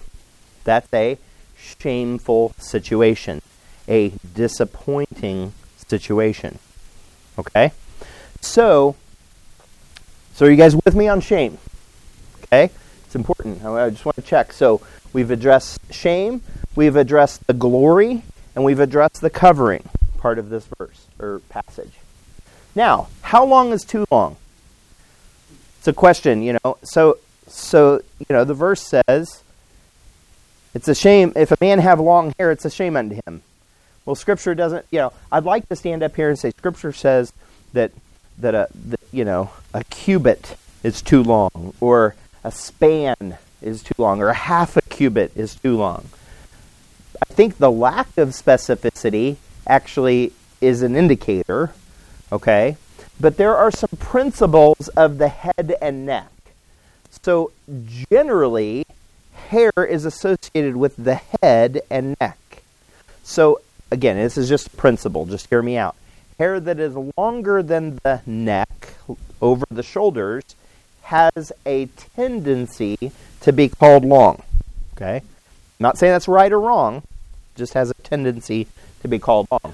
That's 0.63 0.91
a 0.93 1.17
shameful 1.57 2.53
situation, 2.57 3.41
a 3.87 4.13
disappointing 4.35 5.53
situation. 5.87 6.59
Okay? 7.37 7.71
So, 8.41 8.95
so 10.33 10.45
are 10.45 10.49
you 10.49 10.57
guys 10.57 10.75
with 10.75 10.95
me 10.95 11.07
on 11.07 11.21
shame? 11.21 11.57
Okay? 12.43 12.69
It's 13.05 13.15
important. 13.15 13.63
I 13.65 13.89
just 13.89 14.05
want 14.05 14.15
to 14.15 14.21
check. 14.21 14.53
So, 14.53 14.81
we've 15.11 15.31
addressed 15.31 15.79
shame, 15.91 16.41
we've 16.75 16.95
addressed 16.95 17.45
the 17.47 17.53
glory, 17.53 18.23
and 18.55 18.63
we've 18.63 18.79
addressed 18.79 19.21
the 19.21 19.29
covering 19.29 19.89
part 20.17 20.39
of 20.39 20.49
this 20.49 20.67
verse 20.77 21.07
or 21.19 21.39
passage. 21.49 21.93
Now, 22.75 23.07
how 23.21 23.45
long 23.45 23.71
is 23.71 23.83
too 23.83 24.05
long? 24.09 24.37
It's 25.77 25.87
a 25.87 25.93
question, 25.93 26.41
you 26.41 26.57
know. 26.63 26.77
So, 26.83 27.17
so 27.47 28.01
you 28.19 28.25
know, 28.29 28.43
the 28.43 28.53
verse 28.53 28.81
says, 28.81 29.43
"It's 30.73 30.87
a 30.87 30.95
shame 30.95 31.33
if 31.35 31.51
a 31.51 31.57
man 31.61 31.79
have 31.79 31.99
long 31.99 32.33
hair; 32.39 32.51
it's 32.51 32.65
a 32.65 32.69
shame 32.69 32.95
unto 32.95 33.19
him." 33.27 33.43
Well, 34.05 34.15
Scripture 34.15 34.55
doesn't. 34.55 34.85
You 34.91 34.99
know, 34.99 35.13
I'd 35.31 35.43
like 35.43 35.67
to 35.69 35.75
stand 35.75 36.03
up 36.03 36.15
here 36.15 36.29
and 36.29 36.39
say 36.39 36.51
Scripture 36.51 36.93
says 36.93 37.33
that 37.73 37.91
that 38.39 38.55
a 38.55 38.67
that, 38.73 38.99
you 39.11 39.25
know 39.25 39.51
a 39.73 39.83
cubit 39.85 40.55
is 40.83 41.01
too 41.01 41.21
long, 41.21 41.73
or 41.79 42.15
a 42.43 42.51
span 42.51 43.37
is 43.61 43.83
too 43.83 43.95
long, 43.97 44.21
or 44.21 44.29
a 44.29 44.33
half 44.33 44.77
a 44.77 44.81
cubit 44.83 45.31
is 45.35 45.55
too 45.55 45.77
long. 45.77 46.05
I 47.21 47.33
think 47.33 47.57
the 47.57 47.71
lack 47.71 48.17
of 48.17 48.29
specificity 48.29 49.37
actually 49.67 50.33
is 50.59 50.81
an 50.81 50.95
indicator 50.95 51.73
Okay? 52.33 52.77
But 53.19 53.37
there 53.37 53.55
are 53.55 53.69
some 53.69 53.91
principles 53.99 54.87
of 54.89 55.19
the 55.19 55.27
head 55.27 55.75
and 55.79 56.05
neck. 56.05 56.31
So, 57.21 57.51
generally, 58.11 58.85
hair 59.33 59.71
is 59.77 60.03
associated 60.03 60.75
with 60.75 60.95
the 60.97 61.21
head 61.41 61.81
and 61.91 62.15
neck. 62.19 62.63
So, 63.23 63.61
again, 63.91 64.17
this 64.17 64.35
is 64.35 64.49
just 64.49 64.75
principle. 64.75 65.27
Just 65.27 65.47
hear 65.47 65.61
me 65.61 65.77
out. 65.77 65.95
Hair 66.39 66.59
that 66.61 66.79
is 66.79 66.95
longer 67.15 67.61
than 67.61 67.99
the 68.03 68.21
neck, 68.25 68.95
over 69.39 69.65
the 69.69 69.83
shoulders, 69.83 70.43
has 71.03 71.51
a 71.67 71.85
tendency 72.15 73.11
to 73.41 73.53
be 73.53 73.69
called 73.69 74.03
long. 74.03 74.41
Okay? 74.95 75.21
not 75.79 75.97
saying 75.97 76.13
that's 76.13 76.27
right 76.27 76.51
or 76.51 76.59
wrong, 76.59 77.03
just 77.55 77.73
has 77.73 77.91
a 77.91 77.93
tendency 77.95 78.67
to 79.01 79.07
be 79.07 79.19
called 79.19 79.47
long. 79.51 79.73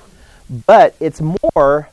But 0.65 0.95
it's 0.99 1.21
more 1.21 1.89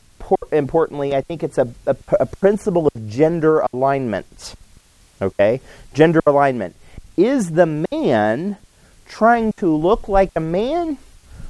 importantly, 0.51 1.15
I 1.15 1.21
think 1.21 1.43
it's 1.43 1.57
a, 1.57 1.67
a, 1.85 1.95
a 2.19 2.25
principle 2.25 2.87
of 2.87 3.09
gender 3.09 3.65
alignment. 3.73 4.55
Okay? 5.21 5.61
Gender 5.93 6.21
alignment. 6.25 6.75
Is 7.15 7.51
the 7.51 7.85
man 7.91 8.57
trying 9.05 9.53
to 9.53 9.73
look 9.73 10.07
like 10.07 10.31
a 10.35 10.39
man, 10.39 10.97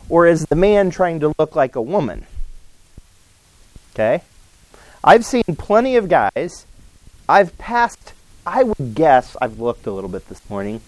or 0.09 0.27
is 0.27 0.45
the 0.45 0.55
man 0.55 0.89
trying 0.89 1.19
to 1.19 1.33
look 1.37 1.55
like 1.55 1.75
a 1.75 1.81
woman? 1.81 2.25
Okay? 3.93 4.21
I've 5.03 5.25
seen 5.25 5.43
plenty 5.57 5.95
of 5.95 6.07
guys. 6.09 6.65
I've 7.27 7.57
passed, 7.57 8.13
I 8.45 8.63
would 8.63 8.95
guess, 8.95 9.35
I've 9.41 9.59
looked 9.59 9.85
a 9.85 9.91
little 9.91 10.09
bit 10.09 10.29
this 10.29 10.47
morning, 10.49 10.81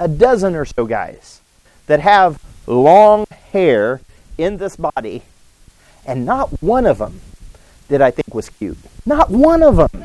a 0.00 0.08
dozen 0.08 0.54
or 0.56 0.64
so 0.64 0.86
guys 0.86 1.40
that 1.86 2.00
have 2.00 2.42
long 2.66 3.26
hair 3.52 4.00
in 4.36 4.56
this 4.56 4.76
body, 4.76 5.22
and 6.04 6.26
not 6.26 6.62
one 6.62 6.86
of 6.86 6.98
them 6.98 7.20
that 7.88 8.02
I 8.02 8.10
think 8.10 8.34
was 8.34 8.48
cute. 8.48 8.78
Not 9.06 9.30
one 9.30 9.62
of 9.62 9.76
them. 9.76 10.04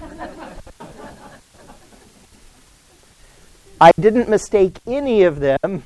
I 3.82 3.92
didn't 4.00 4.28
mistake 4.28 4.76
any 4.86 5.24
of 5.24 5.40
them 5.40 5.84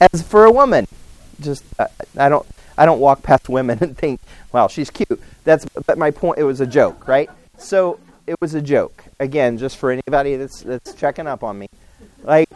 as 0.00 0.22
for 0.22 0.44
a 0.44 0.50
woman. 0.50 0.86
Just 1.40 1.64
uh, 1.78 1.86
I 2.16 2.28
don't 2.28 2.46
I 2.78 2.86
don't 2.86 3.00
walk 3.00 3.22
past 3.22 3.48
women 3.48 3.78
and 3.82 3.96
think, 3.96 4.20
"Wow, 4.52 4.68
she's 4.68 4.90
cute." 4.90 5.20
That's 5.44 5.66
but 5.86 5.98
my 5.98 6.10
point. 6.10 6.38
It 6.38 6.44
was 6.44 6.60
a 6.60 6.66
joke, 6.66 7.06
right? 7.06 7.28
So 7.58 8.00
it 8.26 8.40
was 8.40 8.54
a 8.54 8.62
joke. 8.62 9.04
Again, 9.20 9.58
just 9.58 9.76
for 9.76 9.90
anybody 9.90 10.36
that's 10.36 10.62
that's 10.62 10.94
checking 10.94 11.26
up 11.26 11.42
on 11.44 11.58
me, 11.58 11.68
like 12.22 12.48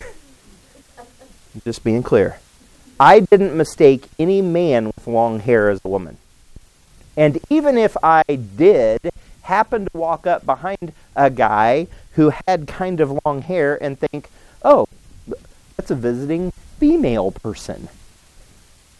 just 1.64 1.84
being 1.84 2.02
clear. 2.02 2.38
I 3.00 3.20
didn't 3.20 3.56
mistake 3.56 4.04
any 4.18 4.42
man 4.42 4.88
with 4.88 5.06
long 5.06 5.40
hair 5.40 5.70
as 5.70 5.80
a 5.82 5.88
woman. 5.88 6.18
And 7.16 7.40
even 7.48 7.78
if 7.78 7.96
I 8.02 8.22
did 8.24 9.10
happen 9.40 9.86
to 9.86 9.96
walk 9.96 10.26
up 10.26 10.44
behind 10.44 10.92
a 11.16 11.30
guy 11.30 11.86
who 12.12 12.30
had 12.46 12.68
kind 12.68 13.00
of 13.00 13.18
long 13.24 13.40
hair 13.40 13.82
and 13.82 13.98
think, 13.98 14.28
oh, 14.62 14.86
that's 15.76 15.90
a 15.90 15.94
visiting 15.94 16.50
female 16.78 17.30
person. 17.30 17.88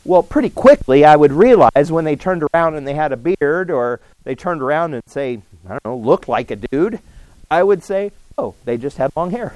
Well, 0.02 0.22
pretty 0.22 0.48
quickly 0.48 1.04
I 1.04 1.16
would 1.16 1.32
realize 1.32 1.92
when 1.92 2.06
they 2.06 2.16
turned 2.16 2.42
around 2.54 2.76
and 2.76 2.88
they 2.88 2.94
had 2.94 3.12
a 3.12 3.18
beard 3.18 3.70
or 3.70 4.00
they 4.24 4.34
turned 4.34 4.62
around 4.62 4.94
and 4.94 5.02
say, 5.06 5.42
I 5.66 5.72
don't 5.72 5.84
know, 5.84 5.96
looked 5.98 6.26
like 6.26 6.50
a 6.50 6.56
dude, 6.56 7.00
I 7.50 7.62
would 7.62 7.84
say, 7.84 8.12
oh, 8.38 8.54
they 8.64 8.78
just 8.78 8.96
have 8.96 9.14
long 9.14 9.30
hair. 9.30 9.54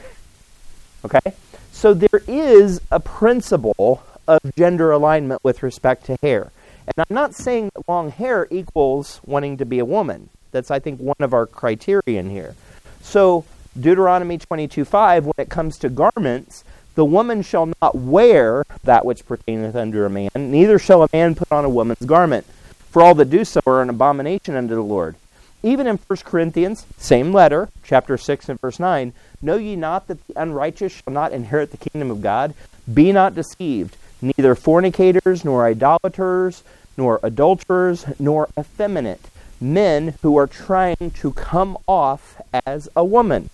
Okay? 1.03 1.33
So 1.73 1.95
there 1.95 2.23
is 2.29 2.83
a 2.91 3.01
principle 3.01 4.03
of 4.27 4.41
gender 4.57 4.91
alignment 4.91 5.43
with 5.45 5.63
respect 5.63 6.07
to 6.07 6.17
hair. 6.23 6.51
And 6.87 6.95
I'm 6.99 7.15
not 7.15 7.35
saying 7.35 7.71
that 7.75 7.89
long 7.89 8.11
hair 8.11 8.47
equals 8.51 9.21
wanting 9.25 9.57
to 9.59 9.65
be 9.65 9.79
a 9.79 9.85
woman. 9.85 10.29
That's, 10.51 10.71
I 10.71 10.79
think, 10.79 11.01
one 11.01 11.17
of 11.21 11.33
our 11.33 11.47
criterion 11.47 12.31
here. 12.31 12.55
So, 13.03 13.45
Deuteronomy 13.79 14.39
22:5, 14.39 15.25
when 15.25 15.35
it 15.39 15.49
comes 15.49 15.79
to 15.79 15.89
garments, 15.89 16.63
the 16.95 17.05
woman 17.05 17.43
shall 17.43 17.71
not 17.83 17.97
wear 17.97 18.65
that 18.85 19.05
which 19.05 19.27
pertaineth 19.27 19.75
unto 19.75 20.05
a 20.05 20.09
man, 20.09 20.31
neither 20.35 20.79
shall 20.79 21.03
a 21.03 21.09
man 21.13 21.35
put 21.35 21.51
on 21.51 21.65
a 21.65 21.69
woman's 21.69 22.07
garment. 22.07 22.47
For 22.91 23.03
all 23.03 23.15
that 23.17 23.31
do 23.31 23.45
so 23.45 23.61
are 23.67 23.83
an 23.83 23.91
abomination 23.91 24.55
unto 24.55 24.77
the 24.77 24.83
Lord. 24.83 25.17
Even 25.65 25.87
in 25.87 25.97
1 25.97 26.19
Corinthians, 26.25 26.87
same 26.99 27.33
letter, 27.33 27.71
chapter 27.83 28.17
6 28.17 28.49
and 28.49 28.61
verse 28.61 28.79
9, 28.79 29.13
know 29.43 29.57
ye 29.57 29.75
not 29.75 30.07
that 30.07 30.25
the 30.27 30.41
unrighteous 30.41 30.93
shall 30.93 31.13
not 31.13 31.33
inherit 31.33 31.73
the 31.73 31.91
kingdom 31.91 32.11
of 32.11 32.23
God? 32.23 32.55
Be 32.93 33.11
not 33.11 33.35
deceived 33.35 33.97
neither 34.25 34.55
fornicators, 34.55 35.45
nor 35.45 35.67
idolaters, 35.67 36.63
nor 36.97 37.21
adulterers, 37.23 38.07
nor 38.19 38.49
effeminate, 38.59 39.29
men 39.61 40.15
who 40.23 40.37
are 40.37 40.47
trying 40.47 41.11
to 41.15 41.33
come 41.33 41.77
off 41.87 42.41
as 42.67 42.89
a 42.97 43.05
woman. 43.05 43.51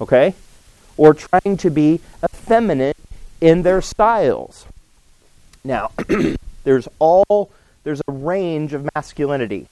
Okay? 0.00 0.34
Or 0.96 1.14
trying 1.14 1.56
to 1.58 1.70
be 1.70 2.00
effeminate 2.22 2.96
in 3.40 3.62
their 3.62 3.80
styles. 3.80 4.66
Now, 5.64 5.90
there's 6.64 6.88
all 6.98 7.50
there's 7.84 8.02
a 8.06 8.12
range 8.12 8.72
of 8.74 8.88
masculinity. 8.94 9.66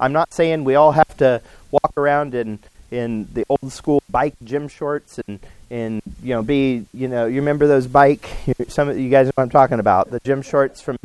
I'm 0.00 0.12
not 0.12 0.32
saying 0.32 0.64
we 0.64 0.74
all 0.74 0.92
have 0.92 1.16
to 1.18 1.42
walk 1.70 1.92
around 1.96 2.34
in 2.34 2.58
in 2.90 3.28
the 3.32 3.44
old 3.48 3.72
school 3.72 4.02
bike 4.10 4.34
gym 4.44 4.68
shorts 4.68 5.18
and 5.26 5.40
and 5.72 6.02
you 6.22 6.34
know 6.34 6.42
be 6.42 6.84
you 6.92 7.08
know 7.08 7.24
you 7.24 7.36
remember 7.36 7.66
those 7.66 7.86
bike 7.86 8.28
some 8.68 8.90
of 8.90 8.98
you 8.98 9.08
guys 9.08 9.26
know 9.26 9.32
what 9.34 9.44
I'm 9.44 9.50
talking 9.50 9.80
about 9.80 10.10
the 10.10 10.20
gym 10.20 10.42
shorts 10.42 10.82
from 10.82 10.98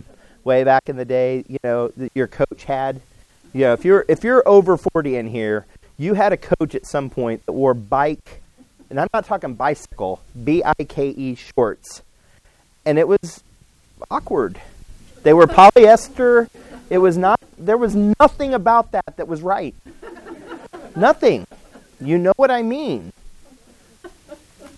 way 0.44 0.64
back 0.66 0.90
in 0.90 0.98
the 0.98 1.06
day 1.06 1.46
you 1.48 1.58
know 1.64 1.88
that 1.88 2.12
your 2.14 2.28
coach 2.28 2.66
had? 2.66 3.02
You 3.54 3.62
know 3.62 3.74
if 3.74 3.86
you're 3.86 4.06
if 4.08 4.24
you're 4.24 4.48
over 4.48 4.78
40 4.78 5.16
in 5.16 5.28
here 5.30 5.66
you 5.98 6.14
had 6.14 6.34
a 6.34 6.38
coach 6.38 6.76
at 6.76 6.86
some 6.86 7.10
point 7.10 7.46
that 7.46 7.54
wore 7.54 7.74
bike 7.74 8.42
and 8.90 9.00
I'm 9.00 9.08
not 9.14 9.26
talking 9.26 9.56
bicycle 9.56 10.22
B 10.44 10.62
I 10.64 10.84
K 10.84 11.10
E 11.10 11.36
shorts 11.36 12.02
and 12.86 13.00
it 13.00 13.08
was 13.08 13.44
awkward. 14.12 14.60
They 15.24 15.34
were 15.34 15.48
polyester. 15.48 16.50
It 16.90 16.98
was 16.98 17.18
not 17.18 17.40
there 17.58 17.78
was 17.78 17.96
nothing 17.96 18.54
about 18.54 18.92
that 18.92 19.16
that 19.16 19.30
was 19.30 19.42
right. 19.42 19.74
Nothing. 20.96 21.48
You 22.02 22.18
know 22.18 22.34
what 22.36 22.52
I 22.52 22.64
mean 22.64 23.14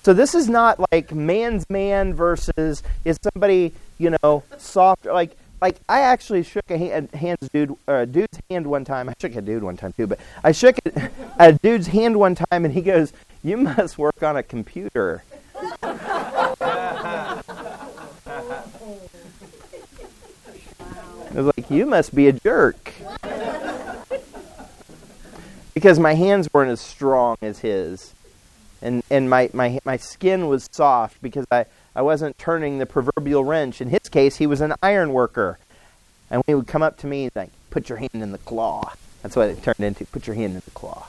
so 0.09 0.13
this 0.13 0.33
is 0.33 0.49
not 0.49 0.79
like 0.91 1.13
man's 1.13 1.69
man 1.69 2.15
versus 2.15 2.81
is 3.05 3.19
somebody 3.31 3.71
you 3.99 4.09
know 4.09 4.41
soft 4.57 5.05
like 5.05 5.37
like 5.61 5.75
I 5.87 5.99
actually 5.99 6.41
shook 6.41 6.63
a 6.71 6.79
hand, 6.79 7.11
hands 7.11 7.47
dude 7.53 7.75
uh, 7.87 8.05
dude's 8.05 8.39
hand 8.49 8.65
one 8.65 8.83
time. 8.83 9.07
I 9.07 9.13
shook 9.21 9.35
a 9.35 9.41
dude 9.41 9.61
one 9.61 9.77
time 9.77 9.93
too, 9.93 10.07
but 10.07 10.19
I 10.43 10.51
shook 10.51 10.77
a, 10.83 11.11
a 11.37 11.53
dude's 11.53 11.85
hand 11.85 12.17
one 12.17 12.33
time, 12.33 12.65
and 12.65 12.73
he 12.73 12.81
goes, 12.81 13.13
"You 13.43 13.57
must 13.57 13.99
work 13.99 14.23
on 14.23 14.35
a 14.35 14.41
computer." 14.41 15.23
I 15.83 17.43
was 21.35 21.45
like, 21.55 21.69
"You 21.69 21.85
must 21.85 22.15
be 22.15 22.27
a 22.29 22.33
jerk," 22.33 22.95
because 25.75 25.99
my 25.99 26.15
hands 26.15 26.49
weren't 26.51 26.71
as 26.71 26.81
strong 26.81 27.37
as 27.43 27.59
his 27.59 28.15
and 28.81 29.03
and 29.09 29.29
my, 29.29 29.49
my 29.53 29.79
my 29.85 29.97
skin 29.97 30.47
was 30.47 30.69
soft 30.71 31.21
because 31.21 31.45
I, 31.51 31.65
I 31.95 32.01
wasn't 32.01 32.37
turning 32.37 32.77
the 32.77 32.85
proverbial 32.85 33.43
wrench. 33.43 33.81
In 33.81 33.89
his 33.89 34.09
case, 34.09 34.37
he 34.37 34.47
was 34.47 34.61
an 34.61 34.73
iron 34.81 35.13
worker, 35.13 35.59
and 36.29 36.43
he 36.47 36.55
would 36.55 36.67
come 36.67 36.81
up 36.81 36.97
to 36.99 37.07
me 37.07 37.23
and 37.23 37.35
like, 37.35 37.51
"Put 37.69 37.89
your 37.89 37.97
hand 37.97 38.11
in 38.15 38.31
the 38.31 38.37
claw." 38.39 38.93
That's 39.21 39.35
what 39.35 39.49
it 39.49 39.61
turned 39.61 39.81
into. 39.81 40.05
Put 40.05 40.27
your 40.27 40.35
hand 40.35 40.53
in 40.53 40.61
the 40.63 40.71
claw, 40.71 41.07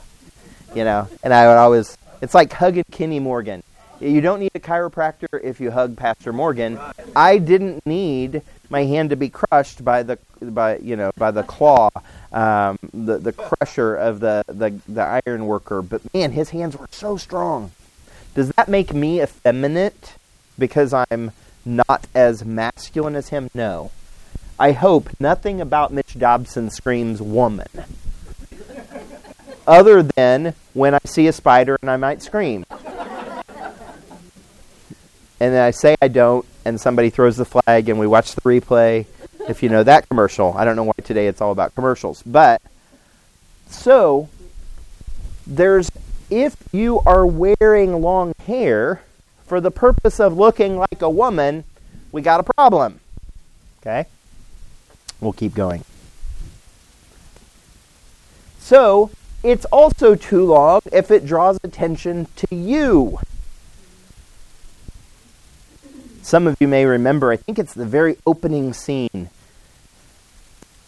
you 0.75 0.85
know. 0.85 1.09
And 1.23 1.33
I 1.33 1.47
would 1.47 1.59
always. 1.59 1.97
It's 2.21 2.35
like 2.35 2.53
hugging 2.53 2.85
Kenny 2.91 3.21
Morgan. 3.21 3.63
You 4.01 4.21
don't 4.21 4.41
need 4.41 4.53
a 4.55 4.61
chiropractor 4.61 5.43
if 5.43 5.61
you 5.61 5.71
hug 5.71 5.97
Pastor 5.97 6.33
Morgan. 6.33 6.79
I 7.15 7.39
didn't 7.39 7.85
need 7.87 8.43
my 8.71 8.85
hand 8.85 9.11
to 9.11 9.17
be 9.17 9.29
crushed 9.29 9.85
by 9.85 10.03
the 10.03 10.19
by 10.41 10.79
you 10.79 10.97
know 10.97 11.11
by 11.17 11.31
the 11.31 11.43
claw 11.43 11.91
um, 12.33 12.79
the 12.95 13.19
the 13.19 13.33
crusher 13.33 13.95
of 13.95 14.21
the, 14.21 14.45
the 14.47 14.81
the 14.89 15.21
iron 15.27 15.47
worker. 15.47 15.83
But 15.83 16.13
man, 16.15 16.33
his 16.33 16.51
hands 16.51 16.77
were 16.77 16.89
so 16.91 17.17
strong. 17.17 17.73
Does 18.35 18.51
that 18.51 18.69
make 18.69 18.95
me 18.95 19.21
effeminate 19.21 20.15
because 20.59 20.95
I'm 20.95 21.33
not 21.65 22.07
as 22.15 22.45
masculine 22.45 23.17
as 23.17 23.31
him? 23.31 23.51
No. 23.55 23.91
I 24.59 24.73
hope 24.73 25.09
nothing 25.19 25.61
about 25.61 25.93
Mitch 25.93 26.19
Dobson 26.19 26.71
screams 26.71 27.21
woman. 27.23 27.67
Other 29.67 30.03
than 30.03 30.55
when 30.75 30.95
I 30.95 31.01
see 31.05 31.27
a 31.27 31.33
spider 31.33 31.79
and 31.81 31.91
I 31.91 31.97
might 31.97 32.23
scream. 32.23 32.65
And 35.43 35.55
then 35.55 35.65
I 35.65 35.71
say 35.71 35.97
I 36.03 36.09
don't, 36.09 36.45
and 36.64 36.81
somebody 36.81 37.11
throws 37.11 37.37
the 37.37 37.44
flag, 37.44 37.88
and 37.88 37.99
we 37.99 38.07
watch 38.07 38.35
the 38.35 38.40
replay, 38.42 39.07
if 39.49 39.62
you 39.62 39.68
know 39.68 39.83
that 39.83 40.09
commercial. 40.09 40.55
I 40.57 40.64
don't 40.64 40.77
know 40.77 40.85
why 40.85 40.94
today 41.03 41.27
it's 41.27 41.40
all 41.40 41.53
about 41.53 41.75
commercials. 41.75 42.23
But 42.23 42.61
so 43.68 44.29
there's 45.46 45.90
if 46.31 46.57
you 46.73 47.01
are 47.07 47.27
wearing 47.27 48.01
long 48.01 48.33
hair 48.46 49.03
for 49.44 49.61
the 49.61 49.70
purpose 49.70 50.20
of 50.20 50.37
looking 50.37 50.77
like 50.77 51.03
a 51.03 51.11
woman, 51.11 51.64
we 52.12 52.23
got 52.23 52.40
a 52.40 52.53
problem. 52.55 53.01
Okay? 53.81 54.07
We'll 55.20 55.33
keep 55.33 55.55
going. 55.55 55.85
So, 58.59 59.11
it's 59.42 59.64
also 59.66 60.14
too 60.14 60.44
long 60.44 60.83
if 60.92 61.11
it 61.11 61.27
draws 61.27 61.59
attention 61.64 62.29
to 62.37 62.55
you. 62.55 63.18
Some 66.23 66.47
of 66.47 66.57
you 66.61 66.69
may 66.69 66.85
remember, 66.85 67.33
I 67.33 67.37
think 67.37 67.59
it's 67.59 67.75
the 67.75 67.87
very 67.87 68.17
opening 68.27 68.73
scene 68.73 69.31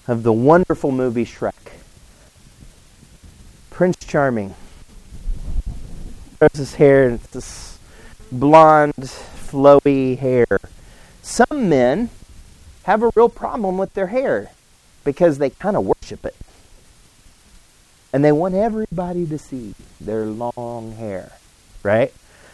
of 0.07 0.23
the 0.23 0.33
wonderful 0.33 0.93
movie 0.93 1.25
Shrek. 1.25 1.53
Prince 3.71 3.97
Charming. 4.07 4.55
Grows 6.39 6.51
his 6.55 6.75
hair, 6.75 7.09
and 7.09 7.15
it's 7.15 7.29
this 7.29 7.79
blonde, 8.31 8.95
flowy 8.97 10.19
hair. 10.19 10.47
Some 11.23 11.69
men 11.69 12.11
have 12.85 13.03
a 13.03 13.11
real 13.15 13.29
problem 13.29 13.79
with 13.79 13.95
their 13.95 14.09
hair 14.09 14.51
because 15.05 15.39
they 15.39 15.51
kind 15.51 15.77
of 15.77 15.85
worship 15.85 16.25
it. 16.27 16.37
And 18.13 18.25
they 18.25 18.33
want 18.33 18.55
everybody 18.55 19.27
to 19.27 19.39
see 19.39 19.75
their 20.01 20.27
long 20.27 20.93
hair, 20.93 21.33
right? 21.83 22.13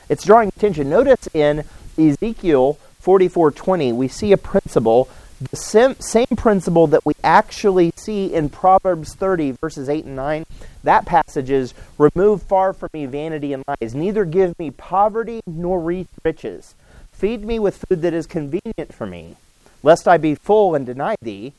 It's 0.08 0.24
drawing 0.24 0.48
attention. 0.48 0.88
Notice 0.88 1.28
in 1.34 1.64
Ezekiel 1.98 2.78
44:20, 3.02 3.92
we 3.92 4.08
see 4.08 4.32
a 4.32 4.36
principle 4.36 5.08
the 5.50 5.56
same, 5.56 5.94
same 6.00 6.26
principle 6.36 6.88
that 6.88 7.06
we 7.06 7.14
actually 7.22 7.92
see 7.96 8.34
in 8.34 8.48
Proverbs 8.48 9.14
30, 9.14 9.52
verses 9.52 9.88
8 9.88 10.04
and 10.04 10.16
9. 10.16 10.46
That 10.82 11.06
passage 11.06 11.50
is 11.50 11.74
Remove 11.96 12.42
far 12.42 12.72
from 12.72 12.90
me 12.92 13.06
vanity 13.06 13.52
and 13.52 13.62
lies. 13.68 13.94
Neither 13.94 14.24
give 14.24 14.58
me 14.58 14.70
poverty 14.70 15.40
nor 15.46 15.80
riches. 16.24 16.74
Feed 17.12 17.44
me 17.44 17.58
with 17.58 17.84
food 17.88 18.02
that 18.02 18.14
is 18.14 18.26
convenient 18.26 18.92
for 18.92 19.06
me, 19.06 19.36
lest 19.82 20.08
I 20.08 20.18
be 20.18 20.34
full 20.34 20.74
and 20.74 20.86
deny 20.86 21.16
thee, 21.22 21.52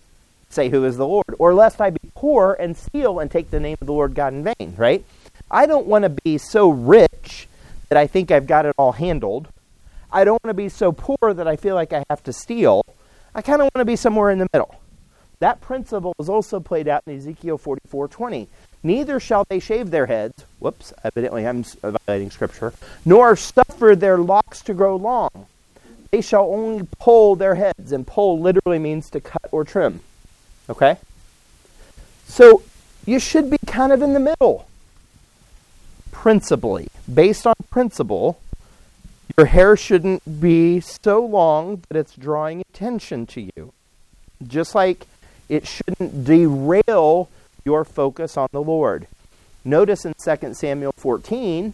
say, 0.50 0.70
Who 0.70 0.86
is 0.86 0.98
the 0.98 1.08
Lord? 1.08 1.36
Or 1.38 1.54
lest 1.54 1.80
I 1.80 1.90
be 1.90 2.12
poor 2.16 2.56
and 2.60 2.76
steal 2.76 3.20
and 3.20 3.30
take 3.30 3.52
the 3.52 3.60
name 3.60 3.78
of 3.80 3.88
the 3.88 3.94
Lord 3.94 4.14
God 4.14 4.34
in 4.34 4.44
vain, 4.44 4.74
right? 4.78 5.06
I 5.52 5.66
don't 5.66 5.88
want 5.88 6.04
to 6.04 6.10
be 6.10 6.38
so 6.38 6.70
rich 6.70 7.48
that 7.90 7.98
I 7.98 8.08
think 8.08 8.32
I've 8.32 8.48
got 8.48 8.66
it 8.66 8.76
all 8.78 8.94
handled. 8.94 9.48
I 10.12 10.24
don't 10.24 10.44
want 10.44 10.50
to 10.50 10.54
be 10.56 10.70
so 10.70 10.92
poor 10.92 11.34
that 11.34 11.48
I 11.48 11.56
feel 11.56 11.76
like 11.76 11.94
I 11.94 12.04
have 12.10 12.24
to 12.24 12.34
steal. 12.34 12.84
I 13.36 13.42
kind 13.42 13.62
of 13.62 13.66
want 13.66 13.76
to 13.78 13.86
be 13.86 13.96
somewhere 13.96 14.32
in 14.32 14.40
the 14.40 14.48
middle. 14.52 14.76
That 15.40 15.62
principle 15.62 16.14
is 16.20 16.28
also 16.30 16.60
played 16.60 16.88
out 16.88 17.04
in 17.06 17.16
Ezekiel 17.16 17.58
44:20. 17.58 18.48
Neither 18.82 19.20
shall 19.20 19.46
they 19.50 19.60
shave 19.60 19.92
their 19.92 20.06
heads. 20.08 20.46
Whoops, 20.60 20.94
evidently 21.04 21.46
I'm 21.48 21.64
violating 21.82 22.32
scripture. 22.32 22.74
Nor 23.06 23.36
suffer 23.36 23.96
their 23.96 24.18
locks 24.18 24.62
to 24.64 24.74
grow 24.74 24.96
long. 24.96 25.48
they 26.12 26.22
shall 26.22 26.46
only 26.46 26.88
pull 27.00 27.36
their 27.36 27.56
heads, 27.56 27.92
and 27.92 28.06
pull 28.06 28.40
literally 28.40 28.80
means 28.80 29.10
to 29.12 29.22
cut 29.22 29.48
or 29.52 29.64
trim. 29.64 30.00
Okay? 30.68 30.98
So 32.26 32.64
you 33.06 33.20
should 33.20 33.50
be 33.50 33.58
kind 33.68 33.92
of 33.92 34.02
in 34.02 34.14
the 34.14 34.20
middle. 34.20 34.68
Principally, 36.12 36.88
based 37.12 37.46
on 37.46 37.54
principle, 37.70 38.40
your 39.38 39.46
hair 39.46 39.76
shouldn't 39.76 40.42
be 40.42 40.80
so 40.80 41.26
long 41.26 41.84
that 41.90 41.98
it's 41.98 42.16
drawing 42.16 42.62
attention 42.62 43.26
to 43.28 43.42
you. 43.42 43.74
Just 44.46 44.76
like 44.76 45.06
it 45.48 45.68
shouldn't 45.68 46.24
derail 46.24 47.30
your 47.66 47.84
focus 47.84 48.38
on 48.38 48.50
the 48.52 48.62
Lord. 48.62 49.08
Notice 49.66 50.06
in 50.06 50.14
2 50.14 50.54
Samuel 50.54 50.94
14, 50.98 51.74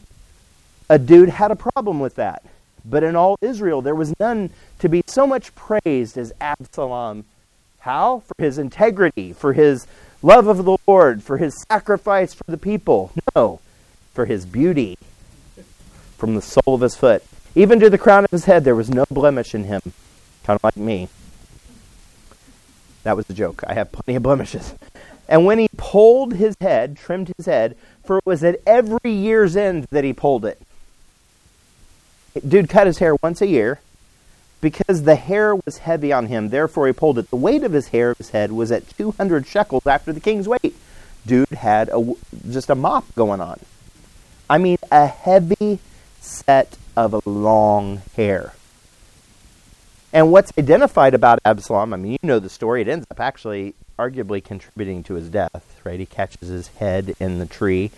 a 0.89 0.99
dude 0.99 1.29
had 1.29 1.51
a 1.51 1.55
problem 1.55 1.99
with 1.99 2.15
that. 2.15 2.43
But 2.83 3.03
in 3.03 3.15
all 3.15 3.37
Israel, 3.41 3.81
there 3.81 3.95
was 3.95 4.13
none 4.19 4.51
to 4.79 4.89
be 4.89 5.03
so 5.07 5.25
much 5.25 5.53
praised 5.55 6.17
as 6.17 6.33
Absalom. 6.39 7.25
How? 7.79 8.19
For 8.19 8.35
his 8.37 8.57
integrity, 8.57 9.33
for 9.33 9.53
his 9.53 9.87
love 10.21 10.47
of 10.47 10.65
the 10.65 10.77
Lord, 10.87 11.23
for 11.23 11.37
his 11.37 11.63
sacrifice 11.69 12.33
for 12.33 12.43
the 12.47 12.57
people. 12.57 13.11
No, 13.35 13.59
for 14.13 14.25
his 14.25 14.45
beauty 14.45 14.97
from 16.17 16.35
the 16.35 16.41
sole 16.41 16.75
of 16.75 16.81
his 16.81 16.95
foot. 16.95 17.23
Even 17.55 17.79
to 17.79 17.89
the 17.89 17.97
crown 17.97 18.25
of 18.25 18.31
his 18.31 18.45
head, 18.45 18.65
there 18.65 18.75
was 18.75 18.89
no 18.89 19.05
blemish 19.09 19.55
in 19.55 19.63
him. 19.63 19.81
Kind 20.43 20.57
of 20.57 20.63
like 20.63 20.77
me. 20.77 21.07
That 23.03 23.15
was 23.15 23.29
a 23.29 23.33
joke. 23.33 23.63
I 23.65 23.73
have 23.73 23.91
plenty 23.91 24.15
of 24.17 24.23
blemishes. 24.23 24.73
And 25.27 25.45
when 25.45 25.57
he 25.57 25.69
pulled 25.77 26.33
his 26.35 26.55
head, 26.59 26.97
trimmed 26.97 27.31
his 27.37 27.45
head, 27.45 27.77
for 28.03 28.17
it 28.17 28.25
was 28.25 28.43
at 28.43 28.59
every 28.65 29.11
year's 29.11 29.55
end 29.55 29.87
that 29.89 30.03
he 30.03 30.13
pulled 30.13 30.45
it. 30.45 30.61
Dude 32.47 32.69
cut 32.69 32.87
his 32.87 32.97
hair 32.97 33.15
once 33.23 33.41
a 33.41 33.47
year 33.47 33.79
because 34.59 35.03
the 35.03 35.15
hair 35.15 35.55
was 35.55 35.79
heavy 35.79 36.11
on 36.11 36.27
him. 36.27 36.49
Therefore, 36.49 36.87
he 36.87 36.93
pulled 36.93 37.17
it. 37.17 37.29
The 37.29 37.35
weight 37.37 37.63
of 37.63 37.71
his 37.71 37.87
hair 37.89 38.11
of 38.11 38.17
his 38.17 38.31
head 38.31 38.51
was 38.51 38.71
at 38.71 38.89
200 38.97 39.47
shekels 39.47 39.87
after 39.87 40.11
the 40.11 40.19
king's 40.19 40.47
weight. 40.47 40.75
Dude 41.25 41.49
had 41.49 41.89
a, 41.89 42.13
just 42.49 42.69
a 42.69 42.75
mop 42.75 43.05
going 43.15 43.41
on. 43.41 43.59
I 44.49 44.57
mean, 44.57 44.77
a 44.91 45.07
heavy 45.07 45.79
set 46.19 46.77
of 46.95 47.25
long 47.25 48.01
hair. 48.15 48.53
And 50.13 50.31
what's 50.31 50.51
identified 50.57 51.13
about 51.13 51.39
Absalom, 51.43 51.93
I 51.93 51.97
mean, 51.97 52.13
you 52.13 52.17
know 52.23 52.39
the 52.39 52.49
story, 52.49 52.81
it 52.81 52.87
ends 52.87 53.05
up 53.11 53.19
actually 53.19 53.75
arguably 53.99 54.43
contributing 54.43 55.03
to 55.03 55.15
his 55.15 55.29
death, 55.29 55.79
right? 55.83 55.99
He 55.99 56.05
catches 56.05 56.47
his 56.47 56.67
head 56.69 57.15
in 57.19 57.39
the 57.39 57.45
tree. 57.45 57.91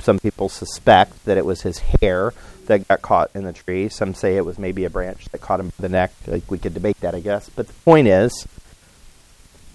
Some 0.00 0.18
people 0.18 0.48
suspect 0.48 1.24
that 1.24 1.36
it 1.36 1.44
was 1.44 1.62
his 1.62 1.78
hair 1.78 2.32
that 2.66 2.86
got 2.86 3.02
caught 3.02 3.30
in 3.34 3.44
the 3.44 3.52
tree. 3.52 3.88
Some 3.88 4.14
say 4.14 4.36
it 4.36 4.44
was 4.44 4.58
maybe 4.58 4.84
a 4.84 4.90
branch 4.90 5.26
that 5.26 5.40
caught 5.40 5.60
him 5.60 5.68
by 5.68 5.82
the 5.82 5.88
neck. 5.88 6.12
Like 6.26 6.48
we 6.50 6.58
could 6.58 6.74
debate 6.74 7.00
that, 7.00 7.14
I 7.14 7.20
guess. 7.20 7.48
But 7.48 7.68
the 7.68 7.72
point 7.84 8.08
is, 8.08 8.46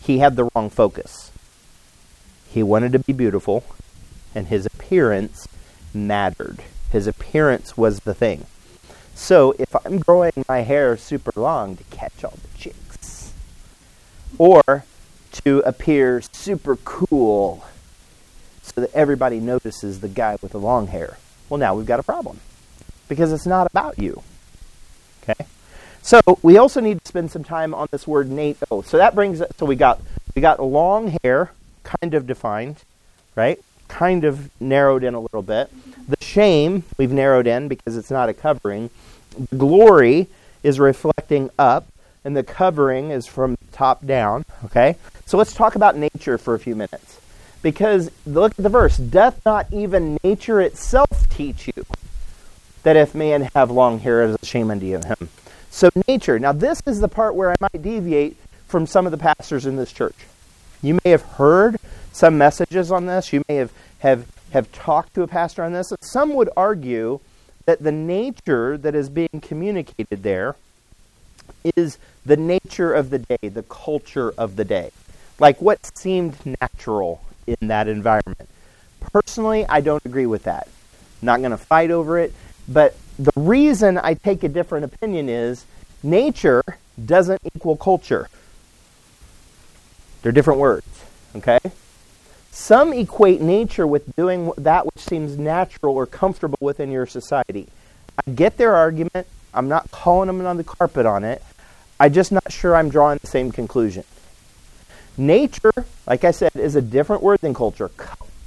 he 0.02 0.20
had 0.20 0.36
the 0.36 0.50
wrong 0.56 0.70
focus. 0.70 1.32
He 2.50 2.64
wanted 2.64 2.92
to 2.94 3.00
be 3.00 3.14
beautiful, 3.14 3.64
and 4.36 4.48
his 4.48 4.66
appearance 4.66 5.48
mattered. 5.94 6.60
His 6.92 7.08
appearance 7.08 7.78
was 7.78 8.02
the 8.02 8.14
thing. 8.14 8.46
So 9.22 9.54
if 9.60 9.76
I'm 9.86 10.00
growing 10.00 10.34
my 10.50 10.62
hair 10.62 10.98
super 10.98 11.32
long 11.40 11.78
to 11.78 11.84
catch 11.86 12.24
all 12.24 12.34
the 12.42 12.58
chicks, 12.58 13.32
or 14.40 14.84
to 15.44 15.60
appear 15.60 16.24
super 16.32 16.76
cool 16.78 17.64
so 18.64 18.82
that 18.82 18.92
everybody 18.96 19.40
notices 19.40 20.00
the 20.00 20.08
guy 20.08 20.38
with 20.42 20.54
the 20.54 20.60
long 20.60 20.88
hair. 20.88 21.20
Well, 21.50 21.60
now 21.60 21.76
we've 21.76 21.86
got 21.86 22.00
a 22.00 22.04
problem 22.04 22.40
because 23.08 23.32
it's 23.32 23.46
not 23.46 23.68
about 23.68 24.00
you. 24.00 24.24
Okay? 25.22 25.46
So 26.02 26.20
we 26.42 26.58
also 26.58 26.82
need 26.82 27.04
to 27.04 27.08
spend 27.08 27.30
some 27.30 27.44
time 27.44 27.76
on 27.76 27.90
this 27.92 28.08
word 28.08 28.28
Nate. 28.28 28.58
Oh, 28.72 28.82
so 28.82 28.98
that 28.98 29.14
brings 29.14 29.40
us. 29.40 29.52
So 29.60 29.68
we 29.68 29.76
got 29.76 30.02
we 30.36 30.42
got 30.42 30.60
long 30.60 31.16
hair, 31.24 31.52
kind 31.84 32.16
of 32.16 32.26
defined, 32.26 32.78
right? 33.36 33.60
Kind 33.88 34.24
of 34.24 34.50
narrowed 34.60 35.04
in 35.04 35.14
a 35.14 35.20
little 35.20 35.44
bit. 35.44 35.70
The 36.10 36.18
shame 36.26 36.86
we've 36.98 37.12
narrowed 37.12 37.46
in 37.46 37.68
because 37.68 37.96
it's 37.96 38.10
not 38.10 38.28
a 38.28 38.34
covering. 38.34 38.90
The 39.32 39.56
glory 39.56 40.28
is 40.63 40.80
reflecting 40.80 41.50
up, 41.58 41.88
and 42.24 42.36
the 42.36 42.44
covering 42.44 43.12
is 43.12 43.26
from 43.26 43.58
top 43.72 44.06
down. 44.06 44.46
Okay, 44.65 44.96
so 45.26 45.38
let's 45.38 45.54
talk 45.54 45.76
about 45.76 45.98
nature 45.98 46.38
for 46.38 46.54
a 46.54 46.60
few 46.60 46.76
minutes. 46.76 47.20
Because 47.62 48.10
look 48.26 48.52
at 48.58 48.63
the 48.63 48.70
verse 48.70 48.98
Doth 48.98 49.39
not 49.46 49.67
even 49.72 50.17
nature 50.24 50.62
itself 50.62 51.30
teach 51.30 51.67
you 51.67 51.86
that 52.84 52.96
if 52.96 53.13
man 53.13 53.50
have 53.56 53.70
long 53.70 54.00
hair, 54.00 54.24
it 54.24 54.30
is 54.30 54.38
a 54.41 54.46
shame 54.46 54.72
unto 54.72 54.88
him? 54.88 55.30
So, 55.70 55.89
nature. 56.08 56.38
Now, 56.39 56.52
this 56.52 56.82
is 56.86 57.00
the 57.00 57.08
part 57.08 57.36
where 57.36 57.52
I 57.52 57.56
might 57.62 57.82
deviate 57.82 58.36
from 58.67 58.86
some 58.86 59.06
of 59.06 59.12
the 59.12 59.17
pastors 59.17 59.65
in 59.65 59.78
this 59.78 59.94
church. 59.94 60.15
You 60.82 61.00
may 61.04 61.12
have 61.12 61.22
heard 61.22 61.78
some 62.12 62.38
messages 62.38 62.91
on 62.91 63.06
this. 63.06 63.32
You 63.32 63.44
may 63.48 63.56
have, 63.56 63.72
have, 64.00 64.28
have 64.52 64.72
talked 64.72 65.13
to 65.13 65.22
a 65.22 65.28
pastor 65.28 65.63
on 65.63 65.72
this. 65.72 65.94
Some 66.02 66.34
would 66.34 66.50
argue 66.58 67.20
that 67.65 67.84
the 67.84 67.91
nature 67.91 68.78
that 68.78 68.95
is 68.95 69.10
being 69.10 69.41
communicated 69.41 70.24
there 70.24 70.56
is 71.76 71.97
the 72.26 72.38
nature 72.38 72.93
of 72.93 73.10
the 73.10 73.19
day, 73.19 73.50
the 73.50 73.63
culture 73.63 74.34
of 74.38 74.56
the 74.56 74.65
day 74.65 74.91
like 75.41 75.60
what 75.60 75.97
seemed 75.97 76.38
natural 76.62 77.19
in 77.47 77.67
that 77.67 77.88
environment. 77.88 78.47
Personally, 79.12 79.65
I 79.67 79.82
don't 79.82 80.06
agree 80.06 80.28
with 80.28 80.43
that. 80.43 80.67
Not 81.21 81.39
going 81.39 81.52
to 81.52 81.58
fight 81.58 81.89
over 81.89 82.19
it, 82.19 82.32
but 82.69 82.95
the 83.17 83.32
reason 83.36 83.97
I 83.97 84.13
take 84.13 84.43
a 84.43 84.47
different 84.47 84.86
opinion 84.86 85.28
is 85.28 85.65
nature 86.04 86.63
doesn't 87.04 87.41
equal 87.56 87.76
culture. 87.76 88.30
They're 90.21 90.32
different 90.32 90.60
words, 90.60 90.86
okay? 91.36 91.60
Some 92.54 92.92
equate 92.92 93.42
nature 93.42 93.88
with 93.88 94.14
doing 94.18 94.52
that 94.58 94.86
which 94.86 95.00
seems 95.00 95.38
natural 95.38 95.96
or 95.96 96.06
comfortable 96.06 96.58
within 96.60 96.92
your 96.92 97.06
society. 97.06 97.70
I 98.28 98.32
get 98.32 98.58
their 98.58 98.76
argument. 98.76 99.26
I'm 99.54 99.70
not 99.70 99.90
calling 99.92 100.28
them 100.28 100.46
on 100.46 100.58
the 100.58 100.64
carpet 100.66 101.06
on 101.06 101.24
it. 101.24 101.42
I'm 101.98 102.12
just 102.12 102.32
not 102.32 102.52
sure 102.52 102.76
I'm 102.76 102.90
drawing 102.90 103.20
the 103.22 103.28
same 103.28 103.54
conclusion. 103.54 104.04
Nature, 105.18 105.86
like 106.06 106.26
I 106.26 106.32
said, 106.32 106.56
is 106.56 106.76
a 106.76 106.82
different 106.82 107.24
word 107.24 107.40
than 107.40 107.54
culture. 107.54 107.90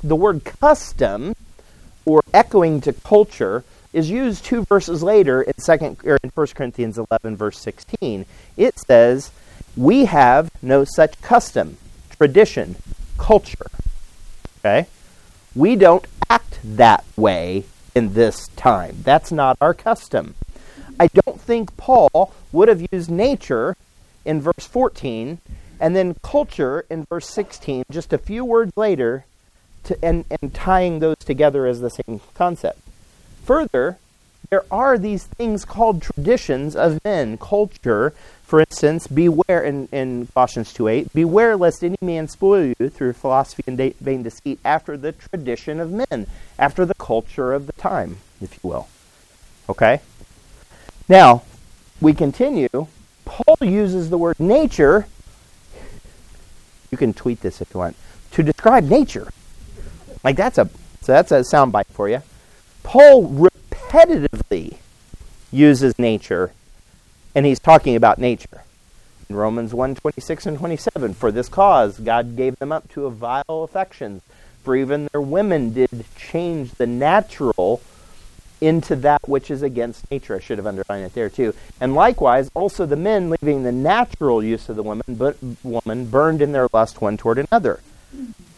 The 0.02 0.16
word 0.16 0.44
custom, 0.44 1.34
or 2.04 2.22
echoing 2.34 2.82
to 2.82 2.92
culture, 2.92 3.64
is 3.94 4.10
used 4.10 4.44
two 4.44 4.64
verses 4.64 5.02
later 5.02 5.40
in 5.40 5.56
second 5.56 5.96
or 6.04 6.18
in 6.22 6.30
1 6.34 6.46
Corinthians 6.48 6.98
11 6.98 7.36
verse 7.36 7.58
16. 7.58 8.26
It 8.58 8.78
says, 8.86 9.30
"We 9.76 10.04
have 10.04 10.50
no 10.60 10.84
such 10.84 11.20
custom, 11.22 11.78
tradition, 12.18 12.76
culture." 13.16 13.70
Okay? 14.64 14.88
We 15.54 15.76
don't 15.76 16.06
act 16.30 16.58
that 16.64 17.04
way 17.16 17.64
in 17.94 18.14
this 18.14 18.48
time. 18.56 18.96
That's 19.02 19.30
not 19.30 19.58
our 19.60 19.74
custom. 19.74 20.34
I 20.98 21.08
don't 21.08 21.40
think 21.40 21.76
Paul 21.76 22.32
would 22.50 22.68
have 22.68 22.86
used 22.90 23.10
nature 23.10 23.76
in 24.24 24.40
verse 24.40 24.66
14 24.66 25.38
and 25.80 25.94
then 25.94 26.16
culture 26.22 26.86
in 26.88 27.04
verse 27.04 27.28
16, 27.28 27.84
just 27.90 28.12
a 28.12 28.18
few 28.18 28.44
words 28.44 28.72
later, 28.76 29.26
to, 29.84 30.02
and, 30.02 30.24
and 30.40 30.54
tying 30.54 31.00
those 31.00 31.18
together 31.18 31.66
as 31.66 31.80
the 31.80 31.90
same 31.90 32.20
concept. 32.34 32.80
Further, 33.44 33.98
there 34.50 34.64
are 34.70 34.96
these 34.96 35.24
things 35.24 35.64
called 35.64 36.00
traditions 36.00 36.74
of 36.76 37.04
men, 37.04 37.36
culture. 37.36 38.14
For 38.54 38.60
instance, 38.60 39.08
beware 39.08 39.64
in, 39.64 39.88
in 39.90 40.28
Colossians 40.32 40.72
2.8, 40.72 41.12
beware 41.12 41.56
lest 41.56 41.82
any 41.82 41.96
man 42.00 42.28
spoil 42.28 42.72
you 42.78 42.88
through 42.88 43.14
philosophy 43.14 43.64
and 43.66 43.76
vain 43.96 44.22
deceit 44.22 44.60
after 44.64 44.96
the 44.96 45.10
tradition 45.10 45.80
of 45.80 45.90
men, 45.90 46.28
after 46.56 46.86
the 46.86 46.94
culture 46.94 47.52
of 47.52 47.66
the 47.66 47.72
time, 47.72 48.18
if 48.40 48.54
you 48.54 48.70
will. 48.70 48.86
Okay? 49.68 50.02
Now, 51.08 51.42
we 52.00 52.14
continue. 52.14 52.68
Paul 53.24 53.56
uses 53.60 54.10
the 54.10 54.18
word 54.18 54.38
nature 54.38 55.08
you 56.92 56.96
can 56.96 57.12
tweet 57.12 57.40
this 57.40 57.60
if 57.60 57.74
you 57.74 57.80
want. 57.80 57.96
To 58.30 58.44
describe 58.44 58.84
nature. 58.84 59.32
Like 60.22 60.36
that's 60.36 60.58
a 60.58 60.70
so 61.00 61.10
that's 61.10 61.32
a 61.32 61.40
soundbite 61.40 61.86
for 61.86 62.08
you. 62.08 62.22
Paul 62.84 63.28
repetitively 63.28 64.76
uses 65.50 65.98
nature, 65.98 66.52
and 67.34 67.46
he's 67.46 67.58
talking 67.58 67.96
about 67.96 68.18
nature. 68.18 68.62
In 69.28 69.36
Romans 69.36 69.72
1 69.72 69.94
26 69.96 70.46
and 70.46 70.58
27, 70.58 71.14
for 71.14 71.32
this 71.32 71.48
cause 71.48 71.98
God 71.98 72.36
gave 72.36 72.56
them 72.58 72.72
up 72.72 72.88
to 72.92 73.06
a 73.06 73.10
vile 73.10 73.44
affections, 73.48 74.22
for 74.62 74.76
even 74.76 75.08
their 75.12 75.20
women 75.20 75.72
did 75.72 76.04
change 76.16 76.72
the 76.72 76.86
natural 76.86 77.80
into 78.60 78.96
that 78.96 79.28
which 79.28 79.50
is 79.50 79.62
against 79.62 80.10
nature. 80.10 80.36
I 80.36 80.40
should 80.40 80.58
have 80.58 80.66
underlined 80.66 81.04
it 81.04 81.14
there 81.14 81.28
too. 81.28 81.54
And 81.80 81.94
likewise, 81.94 82.50
also 82.54 82.86
the 82.86 82.96
men, 82.96 83.30
leaving 83.30 83.62
the 83.62 83.72
natural 83.72 84.42
use 84.42 84.68
of 84.68 84.76
the 84.76 84.82
woman, 84.82 85.04
but 85.08 85.36
woman 85.62 86.06
burned 86.06 86.40
in 86.40 86.52
their 86.52 86.68
lust 86.72 87.00
one 87.00 87.16
toward 87.16 87.38
another. 87.38 87.80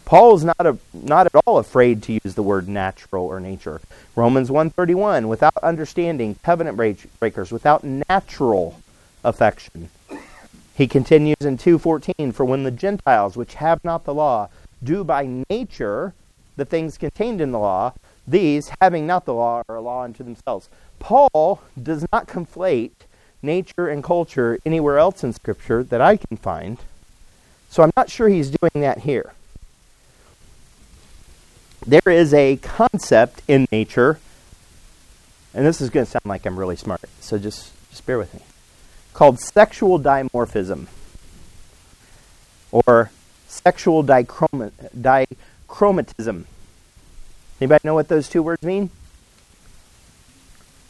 Paul 0.07 0.37
is 0.37 0.45
not 0.45 0.65
a, 0.65 0.79
not 0.95 1.27
at 1.27 1.43
all 1.45 1.59
afraid 1.59 2.03
to 2.05 2.13
use 2.25 2.35
the 2.35 2.43
word 2.43 2.69
natural 2.69 3.27
or 3.27 3.41
nature. 3.41 3.81
Romans 4.15 4.51
131, 4.51 5.29
without 5.29 5.57
understanding, 5.63 6.37
covenant 6.43 6.77
breakers, 7.19 7.51
without 7.51 7.85
natural 7.85 8.81
affection. 9.25 9.91
He 10.75 10.87
continues 10.87 11.41
in 11.41 11.59
2:14 11.59 12.33
for 12.33 12.45
when 12.45 12.63
the 12.63 12.71
Gentiles 12.71 13.37
which 13.37 13.55
have 13.55 13.83
not 13.85 14.05
the 14.05 14.15
law 14.15 14.49
do 14.83 15.05
by 15.05 15.45
nature 15.51 16.15
the 16.57 16.65
things 16.65 16.97
contained 16.97 17.41
in 17.41 17.51
the 17.51 17.59
law 17.59 17.93
these 18.29 18.73
having 18.81 19.07
not 19.07 19.25
the 19.25 19.35
law 19.35 19.63
are 19.69 19.77
a 19.77 19.81
law 19.81 20.03
unto 20.03 20.25
themselves. 20.25 20.69
Paul 20.99 21.61
does 21.81 22.05
not 22.13 22.27
conflate 22.27 22.93
nature 23.43 23.89
and 23.89 24.03
culture 24.03 24.59
anywhere 24.67 24.99
else 24.99 25.23
in 25.23 25.33
scripture 25.33 25.85
that 25.85 26.01
I 26.01 26.17
can 26.17 26.37
find. 26.37 26.79
So 27.69 27.83
I'm 27.83 27.93
not 27.97 28.11
sure 28.11 28.29
he's 28.29 28.51
doing 28.51 28.83
that 28.83 29.01
here. 29.01 29.33
There 31.87 32.01
is 32.07 32.35
a 32.35 32.57
concept 32.57 33.43
in 33.47 33.69
nature 33.71 34.19
and 35.57 35.65
this 35.65 35.81
is 35.81 35.89
going 35.89 36.05
to 36.05 36.13
sound 36.13 36.27
like 36.27 36.45
I'm 36.45 36.59
really 36.59 36.77
smart, 36.77 37.01
so 37.21 37.39
just 37.39 37.73
just 37.91 38.05
bear 38.05 38.19
with 38.19 38.35
me 38.35 38.41
called 39.15 39.41
sexual 39.41 39.99
dimorphism 39.99 40.87
or 42.71 43.11
sexual 43.49 44.05
dichromatism. 44.05 46.45
Anybody 47.59 47.81
know 47.85 47.95
what 47.95 48.09
those 48.09 48.29
two 48.29 48.43
words 48.43 48.63
mean? 48.63 48.91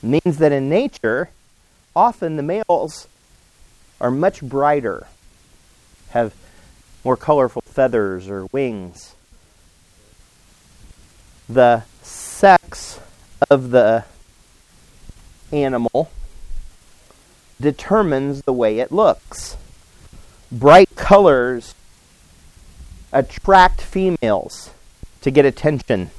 It 0.03 0.09
means 0.09 0.39
that 0.39 0.51
in 0.51 0.69
nature, 0.69 1.31
often 1.95 2.35
the 2.35 2.43
males 2.43 3.07
are 4.01 4.11
much 4.11 4.43
brighter, 4.43 5.07
have 6.11 6.35
more 7.05 7.17
colorful 7.17 7.63
feathers 7.63 8.29
or 8.29 8.47
wings. 8.47 9.15
The 11.49 11.85
sex 12.03 13.01
of 13.51 13.71
the 13.71 14.05
animal 15.53 16.11
determines 17.61 18.43
the 18.43 18.53
way 18.53 18.79
it 18.79 18.93
looks. 18.93 19.57
Bright 20.51 20.95
colors 20.97 21.75
attract 23.13 23.81
females 23.81 24.71
to 25.23 25.31
get 25.31 25.45
attention. 25.45 26.11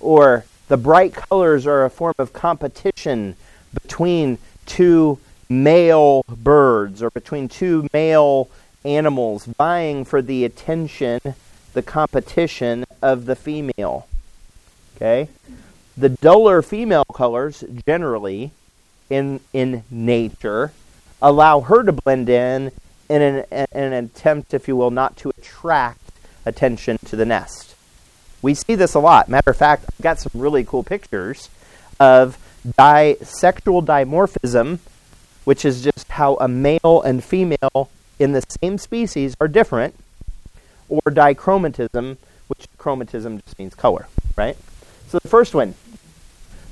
Or 0.00 0.44
the 0.68 0.76
bright 0.76 1.12
colors 1.14 1.66
are 1.66 1.84
a 1.84 1.90
form 1.90 2.14
of 2.18 2.32
competition 2.32 3.36
between 3.74 4.38
two 4.66 5.18
male 5.48 6.24
birds 6.28 7.02
or 7.02 7.10
between 7.10 7.48
two 7.48 7.88
male 7.92 8.48
animals 8.84 9.44
vying 9.44 10.04
for 10.04 10.22
the 10.22 10.44
attention, 10.44 11.20
the 11.78 11.82
competition 11.82 12.84
of 13.00 13.26
the 13.26 13.36
female. 13.36 14.08
Okay? 14.96 15.28
The 15.96 16.08
duller 16.08 16.60
female 16.60 17.04
colors 17.04 17.62
generally 17.86 18.50
in 19.08 19.38
in 19.52 19.84
nature 19.92 20.72
allow 21.22 21.60
her 21.60 21.84
to 21.84 21.92
blend 21.92 22.28
in 22.28 22.72
in 23.08 23.22
an, 23.22 23.44
in 23.52 23.66
an 23.72 23.92
attempt, 23.92 24.52
if 24.52 24.66
you 24.66 24.74
will, 24.74 24.90
not 24.90 25.16
to 25.18 25.30
attract 25.38 26.10
attention 26.44 26.98
to 27.04 27.14
the 27.14 27.24
nest. 27.24 27.76
We 28.42 28.54
see 28.54 28.74
this 28.74 28.94
a 28.94 28.98
lot. 28.98 29.28
Matter 29.28 29.52
of 29.52 29.56
fact, 29.56 29.84
I've 29.88 30.02
got 30.02 30.18
some 30.18 30.32
really 30.34 30.64
cool 30.64 30.82
pictures 30.82 31.48
of 32.00 32.36
sexual 33.22 33.84
dimorphism, 33.84 34.80
which 35.44 35.64
is 35.64 35.84
just 35.84 36.08
how 36.08 36.34
a 36.40 36.48
male 36.48 37.02
and 37.04 37.22
female 37.22 37.88
in 38.18 38.32
the 38.32 38.42
same 38.60 38.78
species 38.78 39.36
are 39.40 39.46
different, 39.46 39.94
or 40.88 41.00
dichromatism, 41.06 42.16
which 42.48 42.66
chromatism 42.78 43.42
just 43.42 43.58
means 43.58 43.74
color, 43.74 44.08
right? 44.36 44.56
So 45.08 45.18
the 45.18 45.28
first 45.28 45.54
one, 45.54 45.74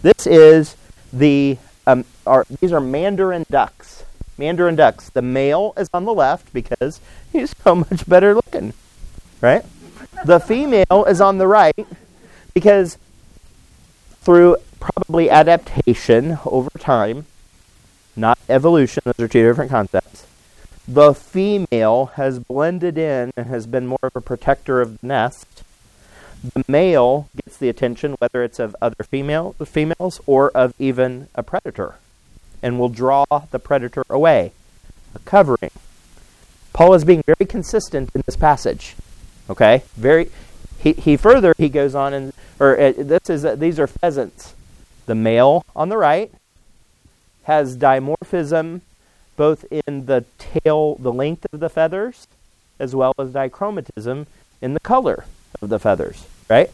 this 0.02 0.26
is 0.26 0.76
the 1.12 1.58
um, 1.86 2.04
are 2.26 2.46
these 2.60 2.72
are 2.72 2.80
mandarin 2.80 3.44
ducks. 3.50 4.04
Mandarin 4.38 4.76
ducks. 4.76 5.08
The 5.08 5.22
male 5.22 5.72
is 5.76 5.88
on 5.94 6.04
the 6.04 6.12
left 6.12 6.52
because 6.52 7.00
he's 7.32 7.54
so 7.64 7.74
much 7.74 8.06
better 8.08 8.34
looking, 8.34 8.72
right? 9.40 9.64
The 10.24 10.40
female 10.40 11.04
is 11.08 11.20
on 11.20 11.38
the 11.38 11.46
right 11.46 11.86
because 12.54 12.98
through 14.22 14.56
probably 14.80 15.30
adaptation 15.30 16.38
over 16.44 16.70
time, 16.78 17.26
not 18.16 18.38
evolution, 18.48 19.02
those 19.04 19.20
are 19.20 19.28
two 19.28 19.46
different 19.46 19.70
concepts. 19.70 20.15
The 20.88 21.14
female 21.14 22.06
has 22.14 22.38
blended 22.38 22.96
in 22.96 23.32
and 23.36 23.46
has 23.46 23.66
been 23.66 23.88
more 23.88 23.98
of 24.04 24.14
a 24.14 24.20
protector 24.20 24.80
of 24.80 25.00
the 25.00 25.06
nest. 25.06 25.64
The 26.54 26.64
male 26.68 27.28
gets 27.34 27.56
the 27.56 27.68
attention, 27.68 28.14
whether 28.20 28.44
it's 28.44 28.60
of 28.60 28.76
other 28.80 29.02
female, 29.02 29.54
females 29.64 30.20
or 30.26 30.50
of 30.50 30.74
even 30.78 31.28
a 31.34 31.42
predator, 31.42 31.96
and 32.62 32.78
will 32.78 32.88
draw 32.88 33.24
the 33.50 33.58
predator 33.58 34.04
away. 34.08 34.52
A 35.14 35.18
covering. 35.20 35.72
Paul 36.72 36.94
is 36.94 37.04
being 37.04 37.22
very 37.26 37.46
consistent 37.48 38.10
in 38.14 38.22
this 38.26 38.36
passage. 38.36 38.94
Okay, 39.50 39.82
very. 39.96 40.30
He, 40.78 40.92
he 40.92 41.16
further 41.16 41.54
he 41.56 41.68
goes 41.68 41.94
on 41.94 42.12
and 42.12 42.32
or 42.60 42.78
uh, 42.78 42.92
this 42.96 43.28
is 43.28 43.44
uh, 43.44 43.56
these 43.56 43.80
are 43.80 43.86
pheasants. 43.86 44.54
The 45.06 45.14
male 45.14 45.64
on 45.74 45.88
the 45.88 45.96
right 45.96 46.30
has 47.44 47.76
dimorphism 47.76 48.82
both 49.36 49.64
in 49.70 50.06
the 50.06 50.24
tail, 50.38 50.96
the 50.96 51.12
length 51.12 51.46
of 51.52 51.60
the 51.60 51.68
feathers, 51.68 52.26
as 52.78 52.94
well 52.94 53.14
as 53.18 53.30
dichromatism 53.30 54.26
in 54.60 54.74
the 54.74 54.80
color 54.80 55.24
of 55.60 55.68
the 55.68 55.78
feathers. 55.78 56.26
Right. 56.48 56.70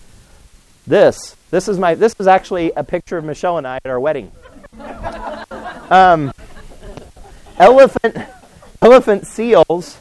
This 0.86 1.36
this 1.50 1.68
is 1.68 1.78
my 1.78 1.94
this 1.94 2.14
is 2.18 2.26
actually 2.26 2.72
a 2.72 2.82
picture 2.82 3.16
of 3.16 3.24
Michelle 3.24 3.58
and 3.58 3.66
I 3.66 3.76
at 3.76 3.86
our 3.86 4.00
wedding. 4.00 4.32
Um, 5.90 6.32
elephant 7.58 8.16
elephant 8.80 9.26
seals. 9.26 9.98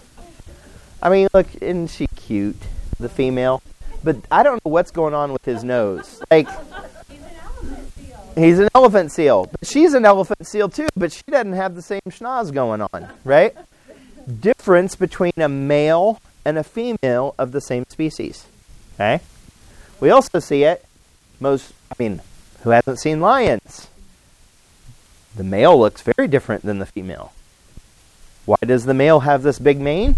I 1.02 1.10
mean, 1.10 1.28
look, 1.34 1.54
isn't 1.56 1.88
she 1.88 2.08
cute? 2.08 2.62
The 2.98 3.10
female, 3.10 3.62
but 4.04 4.18
I 4.32 4.44
don't 4.44 4.64
know 4.64 4.72
what's 4.72 4.92
going 4.92 5.14
on 5.14 5.34
with 5.34 5.44
his 5.44 5.64
nose. 5.64 6.22
Like, 6.32 6.48
he's 8.36 8.60
an 8.60 8.70
elephant 8.74 9.12
seal, 9.12 9.50
but 9.52 9.68
she's 9.68 9.94
an 9.94 10.06
elephant 10.06 10.48
seal 10.48 10.70
too. 10.70 10.88
But 10.96 11.12
she 11.12 11.24
doesn't 11.30 11.54
have 11.54 11.76
the 11.76 11.82
same 11.82 12.02
schnoz 12.10 12.54
going 12.54 12.82
on, 12.82 13.10
right? 13.24 13.56
Difference 14.40 14.96
between 14.96 15.34
a 15.38 15.50
male 15.50 16.20
and 16.46 16.58
a 16.58 16.64
female 16.64 17.36
of 17.38 17.52
the 17.52 17.62
same 17.62 17.86
species. 17.90 18.46
Okay. 18.96 19.22
We 20.00 20.10
also 20.10 20.40
see 20.40 20.64
it 20.64 20.86
most. 21.40 21.74
I 21.92 21.96
mean, 22.00 22.22
who 22.64 22.72
hasn't 22.72 23.00
seen 23.00 23.22
lions? 23.22 23.88
The 25.36 25.44
male 25.44 25.80
looks 25.80 26.02
very 26.02 26.28
different 26.28 26.64
than 26.64 26.80
the 26.80 26.86
female. 26.86 27.34
Why 28.46 28.58
does 28.66 28.86
the 28.86 28.94
male 28.94 29.22
have 29.22 29.44
this 29.44 29.60
big 29.60 29.80
mane? 29.80 30.18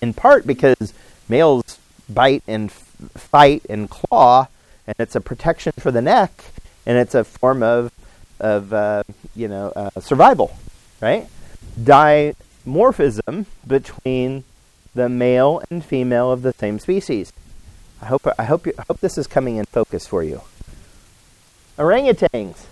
In 0.00 0.14
part 0.14 0.46
because 0.46 0.92
males 1.28 1.78
bite 2.08 2.42
and 2.46 2.72
fight 2.72 3.64
and 3.68 3.88
claw, 3.88 4.48
and 4.86 4.94
it's 4.98 5.14
a 5.14 5.20
protection 5.20 5.72
for 5.78 5.90
the 5.90 6.02
neck, 6.02 6.44
and 6.88 6.98
it's 6.98 7.14
a 7.14 7.22
form 7.22 7.62
of 7.62 7.92
of 8.40 8.72
uh, 8.72 9.04
you 9.36 9.46
know 9.46 9.72
uh, 9.76 10.00
survival, 10.00 10.56
right? 11.00 11.28
Dimorphism 11.78 13.46
between 13.66 14.42
the 14.94 15.08
male 15.08 15.62
and 15.70 15.84
female 15.84 16.32
of 16.32 16.42
the 16.42 16.52
same 16.54 16.80
species. 16.80 17.32
I 18.02 18.06
hope 18.06 18.26
I 18.38 18.44
hope 18.44 18.66
you, 18.66 18.72
I 18.76 18.82
hope 18.88 18.98
this 18.98 19.18
is 19.18 19.28
coming 19.28 19.56
in 19.56 19.66
focus 19.66 20.08
for 20.08 20.24
you. 20.24 20.40
Orangutans 21.76 22.66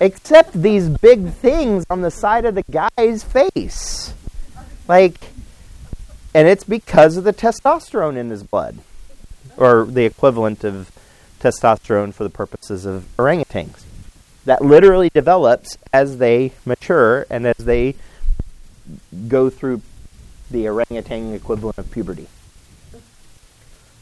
except 0.00 0.52
these 0.52 0.88
big 0.88 1.32
things 1.32 1.86
on 1.88 2.02
the 2.02 2.10
side 2.10 2.44
of 2.44 2.54
the 2.54 2.64
guy's 2.64 3.24
face. 3.24 4.12
Like, 4.86 5.18
and 6.34 6.46
it's 6.46 6.64
because 6.64 7.16
of 7.16 7.24
the 7.24 7.32
testosterone 7.32 8.16
in 8.16 8.30
his 8.30 8.42
blood, 8.42 8.78
or 9.56 9.86
the 9.86 10.04
equivalent 10.04 10.64
of 10.64 10.90
testosterone 11.46 12.12
for 12.12 12.24
the 12.24 12.30
purposes 12.30 12.84
of 12.84 13.06
orangutans. 13.16 13.84
That 14.44 14.62
literally 14.62 15.10
develops 15.12 15.76
as 15.92 16.18
they 16.18 16.52
mature 16.64 17.26
and 17.30 17.46
as 17.46 17.56
they 17.56 17.96
go 19.28 19.50
through 19.50 19.82
the 20.50 20.68
orangutan 20.68 21.34
equivalent 21.34 21.78
of 21.78 21.90
puberty. 21.90 22.28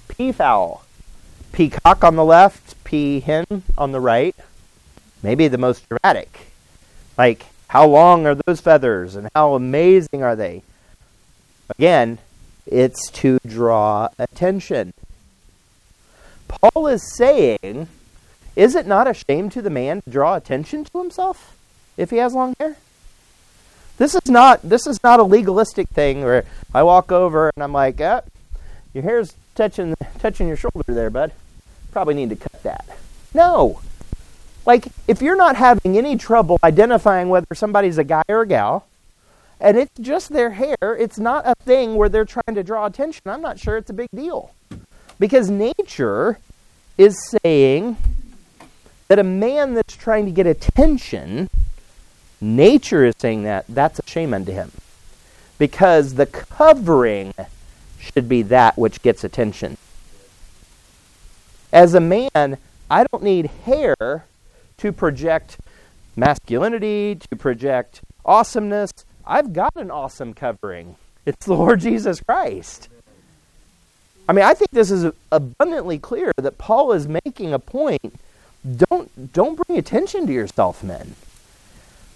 Peafowl. 0.08 0.84
Peacock 1.52 2.04
on 2.04 2.16
the 2.16 2.24
left, 2.24 2.82
peahen 2.84 3.62
on 3.78 3.92
the 3.92 4.00
right 4.00 4.34
maybe 5.24 5.48
the 5.48 5.58
most 5.58 5.88
dramatic. 5.88 6.52
Like, 7.16 7.46
how 7.68 7.86
long 7.86 8.26
are 8.26 8.34
those 8.34 8.60
feathers 8.60 9.16
and 9.16 9.28
how 9.34 9.54
amazing 9.54 10.22
are 10.22 10.36
they? 10.36 10.62
Again, 11.70 12.18
it's 12.66 13.10
to 13.10 13.38
draw 13.46 14.10
attention. 14.18 14.92
Paul 16.48 16.86
is 16.86 17.16
saying, 17.16 17.88
is 18.56 18.74
it 18.74 18.86
not 18.86 19.08
a 19.08 19.14
shame 19.14 19.50
to 19.50 19.62
the 19.62 19.70
man 19.70 20.02
to 20.02 20.10
draw 20.10 20.36
attention 20.36 20.84
to 20.84 20.98
himself 20.98 21.56
if 21.96 22.10
he 22.10 22.18
has 22.18 22.34
long 22.34 22.54
hair? 22.58 22.76
This 23.96 24.14
is 24.14 24.28
not 24.28 24.62
this 24.62 24.86
is 24.86 25.02
not 25.04 25.20
a 25.20 25.22
legalistic 25.22 25.88
thing 25.88 26.24
where 26.24 26.44
I 26.74 26.82
walk 26.82 27.12
over 27.12 27.50
and 27.54 27.62
I'm 27.62 27.72
like, 27.72 28.00
ah, 28.00 28.22
your 28.92 29.04
hair's 29.04 29.34
touching 29.54 29.94
touching 30.18 30.48
your 30.48 30.56
shoulder 30.56 30.82
there, 30.88 31.10
bud. 31.10 31.32
Probably 31.92 32.14
need 32.14 32.30
to 32.30 32.36
cut 32.36 32.62
that. 32.64 32.84
No. 33.32 33.80
Like, 34.66 34.86
if 35.06 35.20
you're 35.20 35.36
not 35.36 35.56
having 35.56 35.96
any 35.98 36.16
trouble 36.16 36.58
identifying 36.64 37.28
whether 37.28 37.54
somebody's 37.54 37.98
a 37.98 38.04
guy 38.04 38.22
or 38.28 38.42
a 38.42 38.46
gal, 38.46 38.86
and 39.60 39.76
it's 39.76 39.98
just 40.00 40.30
their 40.30 40.50
hair, 40.50 40.76
it's 40.82 41.18
not 41.18 41.46
a 41.46 41.54
thing 41.64 41.96
where 41.96 42.08
they're 42.08 42.24
trying 42.24 42.54
to 42.54 42.64
draw 42.64 42.86
attention, 42.86 43.22
I'm 43.26 43.42
not 43.42 43.58
sure 43.58 43.76
it's 43.76 43.90
a 43.90 43.94
big 43.94 44.08
deal. 44.14 44.50
Because 45.24 45.48
nature 45.48 46.38
is 46.98 47.34
saying 47.42 47.96
that 49.08 49.18
a 49.18 49.22
man 49.22 49.72
that's 49.72 49.96
trying 49.96 50.26
to 50.26 50.30
get 50.30 50.46
attention, 50.46 51.48
nature 52.42 53.06
is 53.06 53.14
saying 53.16 53.44
that, 53.44 53.64
that's 53.66 53.98
a 53.98 54.02
shame 54.04 54.34
unto 54.34 54.52
him. 54.52 54.70
Because 55.56 56.16
the 56.16 56.26
covering 56.26 57.32
should 57.98 58.28
be 58.28 58.42
that 58.42 58.76
which 58.76 59.00
gets 59.00 59.24
attention. 59.24 59.78
As 61.72 61.94
a 61.94 62.00
man, 62.00 62.58
I 62.90 63.06
don't 63.10 63.22
need 63.22 63.46
hair 63.64 64.26
to 64.76 64.92
project 64.92 65.56
masculinity, 66.16 67.14
to 67.14 67.34
project 67.34 68.02
awesomeness. 68.26 68.92
I've 69.26 69.54
got 69.54 69.74
an 69.76 69.90
awesome 69.90 70.34
covering. 70.34 70.96
It's 71.24 71.46
the 71.46 71.54
Lord 71.54 71.80
Jesus 71.80 72.20
Christ. 72.20 72.90
I 74.28 74.32
mean, 74.32 74.44
I 74.44 74.54
think 74.54 74.70
this 74.70 74.90
is 74.90 75.12
abundantly 75.30 75.98
clear 75.98 76.32
that 76.36 76.56
Paul 76.56 76.92
is 76.92 77.06
making 77.06 77.52
a 77.52 77.58
point. 77.58 78.14
Don't 78.64 79.32
don't 79.32 79.60
bring 79.66 79.78
attention 79.78 80.26
to 80.26 80.32
yourself, 80.32 80.82
men. 80.82 81.14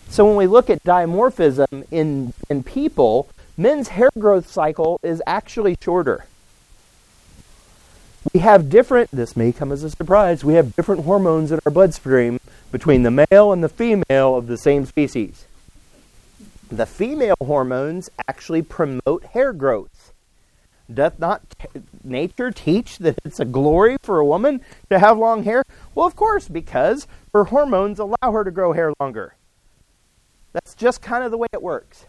So 0.08 0.24
when 0.24 0.36
we 0.36 0.46
look 0.46 0.70
at 0.70 0.82
dimorphism 0.84 1.86
in 1.90 2.32
in 2.48 2.62
people, 2.62 3.28
men's 3.58 3.88
hair 3.88 4.08
growth 4.18 4.48
cycle 4.48 4.98
is 5.02 5.22
actually 5.26 5.76
shorter. 5.82 6.24
We 8.32 8.40
have 8.40 8.70
different 8.70 9.10
this 9.10 9.36
may 9.36 9.52
come 9.52 9.70
as 9.70 9.84
a 9.84 9.90
surprise. 9.90 10.42
We 10.42 10.54
have 10.54 10.74
different 10.74 11.04
hormones 11.04 11.52
in 11.52 11.60
our 11.66 11.70
bloodstream 11.70 12.40
between 12.72 13.02
the 13.02 13.26
male 13.30 13.52
and 13.52 13.62
the 13.62 13.68
female 13.68 14.34
of 14.34 14.46
the 14.46 14.56
same 14.56 14.86
species. 14.86 15.44
The 16.70 16.86
female 16.86 17.36
hormones 17.42 18.10
actually 18.26 18.62
promote 18.62 19.24
hair 19.32 19.52
growth. 19.52 20.07
Doth 20.92 21.18
not 21.18 21.42
t- 21.50 21.82
nature 22.02 22.50
teach 22.50 22.98
that 22.98 23.18
it's 23.24 23.40
a 23.40 23.44
glory 23.44 23.98
for 24.02 24.18
a 24.18 24.24
woman 24.24 24.62
to 24.90 24.98
have 24.98 25.18
long 25.18 25.44
hair? 25.44 25.62
Well, 25.94 26.06
of 26.06 26.16
course, 26.16 26.48
because 26.48 27.06
her 27.34 27.44
hormones 27.44 27.98
allow 27.98 28.32
her 28.32 28.42
to 28.44 28.50
grow 28.50 28.72
hair 28.72 28.92
longer. 28.98 29.34
That's 30.52 30.74
just 30.74 31.02
kind 31.02 31.24
of 31.24 31.30
the 31.30 31.38
way 31.38 31.48
it 31.52 31.62
works. 31.62 32.06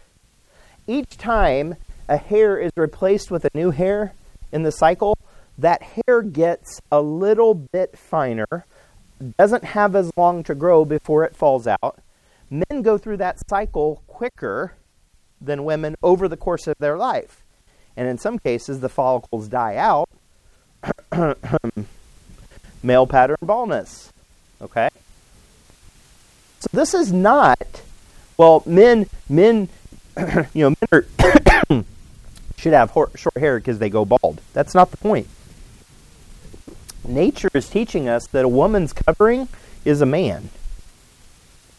Each 0.86 1.18
time 1.18 1.76
a 2.08 2.16
hair 2.16 2.58
is 2.58 2.72
replaced 2.76 3.30
with 3.30 3.44
a 3.44 3.50
new 3.54 3.70
hair 3.70 4.14
in 4.50 4.62
the 4.62 4.72
cycle, 4.72 5.16
that 5.58 5.82
hair 5.82 6.22
gets 6.22 6.80
a 6.90 7.00
little 7.00 7.54
bit 7.54 7.96
finer, 7.98 8.64
doesn't 9.38 9.64
have 9.64 9.94
as 9.94 10.10
long 10.16 10.42
to 10.44 10.54
grow 10.54 10.84
before 10.84 11.22
it 11.24 11.36
falls 11.36 11.66
out. 11.66 12.00
Men 12.48 12.82
go 12.82 12.98
through 12.98 13.18
that 13.18 13.38
cycle 13.48 14.02
quicker 14.06 14.72
than 15.40 15.64
women 15.64 15.94
over 16.02 16.28
the 16.28 16.36
course 16.36 16.66
of 16.66 16.74
their 16.80 16.96
life. 16.96 17.39
And 18.00 18.08
in 18.08 18.16
some 18.16 18.38
cases, 18.38 18.80
the 18.80 18.88
follicles 18.88 19.48
die 19.48 19.76
out. 19.76 20.08
Male 22.82 23.06
pattern 23.06 23.36
baldness. 23.42 24.10
Okay? 24.62 24.88
So 26.60 26.68
this 26.72 26.94
is 26.94 27.12
not, 27.12 27.82
well, 28.38 28.62
men, 28.64 29.06
men, 29.28 29.68
you 30.54 30.64
know, 30.64 30.70
men 30.70 30.88
are, 30.90 31.04
should 32.56 32.72
have 32.72 32.90
short 32.90 33.36
hair 33.38 33.58
because 33.58 33.78
they 33.78 33.90
go 33.90 34.06
bald. 34.06 34.40
That's 34.54 34.74
not 34.74 34.92
the 34.92 34.96
point 34.96 35.28
nature 37.04 37.50
is 37.52 37.68
teaching 37.68 38.08
us 38.08 38.26
that 38.28 38.44
a 38.44 38.48
woman's 38.48 38.92
covering 38.92 39.48
is 39.84 40.00
a 40.00 40.06
man. 40.06 40.48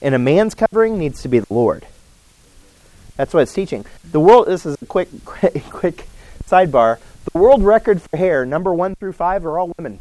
And 0.01 0.13
a 0.13 0.19
man's 0.19 0.53
covering 0.53 0.99
needs 0.99 1.21
to 1.23 1.29
be 1.29 1.39
the 1.39 1.53
Lord. 1.53 1.87
That's 3.17 3.33
what 3.33 3.41
it's 3.41 3.53
teaching. 3.53 3.85
The 4.11 4.19
world 4.19 4.47
this 4.47 4.65
is 4.65 4.77
a 4.81 4.85
quick 4.85 5.09
quick, 5.25 5.63
quick 5.65 6.07
sidebar. 6.51 6.99
The 7.31 7.37
world 7.37 7.63
record 7.63 8.01
for 8.01 8.17
hair, 8.17 8.45
number 8.45 8.73
one 8.73 8.95
through 8.95 9.13
five, 9.13 9.45
are 9.45 9.57
all 9.57 9.71
women. 9.77 9.99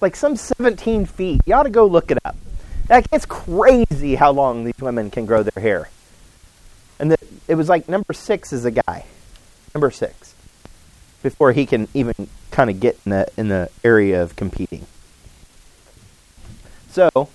Like 0.00 0.14
some 0.14 0.36
17 0.36 1.06
feet. 1.06 1.40
You 1.46 1.54
ought 1.54 1.64
to 1.64 1.70
go 1.70 1.86
look 1.86 2.10
it 2.10 2.18
up. 2.24 2.36
Like, 2.88 3.06
it's 3.12 3.26
crazy 3.26 4.14
how 4.14 4.30
long 4.30 4.64
these 4.64 4.78
women 4.80 5.10
can 5.10 5.26
grow 5.26 5.42
their 5.42 5.62
hair. 5.62 5.88
And 7.00 7.10
the, 7.10 7.18
it 7.48 7.56
was 7.56 7.68
like 7.68 7.88
number 7.88 8.12
six 8.12 8.52
is 8.52 8.64
a 8.64 8.70
guy. 8.70 9.06
Number 9.74 9.90
six. 9.90 10.34
Before 11.22 11.52
he 11.52 11.66
can 11.66 11.88
even 11.94 12.14
kind 12.50 12.70
of 12.70 12.78
get 12.78 12.98
in 13.04 13.10
the 13.10 13.28
in 13.36 13.48
the 13.48 13.68
area 13.82 14.22
of 14.22 14.36
competing. 14.36 14.86
So, 16.90 17.28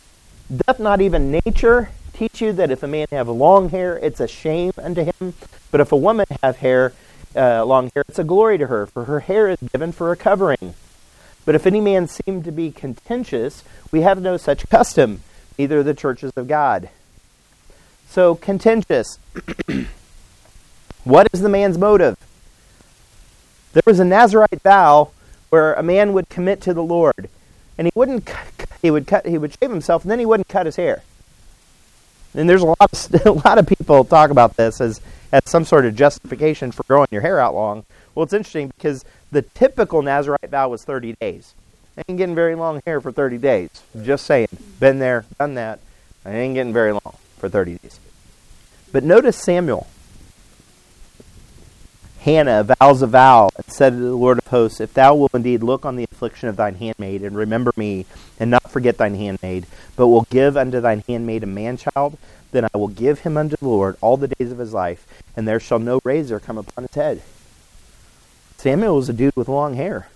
doth 0.65 0.79
not 0.79 1.01
even 1.01 1.31
nature 1.31 1.89
teach 2.13 2.41
you 2.41 2.53
that 2.53 2.71
if 2.71 2.81
a 2.83 2.87
man 2.87 3.07
have 3.11 3.27
long 3.27 3.69
hair, 3.69 3.97
it's 3.97 4.19
a 4.19 4.27
shame 4.27 4.71
unto 4.77 5.03
him? 5.03 5.33
But 5.69 5.81
if 5.81 5.91
a 5.91 5.97
woman 5.97 6.25
have 6.41 6.57
hair, 6.57 6.93
uh, 7.35 7.65
long 7.65 7.91
hair, 7.93 8.03
it's 8.07 8.19
a 8.19 8.23
glory 8.23 8.57
to 8.57 8.67
her, 8.67 8.85
for 8.85 9.05
her 9.05 9.21
hair 9.21 9.49
is 9.49 9.59
given 9.71 9.91
for 9.91 10.11
a 10.11 10.15
covering. 10.15 10.73
But 11.45 11.55
if 11.55 11.65
any 11.65 11.81
man 11.81 12.07
seem 12.07 12.43
to 12.43 12.51
be 12.51 12.71
contentious, 12.71 13.63
we 13.91 14.01
have 14.01 14.21
no 14.21 14.37
such 14.37 14.69
custom, 14.69 15.21
neither 15.57 15.83
the 15.83 15.93
churches 15.93 16.31
of 16.35 16.47
God. 16.47 16.89
So, 18.07 18.35
contentious. 18.35 19.17
what 21.03 21.27
is 21.33 21.41
the 21.41 21.49
man's 21.49 21.77
motive? 21.77 22.17
There 23.73 23.83
was 23.85 23.99
a 23.99 24.05
Nazarite 24.05 24.61
vow 24.61 25.11
where 25.49 25.73
a 25.73 25.83
man 25.83 26.13
would 26.13 26.29
commit 26.29 26.61
to 26.61 26.73
the 26.73 26.83
Lord, 26.83 27.29
and 27.77 27.87
he 27.87 27.91
wouldn't 27.95 28.29
he 28.81 28.91
would 28.91 29.07
cut 29.07 29.25
he 29.25 29.37
would 29.37 29.53
shave 29.53 29.69
himself, 29.69 30.03
and 30.03 30.11
then 30.11 30.19
he 30.19 30.25
wouldn't 30.25 30.49
cut 30.49 30.65
his 30.65 30.75
hair. 30.75 31.03
And 32.33 32.49
there's 32.49 32.61
a 32.61 32.65
lot 32.65 32.77
of, 32.81 33.25
a 33.25 33.31
lot 33.31 33.57
of 33.57 33.67
people 33.67 34.03
talk 34.03 34.29
about 34.29 34.57
this 34.57 34.81
as 34.81 35.01
as 35.31 35.41
some 35.45 35.65
sort 35.65 35.85
of 35.85 35.95
justification 35.95 36.71
for 36.71 36.83
growing 36.83 37.07
your 37.11 37.21
hair 37.21 37.39
out 37.39 37.53
long. 37.53 37.85
Well, 38.13 38.23
it's 38.23 38.33
interesting 38.33 38.71
because 38.75 39.05
the 39.31 39.41
typical 39.41 40.01
Nazarite 40.01 40.49
vow 40.49 40.69
was 40.69 40.83
30 40.83 41.15
days. 41.21 41.53
I 41.97 42.03
ain't 42.07 42.17
getting 42.17 42.35
very 42.35 42.55
long 42.55 42.81
hair 42.85 43.01
for 43.01 43.11
30 43.11 43.37
days. 43.37 43.69
Just 44.01 44.25
saying. 44.25 44.47
Been 44.79 44.99
there, 44.99 45.25
done 45.39 45.55
that. 45.55 45.79
I 46.25 46.31
ain't 46.31 46.55
getting 46.55 46.73
very 46.73 46.91
long 46.91 47.15
for 47.37 47.49
30 47.49 47.77
days. 47.79 47.99
But 48.91 49.03
notice 49.03 49.37
Samuel. 49.37 49.87
Hannah 52.21 52.63
vows 52.63 53.01
a 53.01 53.07
vow 53.07 53.49
and 53.55 53.65
said 53.65 53.93
to 53.93 53.99
the 53.99 54.15
Lord 54.15 54.37
of 54.37 54.45
hosts, 54.45 54.79
If 54.79 54.93
thou 54.93 55.15
wilt 55.15 55.33
indeed 55.33 55.63
look 55.63 55.85
on 55.85 55.95
the 55.95 56.03
affliction 56.03 56.49
of 56.49 56.55
thine 56.55 56.75
handmaid, 56.75 57.23
and 57.23 57.35
remember 57.35 57.71
me, 57.75 58.05
and 58.39 58.51
not 58.51 58.69
forget 58.69 58.97
thine 58.97 59.15
handmaid, 59.15 59.65
but 59.95 60.07
will 60.07 60.27
give 60.29 60.55
unto 60.55 60.79
thine 60.79 61.03
handmaid 61.07 61.41
a 61.41 61.47
man 61.47 61.77
child, 61.77 62.19
then 62.51 62.67
I 62.71 62.77
will 62.77 62.89
give 62.89 63.21
him 63.21 63.37
unto 63.37 63.55
the 63.57 63.67
Lord 63.67 63.97
all 64.01 64.17
the 64.17 64.27
days 64.27 64.51
of 64.51 64.59
his 64.59 64.71
life, 64.71 65.07
and 65.35 65.47
there 65.47 65.59
shall 65.59 65.79
no 65.79 65.99
razor 66.03 66.39
come 66.39 66.59
upon 66.59 66.83
his 66.83 66.93
head. 66.93 67.23
Samuel 68.57 68.97
was 68.97 69.09
a 69.09 69.13
dude 69.13 69.35
with 69.35 69.49
long 69.49 69.73
hair 69.73 70.07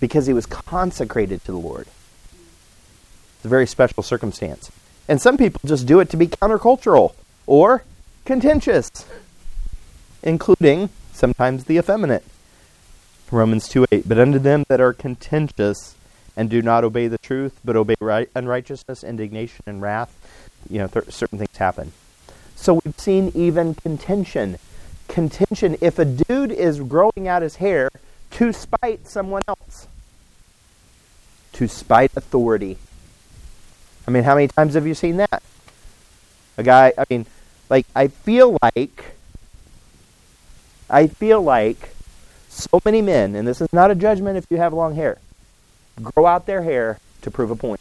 because 0.00 0.26
he 0.26 0.32
was 0.32 0.46
consecrated 0.46 1.44
to 1.44 1.52
the 1.52 1.58
Lord. 1.58 1.86
It's 3.36 3.44
a 3.44 3.48
very 3.48 3.68
special 3.68 4.02
circumstance. 4.02 4.72
And 5.06 5.22
some 5.22 5.36
people 5.36 5.60
just 5.64 5.86
do 5.86 6.00
it 6.00 6.10
to 6.10 6.16
be 6.16 6.26
countercultural 6.26 7.14
or 7.46 7.84
contentious 8.24 8.90
including 10.22 10.90
sometimes 11.12 11.64
the 11.64 11.78
effeminate. 11.78 12.24
Romans 13.30 13.68
2 13.68 13.86
8. 13.90 14.08
But 14.08 14.18
unto 14.18 14.38
them 14.38 14.64
that 14.68 14.80
are 14.80 14.92
contentious 14.92 15.94
and 16.36 16.48
do 16.48 16.62
not 16.62 16.84
obey 16.84 17.08
the 17.08 17.18
truth, 17.18 17.58
but 17.64 17.76
obey 17.76 17.96
right, 18.00 18.30
unrighteousness, 18.34 19.02
indignation, 19.02 19.64
and 19.66 19.82
wrath, 19.82 20.14
you 20.70 20.78
know, 20.78 20.86
th- 20.86 21.10
certain 21.10 21.38
things 21.38 21.56
happen. 21.56 21.92
So 22.54 22.80
we've 22.84 22.98
seen 22.98 23.32
even 23.34 23.74
contention. 23.74 24.58
Contention, 25.08 25.76
if 25.80 25.98
a 25.98 26.04
dude 26.04 26.52
is 26.52 26.80
growing 26.80 27.26
out 27.26 27.42
his 27.42 27.56
hair 27.56 27.90
to 28.32 28.52
spite 28.52 29.06
someone 29.06 29.42
else, 29.48 29.88
to 31.54 31.66
spite 31.66 32.12
authority. 32.16 32.78
I 34.06 34.10
mean, 34.10 34.22
how 34.22 34.34
many 34.34 34.48
times 34.48 34.74
have 34.74 34.86
you 34.86 34.94
seen 34.94 35.16
that? 35.16 35.42
A 36.56 36.62
guy, 36.62 36.92
I 36.96 37.04
mean, 37.10 37.26
like, 37.68 37.86
I 37.96 38.08
feel 38.08 38.56
like 38.62 39.17
I 40.90 41.06
feel 41.06 41.42
like 41.42 41.90
so 42.48 42.80
many 42.84 43.02
men, 43.02 43.34
and 43.34 43.46
this 43.46 43.60
is 43.60 43.72
not 43.72 43.90
a 43.90 43.94
judgment 43.94 44.38
if 44.38 44.46
you 44.50 44.56
have 44.56 44.72
long 44.72 44.94
hair, 44.94 45.18
grow 46.02 46.26
out 46.26 46.46
their 46.46 46.62
hair 46.62 46.98
to 47.22 47.30
prove 47.30 47.50
a 47.50 47.56
point. 47.56 47.80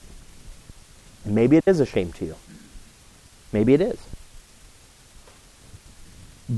And 1.23 1.33
maybe 1.33 1.57
it 1.57 1.63
is 1.67 1.79
a 1.79 1.85
shame 1.85 2.11
to 2.13 2.25
you. 2.25 2.35
Maybe 3.53 3.73
it 3.73 3.81
is. 3.81 3.99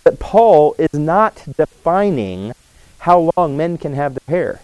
But 0.04 0.20
Paul 0.20 0.76
is 0.78 0.94
not 0.94 1.44
defining 1.58 2.54
how 3.00 3.32
long 3.36 3.58
men 3.58 3.78
can 3.78 3.94
have 3.94 4.16
their 4.16 4.36
hair. 4.36 4.62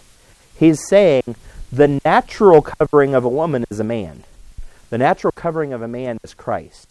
He's 0.56 0.86
saying 0.88 1.34
the 1.72 2.00
natural 2.04 2.62
covering 2.62 3.14
of 3.14 3.24
a 3.24 3.28
woman 3.28 3.64
is 3.70 3.80
a 3.80 3.84
man. 3.84 4.24
The 4.90 4.98
natural 4.98 5.32
covering 5.32 5.72
of 5.72 5.82
a 5.82 5.88
man 5.88 6.18
is 6.22 6.34
Christ. 6.34 6.88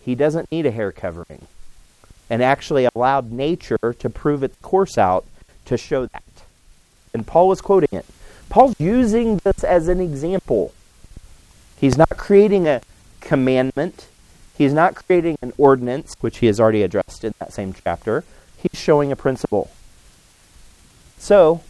He 0.00 0.14
doesn't 0.14 0.50
need 0.52 0.66
a 0.66 0.70
hair 0.70 0.92
covering 0.92 1.46
and 2.30 2.42
actually 2.42 2.88
allowed 2.94 3.32
nature 3.32 3.94
to 3.98 4.10
prove 4.10 4.42
its 4.42 4.56
course 4.60 4.98
out 4.98 5.24
to 5.64 5.76
show 5.76 6.06
that. 6.06 6.22
And 7.14 7.26
Paul 7.26 7.48
was 7.48 7.60
quoting 7.60 7.90
it. 7.92 8.06
Paul's 8.48 8.74
using 8.78 9.38
this 9.38 9.64
as 9.64 9.88
an 9.88 10.00
example. 10.00 10.72
He's 11.78 11.96
not 11.96 12.16
creating 12.16 12.66
a 12.66 12.80
commandment. 13.20 14.08
He's 14.56 14.72
not 14.72 14.94
creating 14.94 15.38
an 15.42 15.52
ordinance, 15.56 16.16
which 16.20 16.38
he 16.38 16.46
has 16.46 16.58
already 16.58 16.82
addressed 16.82 17.24
in 17.24 17.34
that 17.38 17.52
same 17.52 17.72
chapter. 17.72 18.24
He's 18.56 18.80
showing 18.80 19.12
a 19.12 19.16
principle. 19.16 19.70
So, 21.18 21.62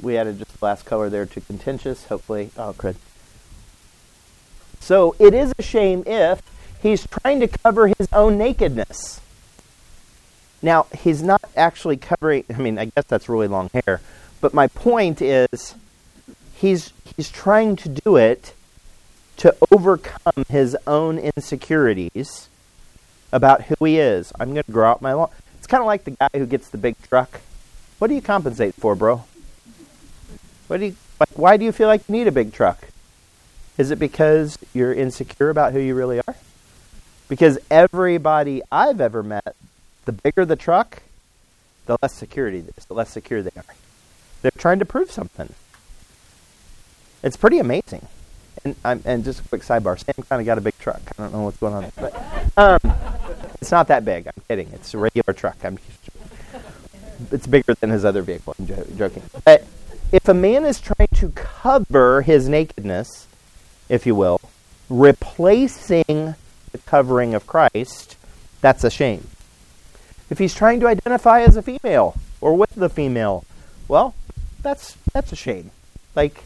we 0.00 0.16
added 0.16 0.38
just 0.38 0.58
the 0.58 0.64
last 0.64 0.84
color 0.84 1.08
there 1.08 1.26
to 1.26 1.40
contentious. 1.40 2.06
Hopefully, 2.06 2.50
oh, 2.56 2.74
crud. 2.76 2.96
So, 4.80 5.14
it 5.18 5.34
is 5.34 5.52
a 5.58 5.62
shame 5.62 6.02
if 6.06 6.42
he's 6.82 7.06
trying 7.06 7.40
to 7.40 7.48
cover 7.48 7.88
his 7.88 8.08
own 8.12 8.38
nakedness. 8.38 9.20
Now, 10.62 10.86
he's 10.96 11.22
not 11.22 11.42
actually 11.56 11.96
covering, 11.96 12.44
I 12.52 12.58
mean, 12.58 12.78
I 12.78 12.86
guess 12.86 13.04
that's 13.06 13.28
really 13.28 13.48
long 13.48 13.70
hair, 13.72 14.00
but 14.40 14.54
my 14.54 14.68
point 14.68 15.20
is 15.20 15.74
he's 16.54 16.92
he's 17.16 17.30
trying 17.30 17.76
to 17.76 17.88
do 17.88 18.16
it 18.16 18.54
to 19.38 19.54
overcome 19.70 20.44
his 20.48 20.76
own 20.86 21.18
insecurities 21.18 22.48
about 23.32 23.62
who 23.62 23.84
he 23.84 23.98
is. 23.98 24.32
I'm 24.40 24.52
going 24.52 24.64
to 24.64 24.72
grow 24.72 24.90
out 24.90 25.02
my 25.02 25.12
lawn. 25.12 25.30
It's 25.58 25.66
kind 25.66 25.82
of 25.82 25.86
like 25.86 26.04
the 26.04 26.12
guy 26.12 26.28
who 26.34 26.46
gets 26.46 26.70
the 26.70 26.78
big 26.78 26.96
truck. 27.08 27.40
What 27.98 28.08
do 28.08 28.14
you 28.14 28.22
compensate 28.22 28.74
for, 28.74 28.94
bro? 28.94 29.24
What 30.68 30.80
do 30.80 30.86
you 30.86 30.96
like, 31.20 31.30
why 31.36 31.56
do 31.56 31.64
you 31.64 31.72
feel 31.72 31.88
like 31.88 32.02
you 32.08 32.12
need 32.14 32.26
a 32.26 32.32
big 32.32 32.52
truck? 32.52 32.88
Is 33.78 33.90
it 33.90 33.98
because 33.98 34.58
you're 34.74 34.92
insecure 34.92 35.50
about 35.50 35.72
who 35.72 35.80
you 35.80 35.94
really 35.94 36.20
are? 36.26 36.36
Because 37.28 37.58
everybody 37.70 38.62
I've 38.70 39.00
ever 39.00 39.22
met, 39.22 39.56
the 40.04 40.12
bigger 40.12 40.44
the 40.44 40.56
truck, 40.56 41.02
the 41.86 41.96
less 42.02 42.14
security 42.14 42.60
the 42.60 42.94
less 42.94 43.10
secure 43.10 43.42
they 43.42 43.50
are. 43.56 43.74
They're 44.42 44.52
trying 44.56 44.78
to 44.78 44.84
prove 44.84 45.10
something. 45.10 45.52
It's 47.22 47.36
pretty 47.36 47.58
amazing. 47.58 48.06
And, 48.64 48.76
I'm, 48.84 49.02
and 49.04 49.24
just 49.24 49.40
a 49.40 49.48
quick 49.48 49.62
sidebar, 49.62 49.98
Sam 49.98 50.24
kind 50.28 50.40
of 50.40 50.46
got 50.46 50.58
a 50.58 50.60
big 50.60 50.78
truck. 50.78 51.00
I 51.18 51.22
don't 51.22 51.32
know 51.32 51.42
what's 51.42 51.56
going 51.58 51.74
on, 51.74 51.92
but 51.96 52.14
um, 52.56 52.94
it's 53.60 53.70
not 53.70 53.88
that 53.88 54.04
big. 54.04 54.26
I'm 54.26 54.42
kidding. 54.48 54.70
It's 54.72 54.94
a 54.94 54.98
regular 54.98 55.32
truck. 55.32 55.64
I'm 55.64 55.78
it's 57.32 57.46
bigger 57.46 57.74
than 57.74 57.90
his 57.90 58.04
other 58.04 58.22
vehicle. 58.22 58.54
I'm 58.58 58.66
joking. 58.96 59.22
But 59.44 59.64
if 60.12 60.28
a 60.28 60.34
man 60.34 60.64
is 60.64 60.80
trying 60.80 61.08
to 61.14 61.30
cover 61.30 62.22
his 62.22 62.48
nakedness, 62.48 63.26
if 63.88 64.06
you 64.06 64.14
will, 64.14 64.40
replacing 64.88 66.34
the 66.72 66.78
covering 66.78 67.34
of 67.34 67.46
Christ, 67.46 68.16
that's 68.60 68.84
a 68.84 68.90
shame. 68.90 69.28
If 70.30 70.38
he's 70.38 70.54
trying 70.54 70.80
to 70.80 70.88
identify 70.88 71.42
as 71.42 71.56
a 71.56 71.62
female 71.62 72.16
or 72.40 72.54
with 72.54 72.74
the 72.74 72.88
female, 72.88 73.44
well, 73.88 74.14
that's 74.62 74.96
that's 75.12 75.32
a 75.32 75.36
shame. 75.36 75.70
Like 76.14 76.42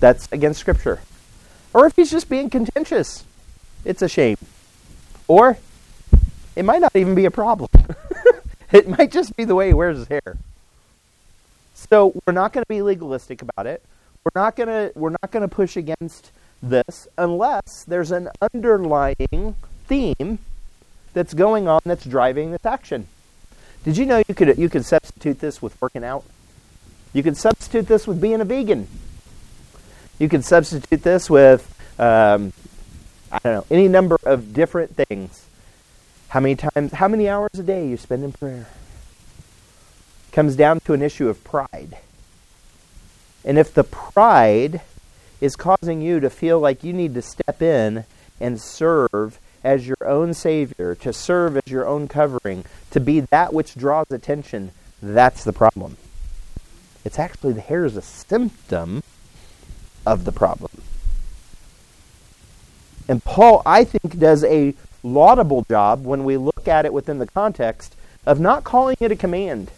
that's 0.00 0.28
against 0.32 0.60
scripture. 0.60 1.00
Or 1.72 1.86
if 1.86 1.94
he's 1.94 2.10
just 2.10 2.28
being 2.28 2.50
contentious, 2.50 3.24
it's 3.84 4.02
a 4.02 4.08
shame. 4.08 4.36
Or 5.28 5.58
it 6.56 6.64
might 6.64 6.80
not 6.80 6.96
even 6.96 7.14
be 7.14 7.26
a 7.26 7.30
problem. 7.30 7.68
it 8.72 8.88
might 8.88 9.12
just 9.12 9.36
be 9.36 9.44
the 9.44 9.54
way 9.54 9.68
he 9.68 9.74
wears 9.74 9.98
his 9.98 10.08
hair. 10.08 10.36
So 11.74 12.20
we're 12.26 12.32
not 12.32 12.52
going 12.52 12.62
to 12.62 12.68
be 12.68 12.82
legalistic 12.82 13.42
about 13.42 13.66
it. 13.66 13.82
We're 14.24 14.40
not 14.40 14.56
going 14.56 14.68
to 14.68 14.92
we're 14.98 15.10
not 15.10 15.30
going 15.30 15.42
to 15.42 15.48
push 15.48 15.76
against 15.76 16.30
this 16.62 17.08
unless 17.16 17.84
there's 17.84 18.10
an 18.10 18.28
underlying 18.40 19.56
theme 19.86 20.38
that's 21.12 21.34
going 21.34 21.68
on 21.68 21.80
that's 21.84 22.04
driving 22.04 22.52
this 22.52 22.64
action. 22.64 23.08
Did 23.84 23.96
you 23.96 24.06
know 24.06 24.22
you 24.28 24.34
could 24.34 24.58
you 24.58 24.68
could 24.68 24.84
substitute 24.84 25.40
this 25.40 25.62
with 25.62 25.80
working 25.80 26.04
out? 26.04 26.24
You 27.12 27.22
could 27.22 27.36
substitute 27.36 27.88
this 27.88 28.06
with 28.06 28.20
being 28.20 28.40
a 28.40 28.44
vegan. 28.44 28.86
You 30.18 30.28
could 30.28 30.44
substitute 30.44 31.02
this 31.02 31.30
with 31.30 31.66
um, 31.98 32.52
I 33.32 33.38
don't 33.42 33.54
know 33.54 33.66
any 33.70 33.88
number 33.88 34.18
of 34.24 34.52
different 34.52 34.96
things. 34.96 35.46
How 36.28 36.40
many 36.40 36.56
times? 36.56 36.92
How 36.92 37.08
many 37.08 37.28
hours 37.28 37.50
a 37.54 37.62
day 37.62 37.88
you 37.88 37.96
spend 37.96 38.22
in 38.22 38.32
prayer? 38.32 38.66
Comes 40.30 40.56
down 40.56 40.80
to 40.80 40.92
an 40.92 41.02
issue 41.02 41.28
of 41.28 41.42
pride. 41.42 41.98
And 43.44 43.58
if 43.58 43.72
the 43.72 43.82
pride 43.82 44.82
is 45.40 45.56
causing 45.56 46.02
you 46.02 46.20
to 46.20 46.30
feel 46.30 46.60
like 46.60 46.84
you 46.84 46.92
need 46.92 47.14
to 47.14 47.22
step 47.22 47.62
in 47.62 48.04
and 48.40 48.60
serve 48.60 49.38
as 49.62 49.86
your 49.86 49.96
own 50.06 50.32
Savior, 50.34 50.94
to 50.94 51.12
serve 51.12 51.56
as 51.56 51.66
your 51.66 51.86
own 51.86 52.08
covering, 52.08 52.64
to 52.90 53.00
be 53.00 53.20
that 53.20 53.52
which 53.52 53.74
draws 53.74 54.10
attention, 54.10 54.70
that's 55.02 55.44
the 55.44 55.52
problem. 55.52 55.96
It's 57.04 57.18
actually 57.18 57.52
the 57.52 57.60
hair 57.60 57.84
is 57.84 57.96
a 57.96 58.02
symptom 58.02 59.02
of 60.06 60.24
the 60.24 60.32
problem. 60.32 60.82
And 63.08 63.24
Paul, 63.24 63.62
I 63.66 63.84
think, 63.84 64.18
does 64.18 64.44
a 64.44 64.74
laudable 65.02 65.64
job 65.68 66.04
when 66.04 66.24
we 66.24 66.36
look 66.36 66.68
at 66.68 66.84
it 66.84 66.92
within 66.92 67.18
the 67.18 67.26
context 67.26 67.96
of 68.26 68.38
not 68.38 68.64
calling 68.64 68.96
it 69.00 69.10
a 69.10 69.16
command. 69.16 69.70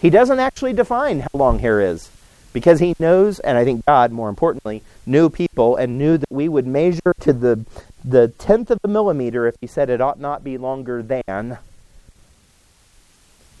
He 0.00 0.10
doesn't 0.10 0.40
actually 0.40 0.72
define 0.72 1.20
how 1.20 1.28
long 1.32 1.60
hair 1.60 1.80
is 1.80 2.10
because 2.52 2.80
he 2.80 2.94
knows, 2.98 3.38
and 3.40 3.56
I 3.56 3.64
think 3.64 3.84
God, 3.86 4.12
more 4.12 4.28
importantly, 4.28 4.82
knew 5.06 5.30
people 5.30 5.76
and 5.76 5.98
knew 5.98 6.18
that 6.18 6.30
we 6.30 6.48
would 6.48 6.66
measure 6.66 7.14
to 7.20 7.32
the, 7.32 7.64
the 8.04 8.28
tenth 8.28 8.70
of 8.70 8.78
a 8.84 8.88
millimeter 8.88 9.46
if 9.46 9.56
he 9.60 9.66
said 9.66 9.90
it 9.90 10.00
ought 10.00 10.20
not 10.20 10.44
be 10.44 10.58
longer 10.58 11.02
than. 11.02 11.58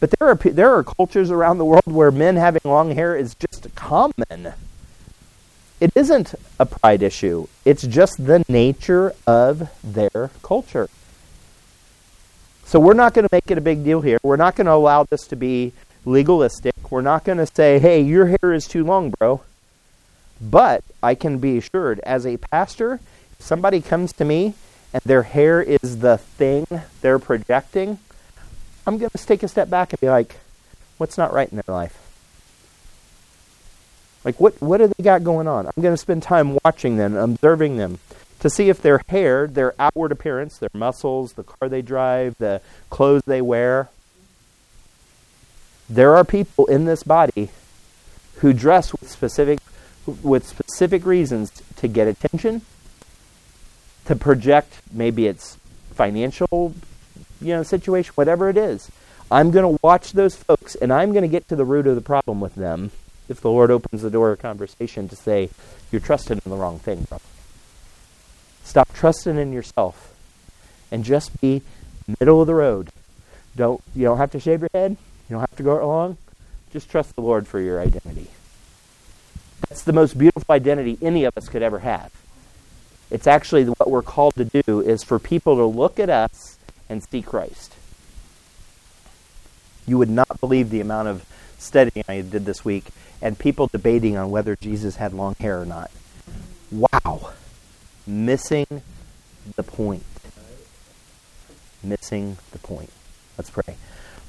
But 0.00 0.10
there 0.18 0.28
are, 0.28 0.34
there 0.34 0.74
are 0.74 0.82
cultures 0.82 1.30
around 1.30 1.58
the 1.58 1.64
world 1.64 1.86
where 1.86 2.10
men 2.10 2.36
having 2.36 2.62
long 2.64 2.94
hair 2.94 3.16
is 3.16 3.34
just 3.34 3.74
common. 3.74 4.52
It 5.80 5.92
isn't 5.96 6.34
a 6.58 6.66
pride 6.66 7.02
issue, 7.02 7.46
it's 7.64 7.82
just 7.82 8.24
the 8.24 8.44
nature 8.48 9.14
of 9.26 9.70
their 9.82 10.30
culture. 10.42 10.88
So 12.64 12.80
we're 12.80 12.94
not 12.94 13.14
going 13.14 13.28
to 13.28 13.28
make 13.30 13.50
it 13.50 13.58
a 13.58 13.60
big 13.60 13.84
deal 13.84 14.00
here. 14.00 14.18
We're 14.22 14.36
not 14.36 14.56
going 14.56 14.66
to 14.66 14.72
allow 14.72 15.04
this 15.04 15.26
to 15.26 15.36
be 15.36 15.72
legalistic. 16.04 16.71
We're 16.92 17.00
not 17.00 17.24
going 17.24 17.38
to 17.38 17.46
say, 17.46 17.78
hey, 17.78 18.02
your 18.02 18.26
hair 18.26 18.52
is 18.52 18.68
too 18.68 18.84
long, 18.84 19.14
bro. 19.18 19.40
But 20.42 20.84
I 21.02 21.14
can 21.14 21.38
be 21.38 21.56
assured, 21.56 22.00
as 22.00 22.26
a 22.26 22.36
pastor, 22.36 23.00
if 23.38 23.40
somebody 23.40 23.80
comes 23.80 24.12
to 24.12 24.26
me 24.26 24.52
and 24.92 25.02
their 25.02 25.22
hair 25.22 25.62
is 25.62 26.00
the 26.00 26.18
thing 26.18 26.66
they're 27.00 27.18
projecting, 27.18 27.98
I'm 28.86 28.98
going 28.98 29.08
to 29.08 29.26
take 29.26 29.42
a 29.42 29.48
step 29.48 29.70
back 29.70 29.94
and 29.94 30.00
be 30.00 30.10
like, 30.10 30.36
what's 30.98 31.16
not 31.16 31.32
right 31.32 31.50
in 31.50 31.62
their 31.64 31.74
life? 31.74 31.98
Like, 34.22 34.38
what, 34.38 34.60
what 34.60 34.76
do 34.76 34.88
they 34.88 35.02
got 35.02 35.24
going 35.24 35.48
on? 35.48 35.64
I'm 35.64 35.82
going 35.82 35.94
to 35.94 35.96
spend 35.96 36.22
time 36.22 36.58
watching 36.62 36.98
them, 36.98 37.16
observing 37.16 37.78
them, 37.78 38.00
to 38.40 38.50
see 38.50 38.68
if 38.68 38.82
their 38.82 39.00
hair, 39.08 39.46
their 39.46 39.74
outward 39.78 40.12
appearance, 40.12 40.58
their 40.58 40.68
muscles, 40.74 41.32
the 41.32 41.44
car 41.44 41.70
they 41.70 41.80
drive, 41.80 42.36
the 42.36 42.60
clothes 42.90 43.22
they 43.24 43.40
wear, 43.40 43.88
there 45.94 46.16
are 46.16 46.24
people 46.24 46.66
in 46.66 46.86
this 46.86 47.02
body 47.02 47.50
who 48.36 48.52
dress 48.52 48.92
with 48.92 49.10
specific 49.10 49.58
with 50.22 50.46
specific 50.46 51.06
reasons 51.06 51.52
to 51.76 51.86
get 51.86 52.08
attention, 52.08 52.62
to 54.06 54.16
project 54.16 54.80
maybe 54.90 55.26
it's 55.28 55.56
financial, 55.94 56.74
you 57.40 57.54
know, 57.54 57.62
situation, 57.62 58.12
whatever 58.14 58.48
it 58.48 58.56
is. 58.56 58.90
I'm 59.30 59.50
going 59.50 59.76
to 59.76 59.80
watch 59.82 60.12
those 60.12 60.34
folks 60.34 60.74
and 60.74 60.92
I'm 60.92 61.12
going 61.12 61.22
to 61.22 61.28
get 61.28 61.46
to 61.48 61.56
the 61.56 61.64
root 61.64 61.86
of 61.86 61.94
the 61.94 62.00
problem 62.00 62.40
with 62.40 62.54
them 62.54 62.90
if 63.28 63.40
the 63.40 63.50
Lord 63.50 63.70
opens 63.70 64.02
the 64.02 64.10
door 64.10 64.32
of 64.32 64.40
conversation 64.40 65.08
to 65.08 65.16
say, 65.16 65.48
you're 65.92 66.00
trusting 66.00 66.40
in 66.44 66.50
the 66.50 66.56
wrong 66.56 66.78
thing. 66.80 67.06
Stop 68.64 68.92
trusting 68.92 69.38
in 69.38 69.52
yourself 69.52 70.14
and 70.90 71.04
just 71.04 71.40
be 71.40 71.62
middle 72.18 72.40
of 72.40 72.46
the 72.46 72.54
road. 72.54 72.88
Don't 73.54 73.80
you 73.94 74.04
don't 74.04 74.18
have 74.18 74.32
to 74.32 74.40
shave 74.40 74.60
your 74.62 74.70
head. 74.74 74.96
You 75.28 75.34
don't 75.34 75.40
have 75.40 75.56
to 75.56 75.62
go 75.62 75.82
along. 75.82 76.18
Just 76.72 76.90
trust 76.90 77.14
the 77.14 77.22
Lord 77.22 77.46
for 77.46 77.60
your 77.60 77.80
identity. 77.80 78.28
That's 79.68 79.82
the 79.82 79.92
most 79.92 80.18
beautiful 80.18 80.52
identity 80.52 80.98
any 81.00 81.24
of 81.24 81.36
us 81.36 81.48
could 81.48 81.62
ever 81.62 81.80
have. 81.80 82.10
It's 83.10 83.26
actually 83.26 83.64
what 83.64 83.90
we're 83.90 84.02
called 84.02 84.34
to 84.36 84.44
do 84.44 84.80
is 84.80 85.02
for 85.02 85.18
people 85.18 85.56
to 85.56 85.64
look 85.64 86.00
at 86.00 86.08
us 86.08 86.58
and 86.88 87.02
see 87.02 87.22
Christ. 87.22 87.74
You 89.86 89.98
would 89.98 90.10
not 90.10 90.40
believe 90.40 90.70
the 90.70 90.80
amount 90.80 91.08
of 91.08 91.24
studying 91.58 92.04
I 92.08 92.22
did 92.22 92.44
this 92.44 92.64
week 92.64 92.86
and 93.20 93.38
people 93.38 93.66
debating 93.66 94.16
on 94.16 94.30
whether 94.30 94.56
Jesus 94.56 94.96
had 94.96 95.12
long 95.12 95.34
hair 95.38 95.60
or 95.60 95.66
not. 95.66 95.90
Wow. 96.70 97.32
Missing 98.06 98.82
the 99.56 99.62
point. 99.62 100.04
Missing 101.82 102.38
the 102.50 102.58
point. 102.58 102.90
Let's 103.36 103.50
pray. 103.50 103.76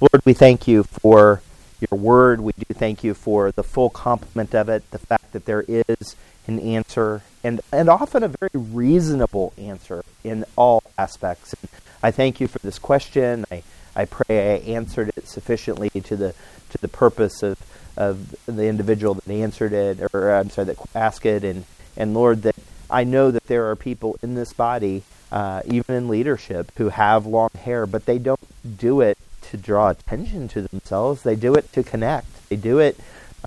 Lord, 0.04 0.26
we 0.26 0.34
thank 0.34 0.68
you 0.68 0.84
for 0.84 1.41
your 1.80 1.97
word. 1.97 2.41
We 2.41 2.51
do 2.51 2.74
thank 2.74 3.06
you 3.06 3.14
for 3.14 3.54
the 3.54 3.64
full 3.64 3.89
complement 3.89 4.54
of 4.54 4.68
it, 4.68 4.84
the 4.91 4.99
fact 4.99 5.32
that 5.32 5.45
there 5.45 5.64
is 5.66 6.18
an 6.45 6.60
answer, 6.60 7.22
and, 7.41 7.62
and 7.72 7.88
often 7.88 8.22
a 8.22 8.28
very 8.28 8.49
reasonable 8.54 9.54
answer 9.58 10.04
in 10.26 10.43
all 10.58 10.84
aspects. 10.97 11.54
And 11.54 11.70
I 12.04 12.12
thank 12.12 12.41
you 12.41 12.49
for 12.49 12.60
this 12.60 12.80
question. 12.80 13.45
I, 13.49 13.64
I 13.95 14.04
pray 14.04 14.56
I 14.56 14.58
answered 14.74 15.14
it 15.16 15.30
sufficiently 15.30 15.89
to 15.89 16.18
the 16.18 16.36
to 16.72 16.78
the 16.80 16.89
purpose 16.89 17.41
of 17.41 17.58
of 17.95 18.36
the 18.45 18.66
individual 18.66 19.14
that 19.14 19.30
answered 19.30 19.72
it, 19.72 19.99
or 20.14 20.32
I'm 20.34 20.49
sorry, 20.49 20.66
that 20.66 20.78
asked 20.93 21.26
it, 21.26 21.45
and 21.45 21.64
and 21.95 22.14
Lord, 22.14 22.41
that 22.41 22.58
I 22.89 23.06
know 23.06 23.32
that 23.32 23.47
there 23.47 23.70
are 23.70 23.78
people 23.78 24.20
in 24.22 24.36
this 24.36 24.51
body, 24.51 25.04
uh, 25.32 25.62
even 25.66 25.95
in 25.95 26.10
leadership, 26.10 26.74
who 26.76 26.89
have 26.89 27.26
long 27.26 27.51
hair, 27.58 27.86
but 27.86 28.06
they 28.06 28.18
don't 28.18 28.41
do 28.78 28.99
it 28.99 29.18
to 29.52 29.58
draw 29.58 29.89
attention 29.89 30.48
to 30.50 30.62
themselves. 30.62 31.24
They 31.24 31.36
do 31.36 31.54
it 31.56 31.72
to 31.74 31.84
connect. 31.84 32.50
They 32.50 32.56
do 32.56 32.80
it 32.80 33.00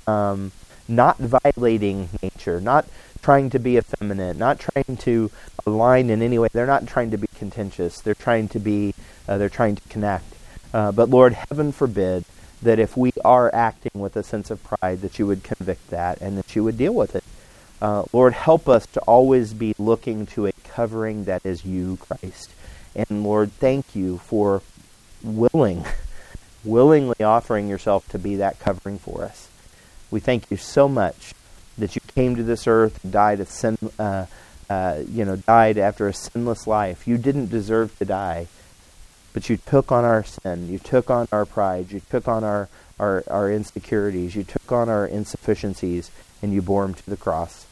um, 0.07 0.53
not 0.89 1.19
violating 1.19 2.09
nature, 2.23 2.61
not 2.61 2.87
trying 3.23 3.51
to 3.51 3.59
be 3.59 3.77
effeminate, 3.77 4.37
not 4.37 4.61
trying 4.61 4.97
to 4.99 5.31
align 5.67 6.11
in 6.11 6.23
any 6.23 6.39
way. 6.39 6.49
They're 6.53 6.67
not 6.67 6.87
trying 6.87 7.11
to 7.11 7.19
be 7.19 7.27
contentious. 7.35 8.01
They're 8.01 8.15
trying 8.15 8.49
to 8.49 8.59
be. 8.59 8.95
Uh, 9.29 9.39
they're 9.39 9.49
trying 9.49 9.77
to 9.77 9.89
connect. 9.89 10.35
Uh, 10.73 10.93
but 10.93 11.11
Lord, 11.11 11.33
heaven 11.33 11.73
forbid 11.73 12.25
that 12.63 12.79
if 12.79 12.97
we 12.97 13.13
are 13.25 13.53
acting 13.55 14.01
with 14.01 14.17
a 14.17 14.23
sense 14.23 14.51
of 14.51 14.63
pride, 14.63 15.01
that 15.01 15.19
you 15.19 15.27
would 15.27 15.43
convict 15.43 15.91
that 15.91 16.21
and 16.21 16.39
that 16.39 16.55
you 16.55 16.63
would 16.65 16.79
deal 16.79 16.95
with 16.95 17.17
it. 17.17 17.25
Uh, 17.81 18.05
Lord, 18.13 18.33
help 18.33 18.69
us 18.69 18.87
to 18.87 19.01
always 19.01 19.53
be 19.53 19.75
looking 19.79 20.27
to 20.27 20.47
a 20.47 20.53
covering 20.65 21.25
that 21.25 21.45
is 21.45 21.65
you, 21.65 21.97
Christ. 21.97 22.51
And 22.95 23.23
Lord, 23.23 23.53
thank 23.53 23.95
you 23.95 24.19
for 24.19 24.63
willing, 25.27 25.85
willingly 26.64 27.22
offering 27.22 27.68
yourself 27.68 28.09
to 28.09 28.18
be 28.18 28.37
that 28.37 28.59
covering 28.59 28.99
for 28.99 29.24
us. 29.24 29.49
We 30.11 30.20
thank 30.20 30.51
you 30.51 30.57
so 30.57 30.89
much 30.89 31.35
that 31.77 31.95
you 31.95 32.01
came 32.14 32.37
to 32.37 32.43
this 32.43 32.66
earth, 32.66 33.01
died 33.09 33.41
a 33.41 33.47
sin, 33.47 33.77
uh, 33.99 34.27
uh, 34.70 35.03
you 35.09 35.24
know, 35.24 35.37
died 35.37 35.79
after 35.79 36.09
a 36.09 36.14
sinless 36.14 36.66
life. 36.66 37.07
You 37.07 37.18
didn't 37.18 37.51
deserve 37.51 37.97
to 37.99 38.05
die, 38.05 38.47
but 39.33 39.51
you 39.51 39.57
took 39.57 39.93
on 39.93 40.05
our 40.05 40.24
sin. 40.24 40.68
You 40.68 40.79
took 40.79 41.11
on 41.11 41.29
our 41.33 41.45
pride. 41.45 41.93
You 41.93 42.01
took 42.09 42.29
on 42.29 42.45
our, 42.45 42.68
our, 42.99 43.22
our 43.29 43.53
insecurities. 43.53 44.35
You 44.35 44.45
took 44.45 44.72
on 44.72 44.89
our 44.89 45.07
insufficiencies, 45.07 46.11
and 46.41 46.53
you 46.53 46.62
bore 46.62 46.87
them 46.87 46.95
to 46.95 47.11
the 47.11 47.16
cross. 47.16 47.66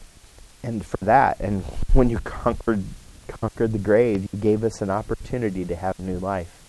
And 0.61 0.85
for 0.85 0.97
that, 0.97 1.39
and 1.39 1.63
when 1.93 2.09
you 2.09 2.19
conquered 2.19 2.83
conquered 3.27 3.71
the 3.71 3.79
grave, 3.79 4.29
you 4.31 4.39
gave 4.39 4.63
us 4.63 4.81
an 4.81 4.89
opportunity 4.89 5.65
to 5.65 5.75
have 5.75 5.99
new 5.99 6.19
life. 6.19 6.64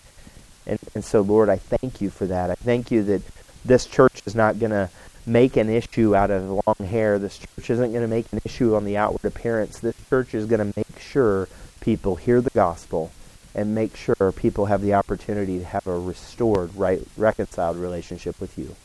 And, 0.67 0.79
and 0.95 1.05
so, 1.05 1.21
Lord, 1.21 1.49
I 1.49 1.57
thank 1.57 2.01
you 2.01 2.11
for 2.11 2.27
that. 2.27 2.51
I 2.51 2.55
thank 2.55 2.91
you 2.91 3.03
that 3.05 3.23
this 3.65 3.87
church 3.87 4.23
is 4.27 4.35
not 4.35 4.59
going 4.59 4.71
to 4.71 4.91
make 5.27 5.57
an 5.57 5.69
issue 5.69 6.15
out 6.15 6.31
of 6.31 6.49
long 6.67 6.89
hair. 6.89 7.19
This 7.19 7.39
church 7.39 7.71
isn't 7.71 7.91
going 7.91 8.03
to 8.03 8.09
make 8.09 8.33
an 8.33 8.41
issue 8.45 8.75
on 8.75 8.85
the 8.85 8.97
outward 8.97 9.25
appearance. 9.25 9.81
This 9.81 9.97
church 10.09 10.35
is 10.35 10.47
going 10.47 10.73
to 10.73 10.79
make 10.79 11.01
sure 11.01 11.49
people 11.81 12.17
hear 12.17 12.41
the 12.41 12.51
gospel 12.51 13.11
and 13.55 13.75
make 13.75 13.97
sure 13.97 14.33
people 14.33 14.67
have 14.67 14.83
the 14.83 14.95
opportunity 14.95 15.59
to 15.59 15.65
have 15.65 15.87
a 15.87 15.99
restored, 15.99 16.75
right, 16.77 17.01
reconciled 17.17 17.77
relationship 17.77 18.39
with 18.41 18.59
you. 18.59 18.77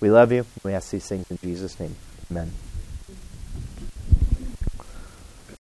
We 0.00 0.10
love 0.10 0.32
you. 0.32 0.46
We 0.64 0.72
ask 0.72 0.90
these 0.90 1.06
things 1.06 1.30
in 1.30 1.38
Jesus' 1.38 1.78
name. 1.78 1.96
Amen. 2.30 2.52